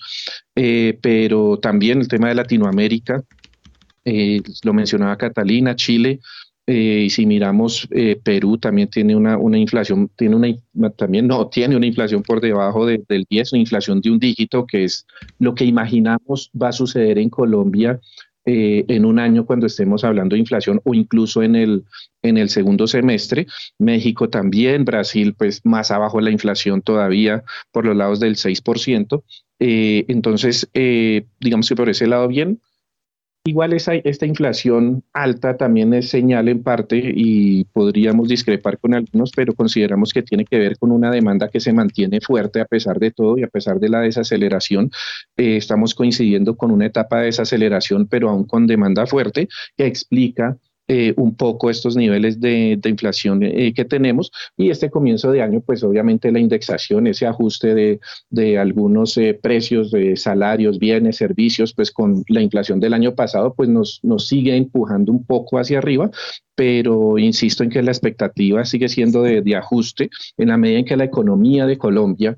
[0.56, 3.24] pero también el tema de Latinoamérica,
[4.64, 6.20] lo mencionaba Catalina, Chile,
[6.68, 11.48] eh, y si miramos, eh, Perú también tiene una, una, inflación, tiene una, también no,
[11.48, 15.06] tiene una inflación por debajo de, del 10, una inflación de un dígito, que es
[15.40, 18.00] lo que imaginamos va a suceder en Colombia
[18.48, 21.84] eh, en un año cuando estemos hablando de inflación o incluso en el,
[22.22, 23.48] en el segundo semestre.
[23.80, 29.24] México también, Brasil pues más abajo la inflación todavía por los lados del 6%.
[29.58, 32.62] Eh, entonces, eh, digamos que por ese lado bien,
[33.48, 39.32] Igual esa, esta inflación alta también es señal en parte y podríamos discrepar con algunos,
[39.36, 42.98] pero consideramos que tiene que ver con una demanda que se mantiene fuerte a pesar
[42.98, 44.90] de todo y a pesar de la desaceleración.
[45.38, 49.48] Eh, estamos coincidiendo con una etapa de desaceleración, pero aún con demanda fuerte,
[49.78, 54.32] que explica eh, un poco estos niveles de, inflación eh, que tenemos.
[54.56, 57.99] Y este comienzo de año pues obviamente la indexación, ese ajuste de,
[58.30, 63.56] de algunos eh, precios de salarios, bienes, servicios pues con la inflación del año pasado
[63.56, 66.12] pues nos, nos sigue empujando un poco hacia arriba.
[66.53, 70.10] Pero insisto en que la expectativa sigue siendo de, de ajuste.
[70.38, 72.38] En la medida en que la economía de Colombia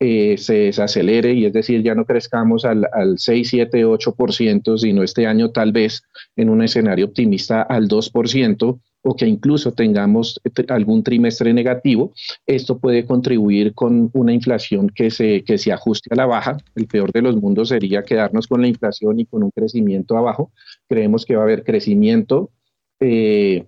[0.00, 5.02] eh, se desacelere y es decir, ya no crezcamos al, al 6, 7, 8%, sino
[5.02, 6.02] este año tal vez
[6.36, 12.12] en un escenario optimista al 2% o que incluso tengamos algún trimestre negativo,
[12.46, 16.58] esto puede contribuir con una inflación que se, que se ajuste a la baja.
[16.74, 20.52] El peor de los mundos sería quedarnos con la inflación y con un crecimiento abajo.
[20.88, 22.50] Creemos que va a haber crecimiento.
[23.00, 23.66] Eh,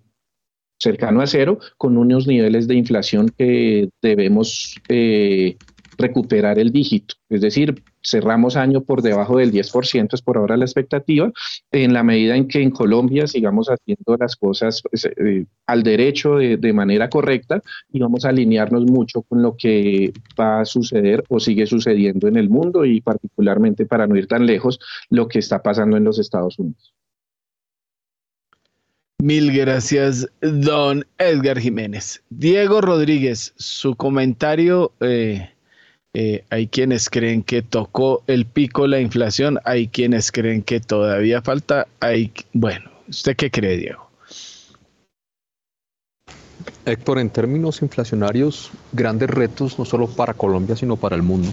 [0.81, 5.59] cercano a cero, con unos niveles de inflación que debemos eh,
[6.01, 10.65] recuperar el dígito, es decir, cerramos año por debajo del 10%, es por ahora la
[10.65, 11.31] expectativa,
[11.71, 16.37] en la medida en que en Colombia sigamos haciendo las cosas pues, eh, al derecho
[16.37, 17.61] de, manera correcta
[17.93, 22.37] y vamos a alinearnos mucho con lo que va a suceder o sigue sucediendo en
[22.37, 24.79] el mundo y particularmente para no ir tan lejos,
[25.11, 26.95] lo que está pasando en los Estados Unidos.
[29.19, 32.23] Mil gracias, don Edgar Jiménez.
[32.31, 34.93] Diego Rodríguez, su comentario...
[35.01, 35.51] Eh
[36.13, 41.41] eh, hay quienes creen que tocó el pico la inflación, hay quienes creen que todavía
[41.41, 44.11] falta, hay, bueno, ¿usted qué cree, Diego?
[46.85, 51.53] Héctor, en términos inflacionarios, grandes retos no solo para Colombia, sino para el mundo.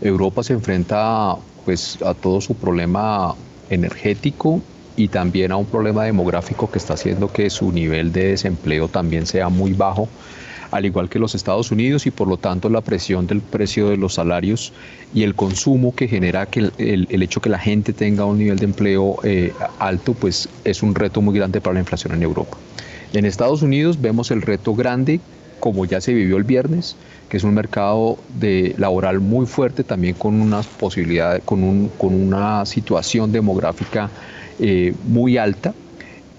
[0.00, 3.34] Europa se enfrenta pues, a todo su problema
[3.70, 4.60] energético
[4.96, 9.26] y también a un problema demográfico que está haciendo que su nivel de desempleo también
[9.26, 10.08] sea muy bajo,
[10.70, 13.96] al igual que los Estados Unidos, y por lo tanto la presión del precio de
[13.96, 14.72] los salarios
[15.14, 18.64] y el consumo que genera que el, hecho que la gente tenga un nivel de
[18.64, 22.56] empleo eh, alto, pues es un reto muy grande para la inflación en Europa.
[23.12, 25.20] En Estados Unidos vemos el reto grande,
[25.58, 26.96] como ya se vivió el viernes,
[27.28, 28.18] que es un mercado
[28.76, 34.10] laboral muy fuerte, también con unas posibilidades, con, un, con una situación demográfica
[34.58, 35.72] eh, muy alta,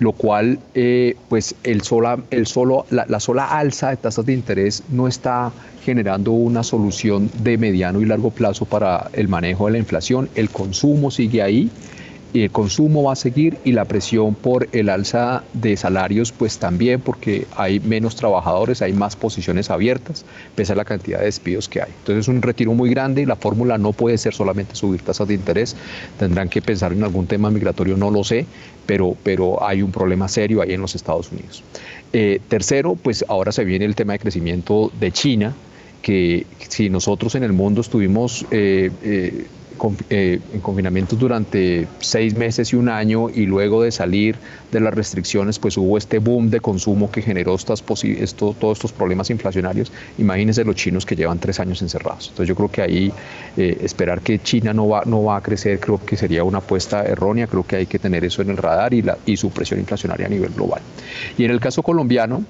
[0.01, 4.33] lo cual eh, pues el sola, el solo, la, la, sola alza de tasas de
[4.33, 5.51] interés no está
[5.85, 10.27] generando una solución de mediano y largo plazo para el manejo de la inflación.
[10.33, 11.69] El consumo sigue ahí
[12.33, 16.59] y el consumo va a seguir y la presión por el alza de salarios pues
[16.59, 20.25] también porque hay menos trabajadores, hay más posiciones abiertas,
[20.55, 21.89] pese a la cantidad de despidos que hay.
[21.99, 25.27] Entonces es un retiro muy grande y la fórmula no puede ser solamente subir tasas
[25.27, 25.75] de interés,
[26.17, 28.45] tendrán que pensar en algún tema migratorio, no lo sé,
[28.85, 31.63] pero, pero hay un problema serio ahí en los Estados Unidos.
[32.13, 35.53] Eh, tercero, pues ahora se viene el tema de crecimiento de China,
[36.01, 38.45] que si nosotros en el mundo estuvimos...
[38.51, 39.45] Eh, eh,
[40.09, 44.35] eh, en confinamientos durante seis meses y un año y luego de salir
[44.71, 48.91] de las restricciones, pues hubo este boom de consumo que generó estas esto, todos estos
[48.91, 49.91] problemas inflacionarios.
[50.17, 52.29] Imagínense los chinos que llevan tres años encerrados.
[52.29, 53.13] Entonces yo creo que ahí
[53.57, 57.03] eh, esperar que China no va, no va a crecer creo que sería una apuesta
[57.03, 57.47] errónea.
[57.47, 60.27] Creo que hay que tener eso en el radar y, la, y su presión inflacionaria
[60.27, 60.81] a nivel global.
[61.37, 62.43] Y en el caso colombiano,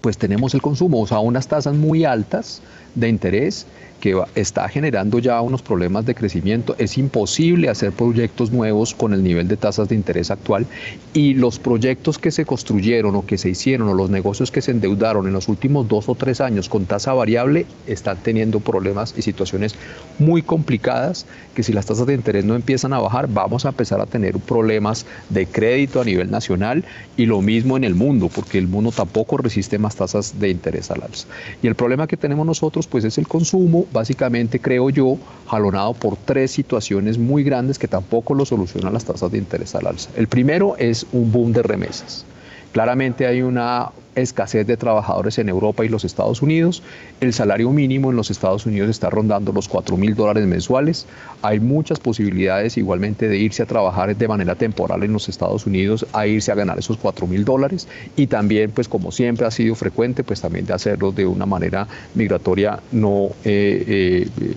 [0.00, 2.60] pues tenemos el consumo, o sea, unas tasas muy altas
[2.94, 3.66] de interés
[4.04, 6.76] que está generando ya unos problemas de crecimiento.
[6.76, 10.66] Es imposible hacer proyectos nuevos con el nivel de tasas de interés actual
[11.14, 14.72] y los proyectos que se construyeron o que se hicieron o los negocios que se
[14.72, 19.22] endeudaron en los últimos dos o tres años con tasa variable están teniendo problemas y
[19.22, 19.74] situaciones
[20.18, 21.24] muy complicadas
[21.54, 24.38] que si las tasas de interés no empiezan a bajar vamos a empezar a tener
[24.38, 26.84] problemas de crédito a nivel nacional
[27.16, 30.90] y lo mismo en el mundo porque el mundo tampoco resiste más tasas de interés
[30.90, 31.26] al alza.
[31.62, 35.16] Y el problema que tenemos nosotros pues es el consumo básicamente, creo yo,
[35.46, 39.86] jalonado por tres situaciones muy grandes que tampoco lo solucionan las tasas de interés al
[39.86, 40.10] alza.
[40.16, 42.26] El primero es un boom de remesas.
[42.74, 46.82] Claramente hay una escasez de trabajadores en Europa y los Estados Unidos.
[47.20, 51.06] El salario mínimo en los Estados Unidos está rondando los 4 mil dólares mensuales.
[51.42, 56.04] Hay muchas posibilidades igualmente de irse a trabajar de manera temporal en los Estados Unidos,
[56.12, 57.86] a irse a ganar esos 4 mil dólares
[58.16, 61.86] y también, pues como siempre ha sido frecuente, pues también de hacerlo de una manera
[62.16, 63.28] migratoria no...
[63.44, 64.54] Eh, eh,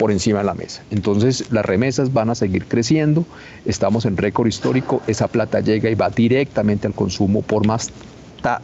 [0.00, 0.82] por encima de la mesa.
[0.90, 3.26] Entonces las remesas van a seguir creciendo,
[3.66, 7.90] estamos en récord histórico, esa plata llega y va directamente al consumo por más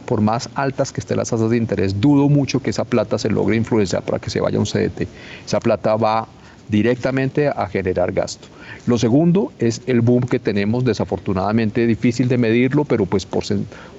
[0.07, 3.29] por más altas que estén las tasas de interés, dudo mucho que esa plata se
[3.29, 5.07] logre influenciar para que se vaya un CDT.
[5.45, 6.27] Esa plata va
[6.67, 8.47] directamente a generar gasto.
[8.87, 13.43] Lo segundo es el boom que tenemos, desafortunadamente difícil de medirlo, pero pues por,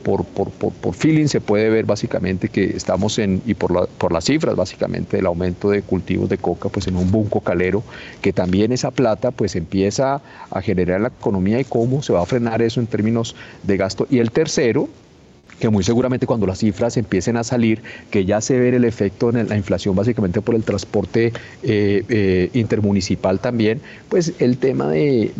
[0.02, 4.12] por, por, por feeling se puede ver básicamente que estamos en, y por, la, por
[4.12, 7.84] las cifras básicamente del aumento de cultivos de coca, pues en un boom cocalero,
[8.22, 12.22] que también esa plata pues empieza a generar en la economía y cómo se va
[12.22, 14.06] a frenar eso en términos de gasto.
[14.08, 14.88] Y el tercero,
[15.58, 19.30] que muy seguramente cuando las cifras empiecen a salir, que ya se ve el efecto
[19.30, 21.32] en la inflación básicamente por el transporte
[21.62, 25.32] eh, eh, intermunicipal también, pues el tema de,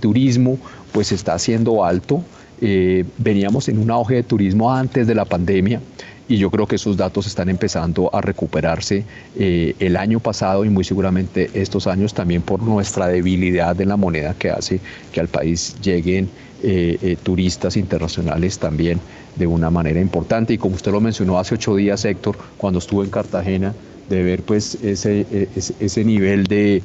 [0.00, 0.58] turismo
[0.92, 2.22] pues está siendo alto.
[2.60, 5.80] Eh, veníamos en un auge de turismo antes de la pandemia
[6.28, 9.04] y yo creo que esos datos están empezando a recuperarse
[9.36, 14.34] el año pasado y muy seguramente estos años también por nuestra debilidad en la moneda
[14.38, 16.30] que hace que al país lleguen
[16.62, 19.00] eh, eh, turistas internacionales también
[19.36, 20.54] de una manera importante.
[20.54, 23.74] Y como usted lo mencionó hace ocho días, Héctor, cuando estuvo en Cartagena,
[24.08, 26.82] de ver pues ese, e, ese, nivel de,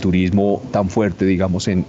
[0.00, 1.84] turismo tan fuerte, digamos, en,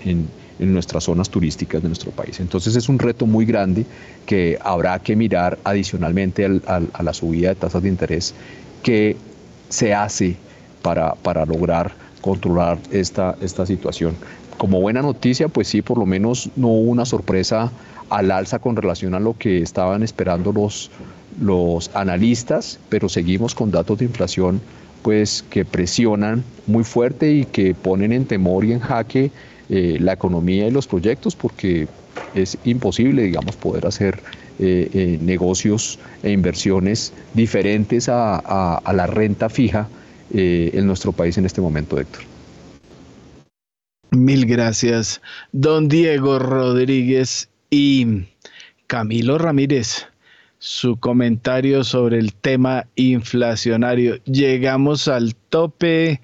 [0.60, 2.40] nuestras zonas turísticas de nuestro país.
[2.40, 3.86] Entonces es un reto muy grande
[4.26, 8.34] que habrá que mirar adicionalmente a la subida de tasas de interés
[8.82, 9.18] que
[9.68, 10.38] se hace
[10.82, 11.92] para, para lograr
[12.24, 14.16] controlar esta, esta situación
[14.58, 17.72] como buena noticia, pues sí, por lo menos no hubo una sorpresa
[18.10, 20.92] al alza con relación a lo que estaban esperando los,
[21.42, 24.62] los analistas, pero seguimos con datos de inflación
[25.02, 29.32] pues que presionan muy fuerte y que ponen en temor y en jaque
[29.70, 31.88] eh, la economía y los proyectos porque
[32.34, 34.20] es imposible, digamos, poder hacer
[34.60, 38.38] eh, eh, negocios e inversiones diferentes a,
[38.78, 39.88] a la renta fija
[40.36, 42.33] en nuestro país en este momento, Héctor.
[44.14, 45.24] Mil gracias,
[45.54, 48.26] don Diego Rodríguez y
[48.86, 50.06] Camilo Ramírez.
[50.60, 54.24] su comentario sobre el tema inflacionario.
[54.26, 56.22] Llegamos al tope,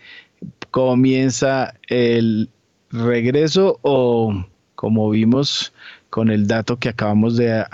[0.70, 2.50] comienza el
[2.92, 4.46] regreso o
[4.76, 5.74] como vimos
[6.12, 7.66] con el dato que acabamos de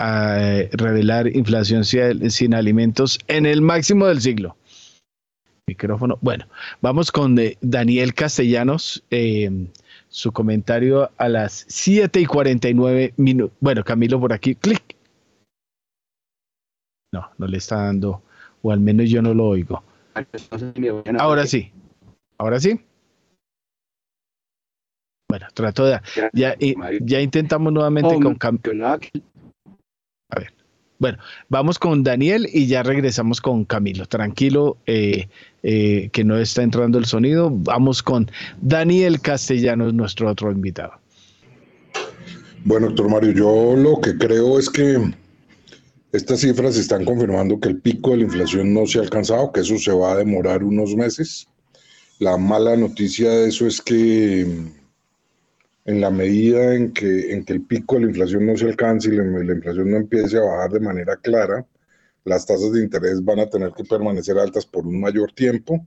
[0.72, 4.56] revelar, inflación sin alimentos en el máximo del siglo.
[5.68, 6.16] Micrófono.
[6.22, 6.46] Bueno,
[6.80, 9.02] vamos con eh, Daniel Castellanos.
[9.10, 9.50] Eh,
[10.08, 13.56] su comentario a las 7 y 49 minutos.
[13.60, 14.96] Bueno, Camilo por aquí, clic.
[17.12, 18.22] No, no le está dando,
[18.62, 19.82] o al menos yo no lo oigo.
[21.18, 21.72] Ahora sí,
[22.38, 22.80] ahora sí.
[25.28, 26.00] Bueno, trato de.
[26.32, 28.98] Ya, ya intentamos nuevamente con Camilo.
[30.98, 31.18] Bueno,
[31.48, 34.06] vamos con Daniel y ya regresamos con Camilo.
[34.06, 35.28] Tranquilo, eh,
[35.62, 37.50] eh, que no está entrando el sonido.
[37.52, 38.30] Vamos con
[38.62, 40.92] Daniel Castellanos, nuestro otro invitado.
[42.64, 45.12] Bueno, doctor Mario, yo lo que creo es que
[46.12, 49.60] estas cifras están confirmando que el pico de la inflación no se ha alcanzado, que
[49.60, 51.46] eso se va a demorar unos meses.
[52.18, 54.46] La mala noticia de eso es que
[55.86, 59.08] en la medida en que, en que el pico de la inflación no se alcance
[59.08, 61.64] y la, inflación no empiece a bajar de manera clara,
[62.24, 65.86] las tasas de interés van a tener que permanecer altas por un mayor tiempo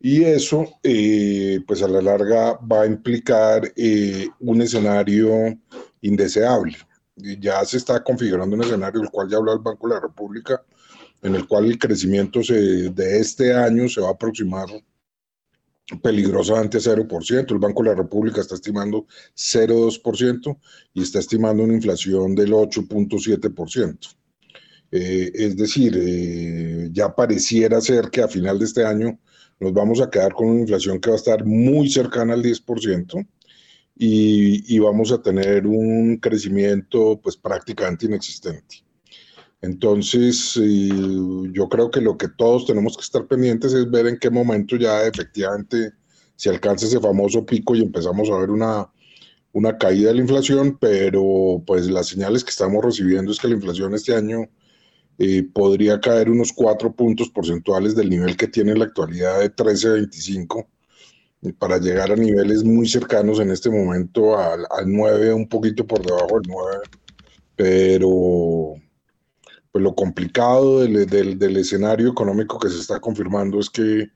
[0.00, 5.58] y eso eh, pues a la larga va a implicar eh, un escenario
[6.00, 6.78] indeseable.
[7.16, 10.62] Ya se está configurando un escenario del cual ya habló el Banco de la República,
[11.20, 14.68] en el cual el crecimiento de este año se va a aproximar
[16.02, 17.52] peligrosamente 0%.
[17.52, 20.58] El Banco de la República está estimando 0,2%
[20.94, 24.16] y está estimando una inflación del 8.7%.
[24.90, 29.18] Eh, es decir, eh, ya pareciera ser que a final de este año
[29.60, 33.26] nos vamos a quedar con una inflación que va a estar muy cercana al 10%
[33.96, 38.87] y, y vamos a tener un crecimiento pues prácticamente inexistente.
[39.60, 40.88] Entonces, eh,
[41.52, 44.76] yo creo que lo que todos tenemos que estar pendientes es ver en qué momento
[44.76, 45.92] ya efectivamente
[46.36, 48.88] se alcanza ese famoso pico y empezamos a ver una,
[49.52, 53.54] una caída de la inflación, pero pues las señales que estamos recibiendo es que la
[53.54, 54.48] inflación este año
[55.18, 59.54] eh, podría caer unos cuatro puntos porcentuales del nivel que tiene en la actualidad de
[59.54, 60.66] 13.25
[61.58, 66.04] para llegar a niveles muy cercanos en este momento al, al 9, un poquito por
[66.04, 66.78] debajo del 9,
[67.56, 68.74] pero
[69.72, 74.10] pues lo complicado del, escenario económico que se está confirmando es que,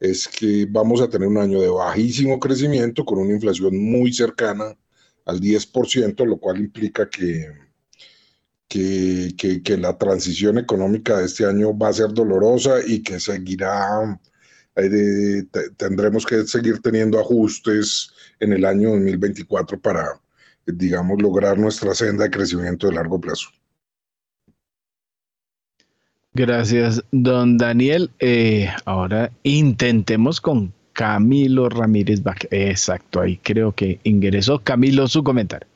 [0.00, 4.76] es que vamos a tener un año de bajísimo crecimiento con una inflación muy cercana
[5.24, 7.46] al 10%, lo cual implica que,
[8.68, 14.20] que, la transición económica de este año va a ser dolorosa y que seguirá,
[14.76, 15.44] eh,
[15.76, 18.10] tendremos que seguir teniendo ajustes
[18.40, 20.20] en el año 2024 para,
[20.66, 23.48] digamos, lograr nuestra senda de crecimiento de largo plazo.
[26.34, 28.10] Gracias, don Daniel.
[28.20, 32.22] Eh, ahora intentemos con Camilo Ramírez.
[32.50, 34.58] Exacto, ahí creo que ingresó.
[34.58, 35.68] Camilo, su comentario.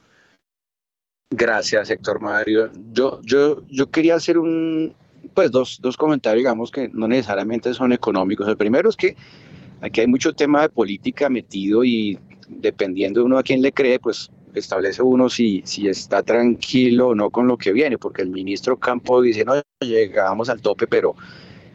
[1.30, 2.70] Gracias, Héctor Mario.
[2.92, 4.94] Yo, yo, yo quería hacer un,
[5.32, 8.46] pues dos, dos comentarios, digamos, que no necesariamente son económicos.
[8.48, 9.16] El primero es que
[9.80, 12.18] aquí hay mucho tema de política metido y
[12.48, 17.14] dependiendo de uno a quién le cree, pues establece uno si, si está tranquilo o
[17.14, 21.14] no con lo que viene, porque el ministro Campo dice, no, llegamos al tope, pero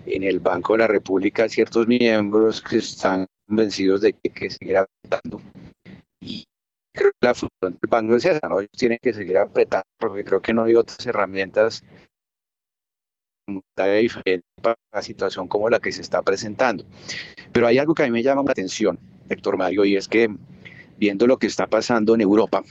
[0.06, 4.50] en el Banco de la República hay ciertos miembros que están convencidos de que, que
[4.50, 5.42] seguir apretando.
[6.22, 6.46] Y
[6.94, 8.60] creo que la función del Banco es esa, ¿no?
[8.60, 11.84] Ellos tienen que seguir apretando, porque creo que no hay otras herramientas
[14.62, 16.86] para una situación como la que se está presentando.
[17.52, 19.00] Pero hay algo que a mí me llama la atención,
[19.30, 20.30] Héctor Mario, y es que
[20.98, 22.64] viendo lo que está pasando en Europa,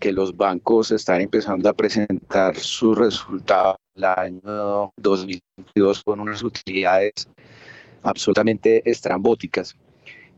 [0.00, 7.28] que los bancos están empezando a presentar sus resultados el año 2022 con unas utilidades
[8.02, 9.76] absolutamente estrambóticas.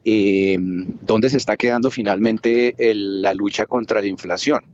[0.04, 4.64] Eh, ¿Dónde se está quedando finalmente la lucha contra la inflación?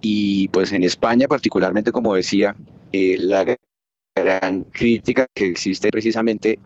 [0.00, 2.56] Y pues en España particularmente, como decía,
[2.92, 3.56] eh, la
[4.14, 6.58] gran crítica que existe precisamente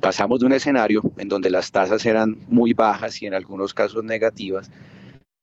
[0.00, 4.04] pasamos de un escenario en donde las tasas eran muy bajas y en algunos casos
[4.04, 4.70] negativas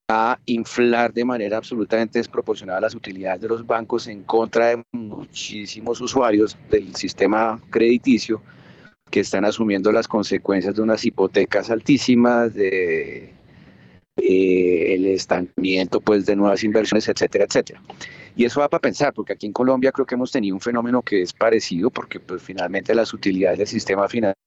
[0.09, 6.01] a inflar de manera absolutamente desproporcionada las utilidades de los bancos en contra de muchísimos
[6.01, 8.41] usuarios del sistema crediticio
[9.09, 13.33] que están asumiendo las consecuencias de unas hipotecas altísimas, de
[14.25, 17.81] eh, el estancamiento pues de nuevas inversiones, etcétera, etcétera.
[18.37, 21.01] Y eso va para pensar, porque aquí en Colombia creo que hemos tenido un fenómeno
[21.01, 24.39] que es parecido, porque pues finalmente las utilidades del sistema financiero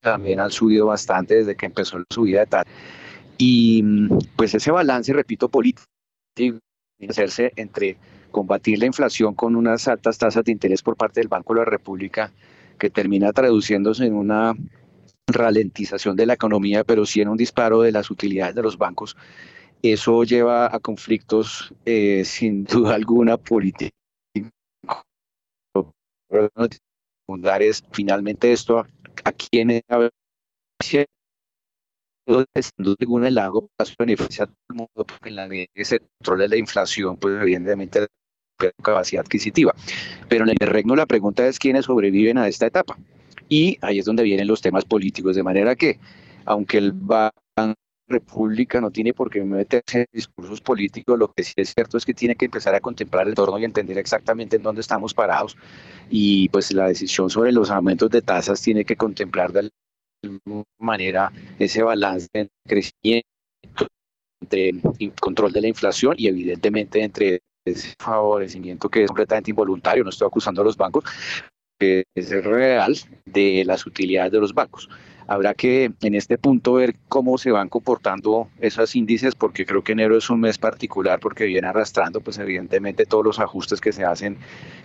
[0.00, 2.64] también han subido bastante desde que empezó la subida de tal.
[3.36, 5.84] Y pues ese balance, repito, político
[7.06, 7.98] hacerse entre
[8.30, 11.66] combatir la inflación con unas altas tasas de interés por parte del Banco de la
[11.66, 12.32] República,
[12.78, 14.54] que termina traduciéndose en una
[15.26, 19.16] ralentización de la economía, pero sí en un disparo de las utilidades de los bancos.
[19.82, 23.92] Eso lleva a conflictos eh, sin duda alguna políticos.
[27.92, 28.86] Finalmente esto a,
[29.24, 29.82] a quienes
[33.26, 36.48] el largo plazo beneficia a todo el mundo porque en la medida que se controla
[36.48, 38.06] la inflación, pues evidentemente
[38.82, 39.74] capacidad adquisitiva.
[40.28, 42.96] Pero en el regno la pregunta es quiénes sobreviven a esta etapa.
[43.54, 46.00] Y ahí es donde vienen los temas políticos, de manera que,
[46.44, 47.76] aunque el Banco
[48.08, 52.04] República no tiene por qué meterse en discursos políticos, lo que sí es cierto es
[52.04, 55.56] que tiene que empezar a contemplar el entorno y entender exactamente en dónde estamos parados.
[56.10, 59.70] Y pues la decisión sobre los aumentos de tasas tiene que contemplar de
[60.24, 63.86] alguna manera ese balance entre crecimiento,
[64.40, 64.80] entre
[65.20, 70.26] control de la inflación y evidentemente entre ese favorecimiento que es completamente involuntario, no estoy
[70.26, 71.04] acusando a los bancos,
[71.78, 72.96] que es real
[73.26, 74.88] de las utilidades de los bancos.
[75.26, 79.92] Habrá que en este punto ver cómo se van comportando esos índices, porque creo que
[79.92, 84.04] enero es un mes particular porque viene arrastrando, pues evidentemente todos los ajustes que se
[84.04, 84.36] hacen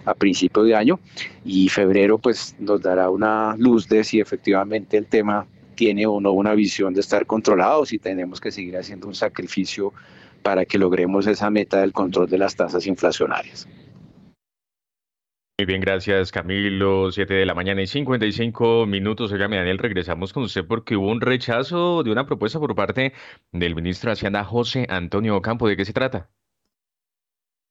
[0.05, 0.99] a principio de año
[1.43, 5.45] y febrero pues nos dará una luz de si efectivamente el tema
[5.75, 9.93] tiene o no una visión de estar controlado, si tenemos que seguir haciendo un sacrificio
[10.41, 13.67] para que logremos esa meta del control de las tasas inflacionarias.
[15.59, 17.11] Muy bien, gracias Camilo.
[17.11, 19.33] Siete de la mañana y 55 minutos.
[19.33, 23.11] Oiga, Daniel, regresamos con usted porque hubo un rechazo de una propuesta por parte
[23.51, 25.67] del ministro de Hacienda José Antonio Campo.
[25.67, 26.29] ¿De qué se trata?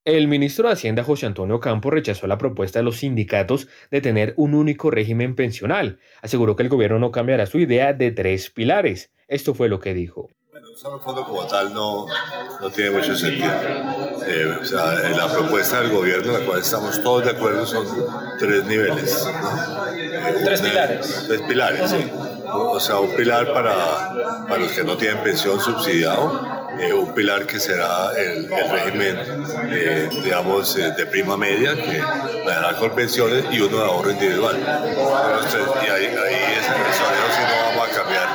[0.04, 4.34] El ministro de Hacienda José Antonio Campo rechazó la propuesta de los sindicatos de tener
[4.36, 5.98] un único régimen pensional.
[6.20, 9.14] Aseguró que el gobierno no cambiará su idea de tres pilares.
[9.28, 10.28] Esto fue lo que dijo.
[10.66, 12.06] Usar el fondo como tal no,
[12.60, 13.52] no tiene mucho sentido.
[14.26, 17.86] Eh, o sea, la propuesta del gobierno, en la cual estamos todos de acuerdo, son
[18.38, 19.26] tres niveles.
[20.44, 21.24] Tres pilares.
[21.26, 22.10] Tres pilares, sí.
[22.44, 26.40] O sea, un pilar para, para los que no tienen pensión subsidiado,
[26.80, 29.18] eh, un pilar que será el, el régimen,
[29.70, 32.00] eh, digamos, eh, de prima media, que
[32.46, 37.04] dará con pensiones, y uno de ahorro individual ahí, ahí ese, eso,
[37.34, 38.28] sí no vamos a cambiar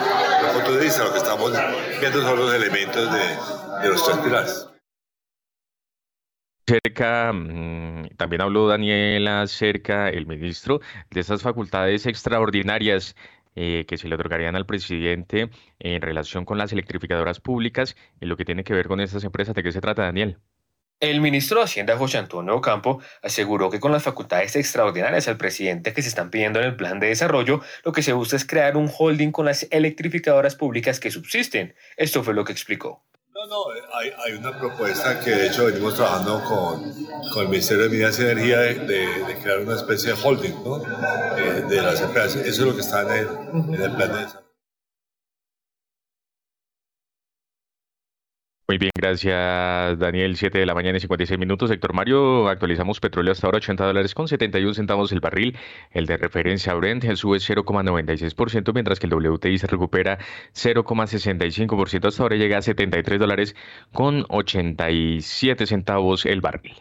[0.94, 1.52] vista, lo que estamos
[2.00, 4.70] viendo son los elementos de, los tres pilares.
[6.68, 10.80] Cerca, mm, también habló Daniela Cerca, el ministro,
[11.10, 13.16] de esas facultades extraordinarias
[13.56, 15.50] eh, que se le otorgarían al presidente
[15.80, 19.56] en relación con las electrificadoras públicas y lo que tiene que ver con estas empresas.
[19.56, 20.40] ¿De qué se trata, Daniel?
[21.00, 25.94] El ministro de Hacienda, José Antonio Campo, aseguró que con las facultades extraordinarias al presidente
[25.94, 28.78] que se están pidiendo en el plan de desarrollo, lo que se busca es crear
[28.78, 31.76] un holding con las electrificadoras públicas que subsisten.
[31.98, 33.04] Esto fue lo que explicó.
[33.34, 33.66] No, no,
[34.26, 38.60] hay, una propuesta que de hecho venimos trabajando con, el Ministerio de Minas y Energía
[38.60, 40.78] de, crear una especie de holding ¿no?
[41.38, 42.36] eh, de las empresas.
[42.38, 43.28] Eso es lo que está en el,
[43.74, 44.43] en el plan de desarrollo.
[48.74, 50.36] Muy bien, gracias Daniel.
[50.36, 51.70] 7 de la mañana y 56 minutos.
[51.70, 55.56] Héctor Mario, actualizamos petróleo hasta ahora 80 dólares con 71 centavos el barril.
[55.92, 60.18] El de referencia Brent sube 0,96%, mientras que el WTI se recupera
[60.56, 62.08] 0,65%.
[62.08, 63.56] Hasta ahora llega a 73 dólares
[63.92, 66.74] con 87 centavos el barril.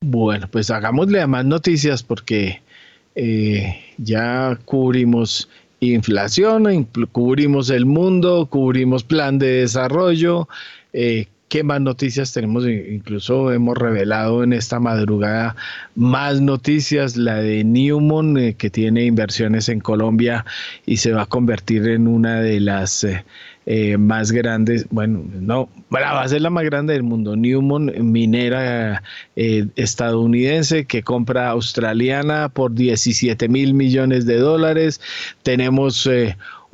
[0.00, 2.60] Bueno, pues hagámosle a más noticias porque
[3.14, 5.48] eh, ya cubrimos
[5.78, 10.48] inflación, cubrimos el mundo, cubrimos plan de desarrollo.
[10.92, 12.66] Eh, ¿Qué más noticias tenemos?
[12.66, 15.54] Incluso hemos revelado en esta madrugada
[15.94, 20.44] más noticias, la de Newmont, eh, que tiene inversiones en Colombia
[20.86, 23.24] y se va a convertir en una de las eh,
[23.66, 29.04] eh, más grandes, bueno, no, va a ser la más grande del mundo, Newmont, minera
[29.36, 35.00] estadounidense que compra australiana por 17 mil millones de dólares.
[35.44, 36.08] Tenemos...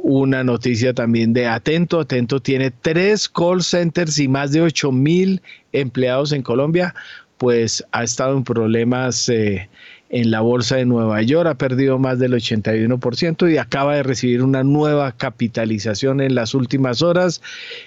[0.05, 2.01] Una noticia también de Atento.
[2.01, 5.41] Atento tiene tres call centers y más de 8 mil
[5.73, 6.93] empleados en Colombia,
[7.39, 9.69] pues ha estado en problemas eh,
[10.11, 14.43] en la bolsa de Nueva York, ha perdido más del 81% y acaba de recibir
[14.43, 17.41] una nueva capitalización en las últimas horas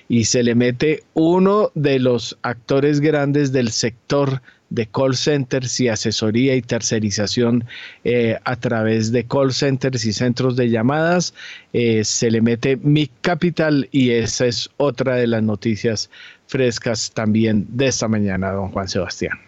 [0.08, 5.88] y se le mete uno de los actores grandes del sector de call centers y
[5.88, 7.66] asesoría y tercerización
[8.04, 11.34] eh, a través de call centers y centros de llamadas.
[11.74, 16.10] Eh, se le mete Mic Capital y esa es otra de las noticias
[16.48, 19.40] frescas también de esta mañana, don Juan Sebastián.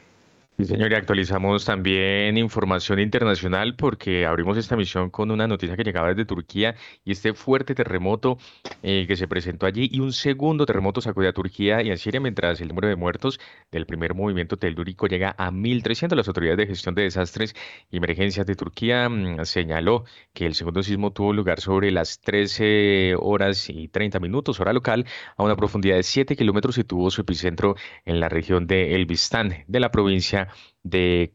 [0.60, 5.84] Sí, señor, y actualizamos también información internacional porque abrimos esta misión con una noticia que
[5.84, 6.76] llegaba desde Turquía
[7.06, 8.40] y este fuerte terremoto
[8.82, 12.20] eh, que se presentó allí y un segundo terremoto sacudió a Turquía y a Siria
[12.20, 13.40] mientras el número de muertos
[13.72, 16.16] del primer movimiento telúrico llega a 1.300.
[16.16, 17.54] Las autoridades de gestión de desastres
[17.92, 23.14] y emergencias de Turquía mm, señaló que el segundo sismo tuvo lugar sobre las 13
[23.20, 25.06] horas y 30 minutos hora local
[25.38, 27.76] a una profundidad de 7 kilómetros y tuvo su epicentro
[28.06, 30.47] en la región de Elbistán de la provincia
[30.90, 31.34] de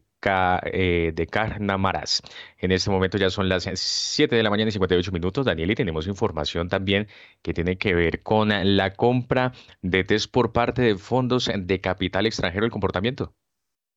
[0.65, 2.21] eh, de Carnamaras.
[2.57, 5.75] En este momento ya son las 7 de la mañana y 58 minutos, Daniel, y
[5.75, 7.07] tenemos información también
[7.41, 9.51] que tiene que ver con la compra
[9.81, 13.33] de test por parte de fondos de capital extranjero, el comportamiento.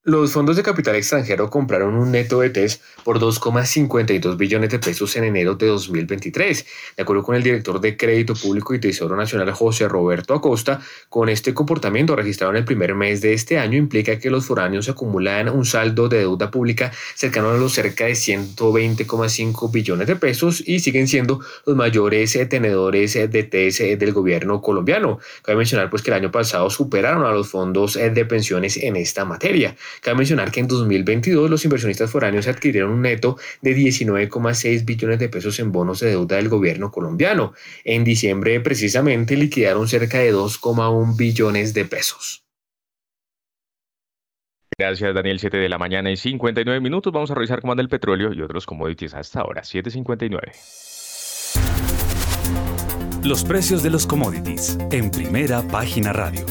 [0.08, 5.16] Los fondos de capital extranjero compraron un neto de TES por 2,52 billones de pesos
[5.16, 6.64] en enero de 2023.
[6.96, 11.28] De acuerdo con el director de Crédito Público y Tesoro Nacional, José Roberto Acosta, con
[11.28, 15.48] este comportamiento registrado en el primer mes de este año implica que los foráneos acumulan
[15.48, 20.78] un saldo de deuda pública cercano a los cerca de 120,5 billones de pesos y
[20.78, 25.18] siguen siendo los mayores tenedores de TES del gobierno colombiano.
[25.42, 29.24] Cabe mencionar pues que el año pasado superaron a los fondos de pensiones en esta
[29.24, 29.74] materia.
[30.02, 35.28] Cabe mencionar que en 2022 los inversionistas foráneos adquirieron un neto de 19,6 billones de
[35.28, 37.52] pesos en bonos de deuda del gobierno colombiano.
[37.84, 42.42] En diciembre precisamente liquidaron cerca de 2,1 billones de pesos.
[44.78, 45.38] Gracias, Daniel.
[45.38, 47.10] 7 de la mañana y 59 minutos.
[47.12, 49.62] Vamos a revisar cómo anda el petróleo y otros commodities hasta ahora.
[49.62, 50.52] 7.59.
[53.24, 56.44] Los precios de los commodities en primera página radio.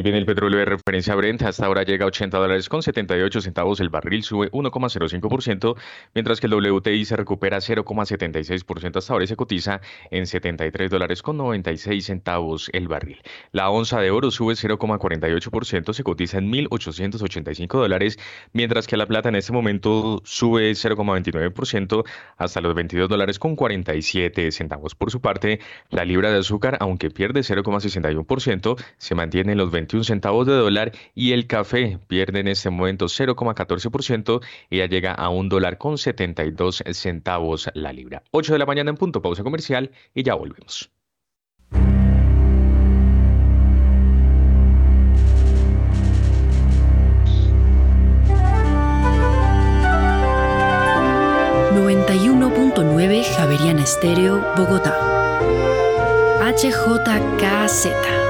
[0.00, 3.42] Muy bien, el petróleo de referencia Brent hasta ahora llega a 80 dólares con 78
[3.42, 3.80] centavos.
[3.80, 5.76] El barril sube 1,05%,
[6.14, 11.20] mientras que el WTI se recupera 0,76% hasta ahora y se cotiza en 73 dólares
[11.20, 13.20] con 96 centavos el barril.
[13.52, 18.18] La onza de oro sube 0,48%, se cotiza en 1.885 dólares,
[18.54, 22.04] mientras que la plata en este momento sube 0,29%
[22.38, 24.94] hasta los 22 dólares con 47 centavos.
[24.94, 25.60] Por su parte,
[25.90, 30.92] la libra de azúcar, aunque pierde 0,61%, se mantiene en los 21 centavos de dólar
[31.14, 34.40] y el café pierde en este momento 0,14%
[34.70, 38.22] y ya llega a un dólar con 72 centavos la libra.
[38.30, 40.90] 8 de la mañana en punto, pausa comercial y ya volvemos.
[51.72, 54.96] ...91.9 Javerian Estéreo, Bogotá.
[56.40, 58.29] HJKZ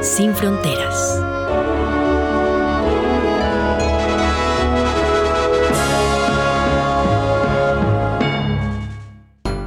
[0.00, 1.20] sin fronteras.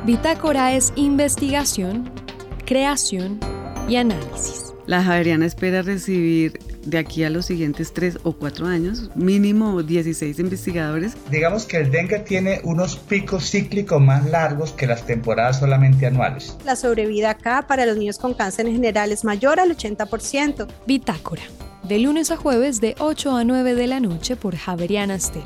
[0.05, 2.11] Bitácora es investigación,
[2.65, 3.39] creación
[3.87, 4.73] y análisis.
[4.87, 10.39] La Javeriana espera recibir de aquí a los siguientes tres o cuatro años, mínimo 16
[10.39, 11.15] investigadores.
[11.29, 16.57] Digamos que el dengue tiene unos picos cíclicos más largos que las temporadas solamente anuales.
[16.65, 20.67] La sobrevida acá para los niños con cáncer en general es mayor al 80%.
[20.87, 21.43] Bitácora,
[21.83, 25.45] de lunes a jueves de 8 a 9 de la noche por Javeriana Stereo.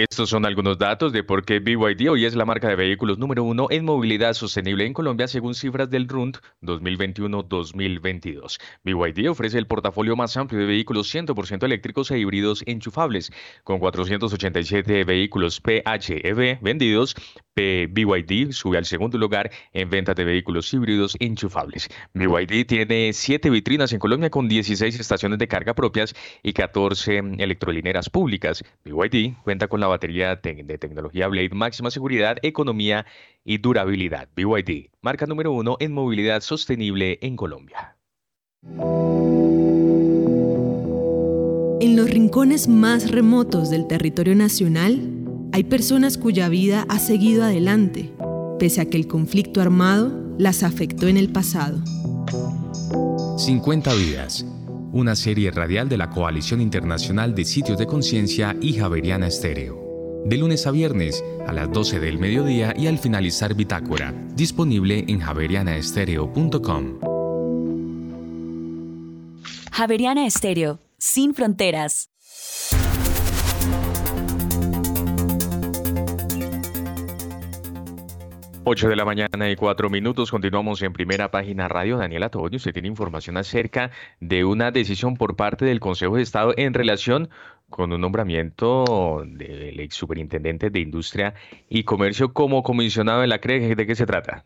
[0.00, 3.44] Estos son algunos datos de por qué BYD hoy es la marca de vehículos número
[3.44, 8.58] uno en movilidad sostenible en Colombia según cifras del RUND 2021-2022.
[8.82, 13.30] BYD ofrece el portafolio más amplio de vehículos 100% eléctricos e híbridos enchufables,
[13.62, 17.14] con 487 vehículos PHEV vendidos.
[17.60, 21.90] BYD sube al segundo lugar en ventas de vehículos híbridos enchufables.
[22.14, 28.08] BYD tiene 7 vitrinas en Colombia con 16 estaciones de carga propias y 14 electrolineras
[28.08, 28.64] públicas.
[28.86, 33.06] BYD cuenta con la batería de tecnología Blade, máxima seguridad, economía
[33.44, 34.28] y durabilidad.
[34.34, 37.96] BYD, marca número uno en movilidad sostenible en Colombia.
[41.80, 45.00] En los rincones más remotos del territorio nacional,
[45.52, 48.12] hay personas cuya vida ha seguido adelante,
[48.58, 51.82] pese a que el conflicto armado las afectó en el pasado.
[53.36, 54.44] 50 vidas
[54.92, 60.22] una serie radial de la Coalición Internacional de Sitios de Conciencia y Javeriana Estéreo.
[60.26, 65.20] De lunes a viernes a las 12 del mediodía y al finalizar Bitácora, disponible en
[65.20, 66.98] javerianaestereo.com.
[69.72, 72.09] Javeriana Estéreo, sin fronteras.
[78.64, 80.30] 8 de la mañana y 4 minutos.
[80.30, 81.96] Continuamos en primera página radio.
[81.96, 86.52] Daniela Toño, usted tiene información acerca de una decisión por parte del Consejo de Estado
[86.56, 87.30] en relación
[87.70, 91.34] con un nombramiento del ex superintendente de Industria
[91.70, 93.76] y Comercio como comisionado de la CREG.
[93.76, 94.44] ¿De qué se trata?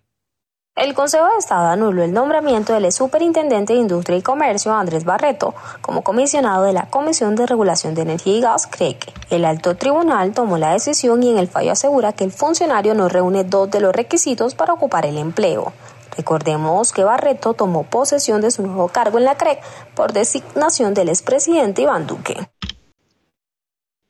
[0.76, 5.54] El Consejo de Estado anuló el nombramiento del superintendente de Industria y Comercio, Andrés Barreto,
[5.80, 9.12] como comisionado de la Comisión de Regulación de Energía y Gas, CREC.
[9.30, 13.08] El alto tribunal tomó la decisión y en el fallo asegura que el funcionario no
[13.08, 15.72] reúne dos de los requisitos para ocupar el empleo.
[16.16, 19.62] Recordemos que Barreto tomó posesión de su nuevo cargo en la CREC
[19.94, 22.48] por designación del expresidente Iván Duque.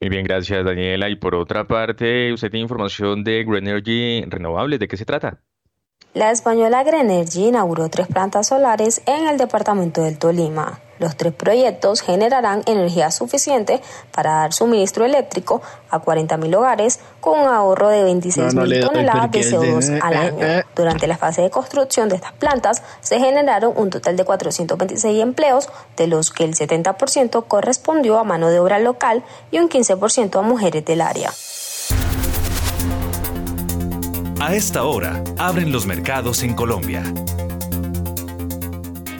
[0.00, 1.10] Muy bien, gracias Daniela.
[1.10, 4.80] Y por otra parte, usted tiene información de Green Energy Renovables.
[4.80, 5.42] ¿De qué se trata?
[6.14, 10.78] La española Grenergy inauguró tres plantas solares en el departamento del Tolima.
[11.00, 13.80] Los tres proyectos generarán energía suficiente
[14.12, 15.60] para dar suministro eléctrico
[15.90, 20.38] a 40.000 hogares con un ahorro de 26.000 toneladas de CO2 al año.
[20.38, 20.62] Eh, eh.
[20.76, 25.68] Durante la fase de construcción de estas plantas se generaron un total de 426 empleos,
[25.96, 30.42] de los que el 70% correspondió a mano de obra local y un 15% a
[30.42, 31.32] mujeres del área.
[34.40, 37.02] A esta hora, abren los mercados en Colombia.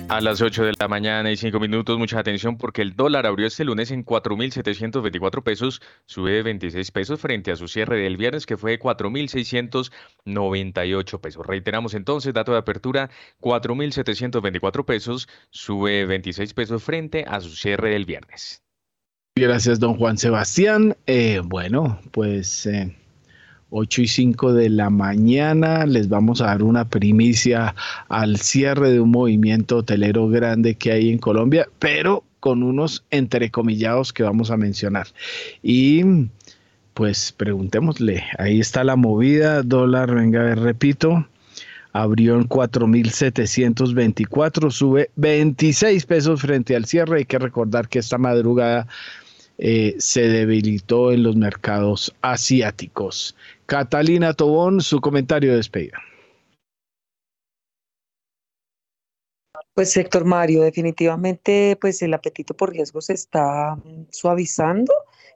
[0.09, 3.47] A las 8 de la mañana y 5 minutos, mucha atención porque el dólar abrió
[3.47, 8.57] este lunes en 4.724 pesos, sube 26 pesos frente a su cierre del viernes que
[8.57, 11.47] fue 4.698 pesos.
[11.47, 13.11] Reiteramos entonces, dato de apertura,
[13.41, 18.63] 4.724 pesos, sube 26 pesos frente a su cierre del viernes.
[19.37, 20.97] Gracias, don Juan Sebastián.
[21.07, 22.67] Eh, bueno, pues...
[22.67, 22.95] Eh,
[23.77, 25.85] 8 y 5 de la mañana.
[25.85, 27.75] Les vamos a dar una primicia
[28.09, 34.13] al cierre de un movimiento hotelero grande que hay en Colombia, pero con unos entrecomillados
[34.13, 35.09] que vamos a mencionar.
[35.63, 36.05] Y
[36.95, 41.27] pues preguntémosle, ahí está la movida, dólar, venga a ver, repito,
[41.93, 47.19] abrió en 4.724, sube 26 pesos frente al cierre.
[47.19, 48.87] Hay que recordar que esta madrugada
[49.57, 53.37] eh, se debilitó en los mercados asiáticos.
[53.67, 55.99] Catalina Tobón, su comentario de despedida.
[59.75, 63.77] Pues Héctor Mario, definitivamente pues el apetito por riesgo se está
[64.11, 64.93] suavizando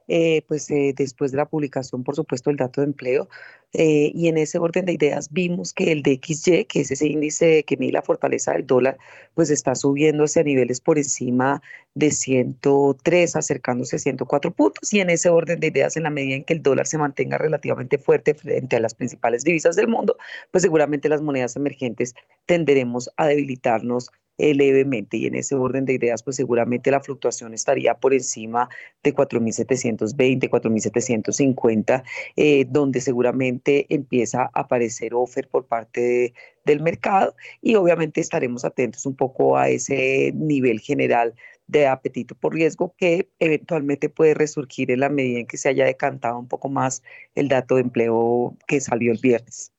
[0.09, 3.29] eh, pues eh, después de la publicación, por supuesto, del dato de empleo.
[3.73, 7.63] Eh, y en ese orden de ideas vimos que el DXY, que es ese índice
[7.63, 8.97] que mide la fortaleza del dólar,
[9.35, 11.61] pues está subiéndose a niveles por encima
[11.93, 14.91] de 103, acercándose a 104 puntos.
[14.91, 17.37] Y en ese orden de ideas, en la medida en que el dólar se mantenga
[17.37, 20.17] relativamente fuerte frente a las principales divisas del mundo,
[20.49, 22.15] pues seguramente las monedas emergentes
[22.47, 24.09] tenderemos a debilitarnos
[24.39, 28.69] levemente y en ese orden de ideas, pues seguramente la fluctuación estaría por encima
[29.03, 32.03] de 4.720, 4.750,
[32.35, 36.33] eh, donde seguramente empieza a aparecer offer por parte
[36.65, 41.33] del mercado y obviamente estaremos atentos un poco a ese nivel general
[41.67, 45.85] de apetito por riesgo que eventualmente puede resurgir en la medida en que se haya
[45.85, 47.03] decantado un poco más
[47.35, 49.71] el dato de empleo que salió el viernes.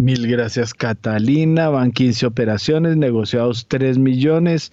[0.00, 1.70] Mil gracias, Catalina.
[1.70, 4.70] Van 15 operaciones, negociados 3 millones,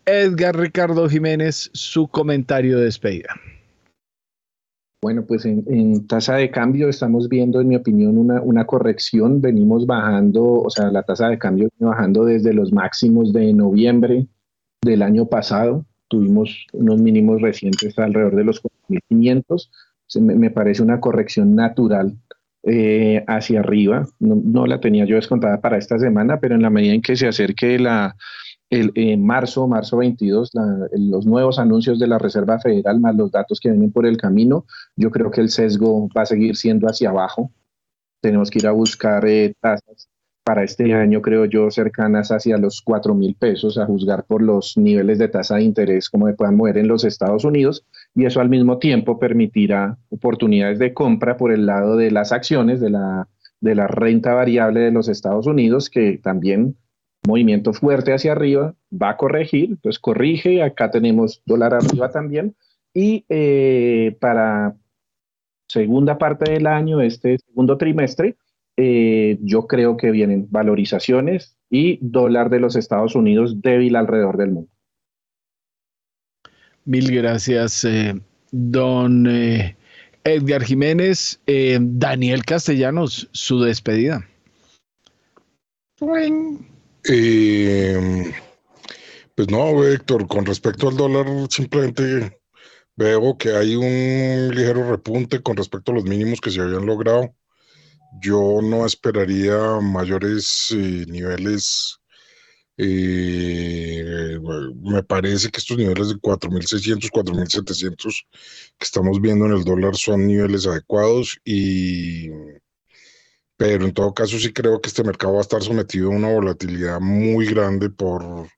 [0.04, 3.34] Edgar Ricardo Jiménez, su comentario de despedida.
[5.06, 9.40] Bueno, pues en, tasa de cambio estamos viendo, en mi opinión, una, corrección.
[9.40, 14.26] Venimos bajando, o sea, la tasa de cambio viene bajando desde los máximos de noviembre
[14.82, 15.86] del año pasado.
[16.08, 19.70] Tuvimos unos mínimos recientes alrededor de los 4.500.
[20.22, 22.18] Me, me parece una corrección natural
[22.64, 24.08] eh, hacia arriba.
[24.18, 27.14] No, no, la tenía yo descontada para esta semana, pero en la medida en que
[27.14, 28.16] se acerque la,
[28.70, 30.50] el, en marzo, marzo 22,
[30.92, 34.66] los nuevos anuncios de la Reserva Federal más los datos que vienen por el camino,
[34.96, 37.50] yo creo que el sesgo va a seguir siendo hacia abajo.
[38.20, 40.08] Tenemos que ir a buscar eh, tasas
[40.42, 44.76] para este año, creo yo, cercanas hacia los 4 mil pesos, a juzgar por los
[44.76, 47.84] niveles de tasa de interés como se puedan mover en los Estados Unidos,
[48.14, 52.80] y eso al mismo tiempo permitirá oportunidades de compra por el lado de las acciones,
[52.80, 53.28] de la,
[53.60, 56.76] de la renta variable de los Estados Unidos, que también
[57.26, 62.54] movimiento fuerte hacia arriba, va a corregir, pues corrige, acá tenemos dólar arriba también,
[62.94, 64.76] y eh, para
[65.68, 68.36] segunda parte del año, este segundo trimestre,
[68.76, 74.52] eh, yo creo que vienen valorizaciones y dólar de los Estados Unidos débil alrededor del
[74.52, 74.70] mundo.
[76.84, 78.14] Mil gracias, eh,
[78.52, 79.26] don
[80.24, 81.40] Edgar Jiménez.
[81.80, 84.24] Daniel Castellanos, su despedida.
[87.08, 88.32] Eh,
[89.34, 92.40] pues no, Héctor, con respecto al dólar, simplemente
[92.96, 97.34] veo que hay un ligero repunte con respecto a los mínimos que se habían logrado.
[98.20, 101.98] Yo no esperaría mayores eh, niveles.
[102.78, 104.38] Eh,
[104.82, 108.26] me parece que estos niveles de 4.600, 4.700
[108.78, 112.30] que estamos viendo en el dólar son niveles adecuados y
[113.56, 116.32] pero en todo caso sí creo que este mercado va a estar sometido a una
[116.32, 118.48] volatilidad muy grande por,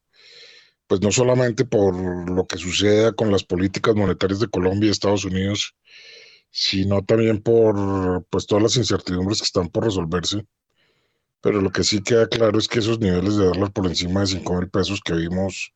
[0.87, 1.95] pues no solamente por
[2.31, 5.75] lo que suceda con las políticas monetarias de Colombia y Estados Unidos,
[6.51, 10.47] sino también por pues todas las incertidumbres que están por resolverse.
[11.41, 14.27] Pero lo que sí queda claro es que esos niveles de dólar por encima de
[14.29, 15.73] 5 mil pesos que vimos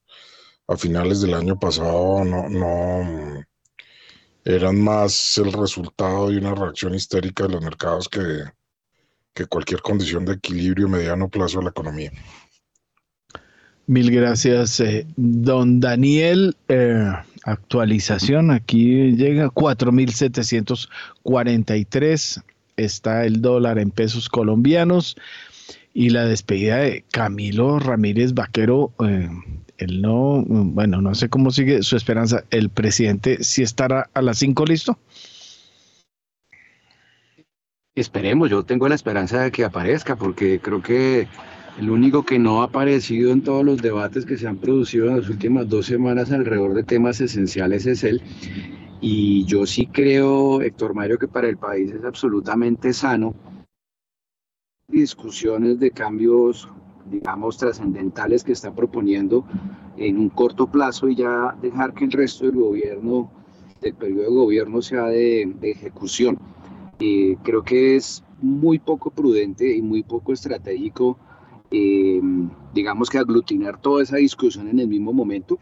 [0.67, 3.45] a finales del año pasado no, no
[4.45, 8.21] eran más el resultado de una reacción histérica de los mercados que,
[9.35, 12.13] que cualquier condición de equilibrio mediano plazo de la economía.
[13.87, 16.57] Mil gracias, eh, don Daniel.
[16.69, 17.13] Eh,
[17.45, 22.43] actualización, aquí llega 4.743,
[22.77, 25.17] está el dólar en pesos colombianos
[25.95, 28.93] y la despedida de Camilo Ramírez Vaquero.
[29.05, 29.29] Eh,
[29.79, 32.45] él no, bueno, no sé cómo sigue su esperanza.
[32.51, 34.97] El presidente sí estará a las 5 listo.
[37.95, 41.29] Esperemos, yo tengo la esperanza de que aparezca, porque creo que
[41.79, 45.19] el único que no ha aparecido en todos los debates que se han producido en
[45.19, 48.23] las últimas dos semanas alrededor de temas esenciales es él.
[49.03, 53.35] Y yo sí creo, Héctor Mario, que para el país es absolutamente sano
[54.89, 56.69] discusiones de cambios,
[57.11, 59.45] digamos, trascendentales que está proponiendo
[59.99, 63.31] en un corto plazo y ya dejar que el resto del gobierno,
[63.83, 66.39] del periodo de gobierno sea de, de ejecución
[66.99, 71.19] creo que es muy poco prudente y muy poco estratégico,
[71.71, 72.21] eh,
[72.75, 75.59] digamos que aglutinar toda esa discusión en el mismo momento,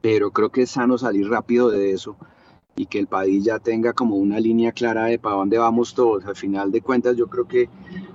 [0.00, 2.16] pero creo que es sano salir rápido de eso
[2.76, 6.24] y que el país ya tenga como una línea clara de para dónde vamos todos.
[6.24, 7.68] Al final de cuentas, yo creo que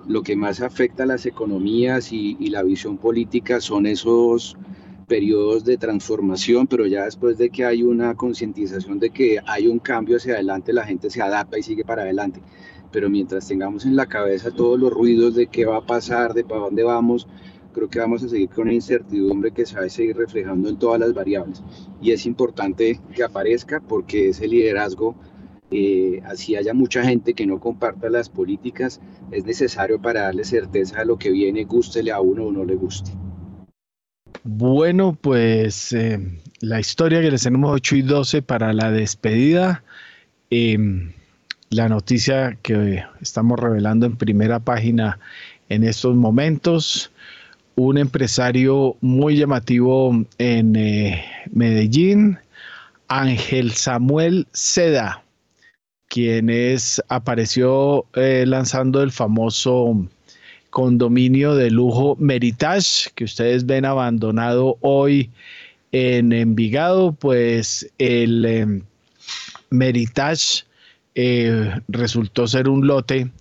[0.07, 4.57] lo que más afecta a las economías y la visión política son esos
[5.07, 9.79] periodos de transformación, pero ya después de que hay una concientización de que hay un
[9.79, 12.41] cambio hacia adelante, la gente se adapta y sigue para adelante.
[12.91, 16.43] Pero mientras tengamos en la cabeza todos los ruidos de qué va a pasar, de
[16.43, 17.27] para dónde vamos,
[17.73, 20.79] creo que vamos a seguir con una incertidumbre que se va a seguir reflejando en
[20.79, 21.61] todas las variables.
[22.01, 25.15] Y es importante que aparezca porque ese liderazgo,
[25.71, 29.01] eh, así haya mucha gente que no comparta las políticas,
[29.31, 32.75] es necesario para darle certeza a lo que viene, gústele a uno o no le
[32.75, 33.11] guste.
[34.47, 36.19] Bueno, pues eh,
[36.59, 39.83] la historia que les tenemos 8 y 12 para la despedida.
[40.51, 41.13] Em,
[41.71, 45.17] la noticia que estamos revelando en primera página
[45.69, 47.11] en estos momentos.
[47.75, 52.37] Un empresario muy llamativo en eh, Medellín,
[53.07, 55.23] Ángel Samuel Seda,
[56.07, 60.07] quien es, apareció eh, lanzando el famoso
[60.75, 65.31] condominio de lujo Meritage que ustedes ven abandonado hoy
[65.93, 68.81] en Envigado, pues el em,
[69.69, 70.65] Meritage
[71.15, 73.31] eh, resultó ser un lote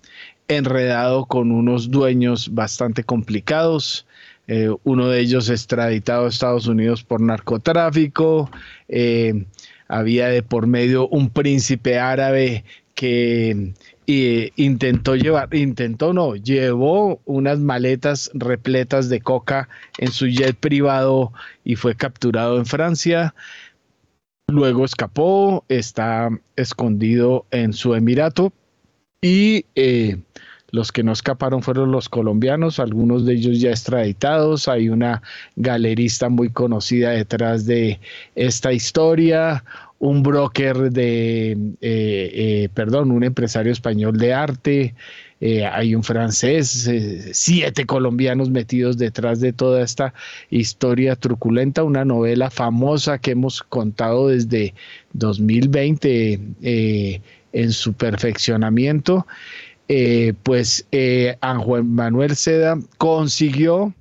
[0.47, 4.07] enredado con unos dueños bastante complicados.
[4.47, 8.49] Eh, uno de ellos extraditado a Estados Unidos por narcotráfico.
[8.87, 9.43] Eh,
[9.89, 12.63] había de por medio un príncipe árabe
[12.93, 13.73] que
[14.07, 21.33] intentó llevar, intentó no, llevó unas maletas repletas de coca en su jet privado
[21.63, 23.33] y fue capturado en Francia.
[24.47, 28.53] Luego escapó, está escondido en su emirato
[29.21, 30.17] y eh,
[30.75, 34.67] los que no escaparon fueron los colombianos, algunos de ellos ya extraditados.
[34.67, 35.23] Hay una
[35.55, 37.99] galerista muy conocida detrás de
[38.35, 39.63] esta historia,
[40.05, 44.95] un broker de, eh, eh, perdón, un empresario español de arte.
[45.41, 46.89] Eh, hay un francés,
[47.33, 50.13] siete colombianos metidos detrás de toda esta
[50.49, 54.73] historia truculenta, una novela famosa que hemos contado desde
[55.13, 56.39] 2020
[57.51, 59.27] en su perfeccionamiento
[60.41, 60.87] pues
[61.41, 63.93] Juan Manuel Seda consiguió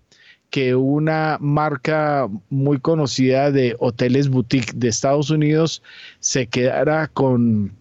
[0.55, 5.83] que una marca muy conocida de hoteles boutique de Estados Unidos
[6.21, 7.73] se quedara con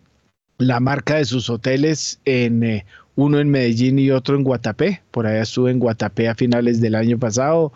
[0.57, 2.83] la marca de sus hoteles en eh,
[3.13, 5.03] uno en Medellín y otro en Guatapé.
[5.11, 7.73] Por allá estuve en Guatapé a finales del año pasado,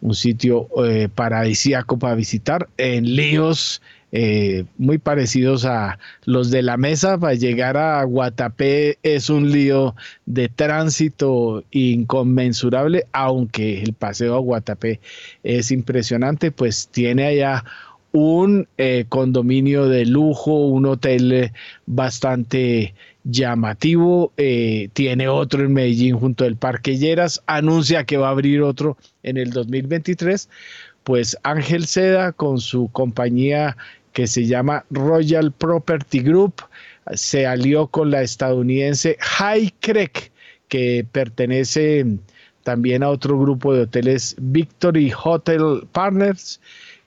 [0.00, 6.76] un sitio eh, paradisíaco para visitar, en líos eh, muy parecidos a los de la
[6.76, 7.18] mesa.
[7.18, 9.96] Para llegar a Guatapé es un lío
[10.26, 15.00] de tránsito inconmensurable, aunque el paseo a Guatapé
[15.42, 17.64] es impresionante, pues tiene allá
[18.12, 21.52] un eh, condominio de lujo, un hotel eh,
[21.86, 28.62] bastante llamativo, tiene otro en Medellín junto al Parque Lleras, anuncia que va a abrir
[28.62, 30.48] otro en el 2023,
[31.06, 33.76] pues Ángel Seda con su compañía
[34.12, 36.64] que se llama Royal Property Group
[37.14, 40.32] se alió con la estadounidense High Creek,
[40.66, 42.04] que pertenece
[42.64, 46.60] también a otro grupo de hoteles Victory Hotel Partners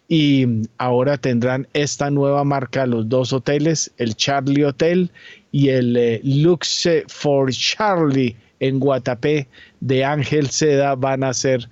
[0.07, 0.47] y
[0.77, 5.11] ahora tendrán esta nueva marca los dos hoteles, el Charlie Hotel
[5.51, 9.47] y el eh, Luxe for Charlie en Guatapé
[9.81, 11.69] de Ángel Seda van a ser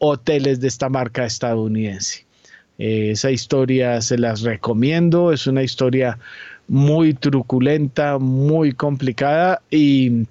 [0.00, 2.26] hoteles de esta marca estadounidense.
[2.78, 6.18] Eh, esa historia se las recomiendo, es una historia
[6.66, 10.26] muy truculenta, muy complicada y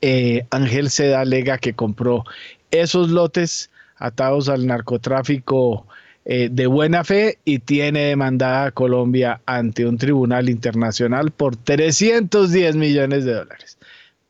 [0.00, 2.24] eh, Ángel Seda alega que compró
[2.70, 5.86] esos lotes atados al narcotráfico
[6.24, 12.76] eh, de buena fe y tiene demandada a Colombia ante un tribunal internacional por 310
[12.76, 13.76] millones de dólares.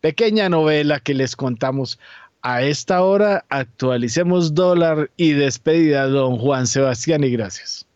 [0.01, 1.99] Pequeña novela que les contamos
[2.43, 7.87] a esta hora actualicemos dólar y despedida, don Juan Sebastián, y gracias.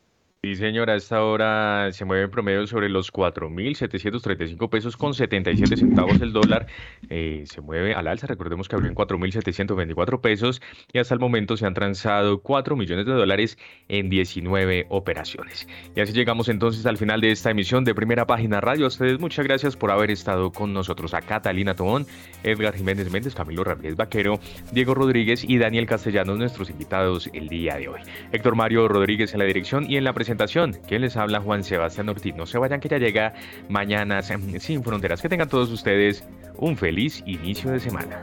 [0.43, 5.77] Sí, señora, a esta hora se mueve en promedio sobre los 4.735 pesos con 77
[5.77, 6.67] centavos el dólar.
[7.09, 11.57] Eh, se mueve al alza, recordemos que abrió en 4.724 pesos y hasta el momento
[11.57, 13.59] se han transado 4 millones de dólares
[13.89, 15.67] en 19 operaciones.
[15.97, 18.85] Y así llegamos entonces al final de esta emisión de Primera Página Radio.
[18.85, 21.15] A ustedes muchas gracias por haber estado con nosotros.
[21.15, 22.07] A Catalina Tobón,
[22.45, 24.39] Edgar Jiménez Méndez, Camilo Ramírez Vaquero,
[24.71, 28.01] Diego Rodríguez y Daniel Castellanos, nuestros invitados el día de hoy.
[28.31, 30.26] Héctor Mario Rodríguez en la dirección y en la presentación
[30.87, 31.41] ¿Quién les habla?
[31.41, 32.35] Juan Sebastián Ortiz.
[32.35, 33.35] No se vayan que ya llega
[33.69, 35.23] mañana sin fronteras.
[35.23, 36.25] Que tengan todos ustedes
[36.57, 38.21] un feliz inicio de semana.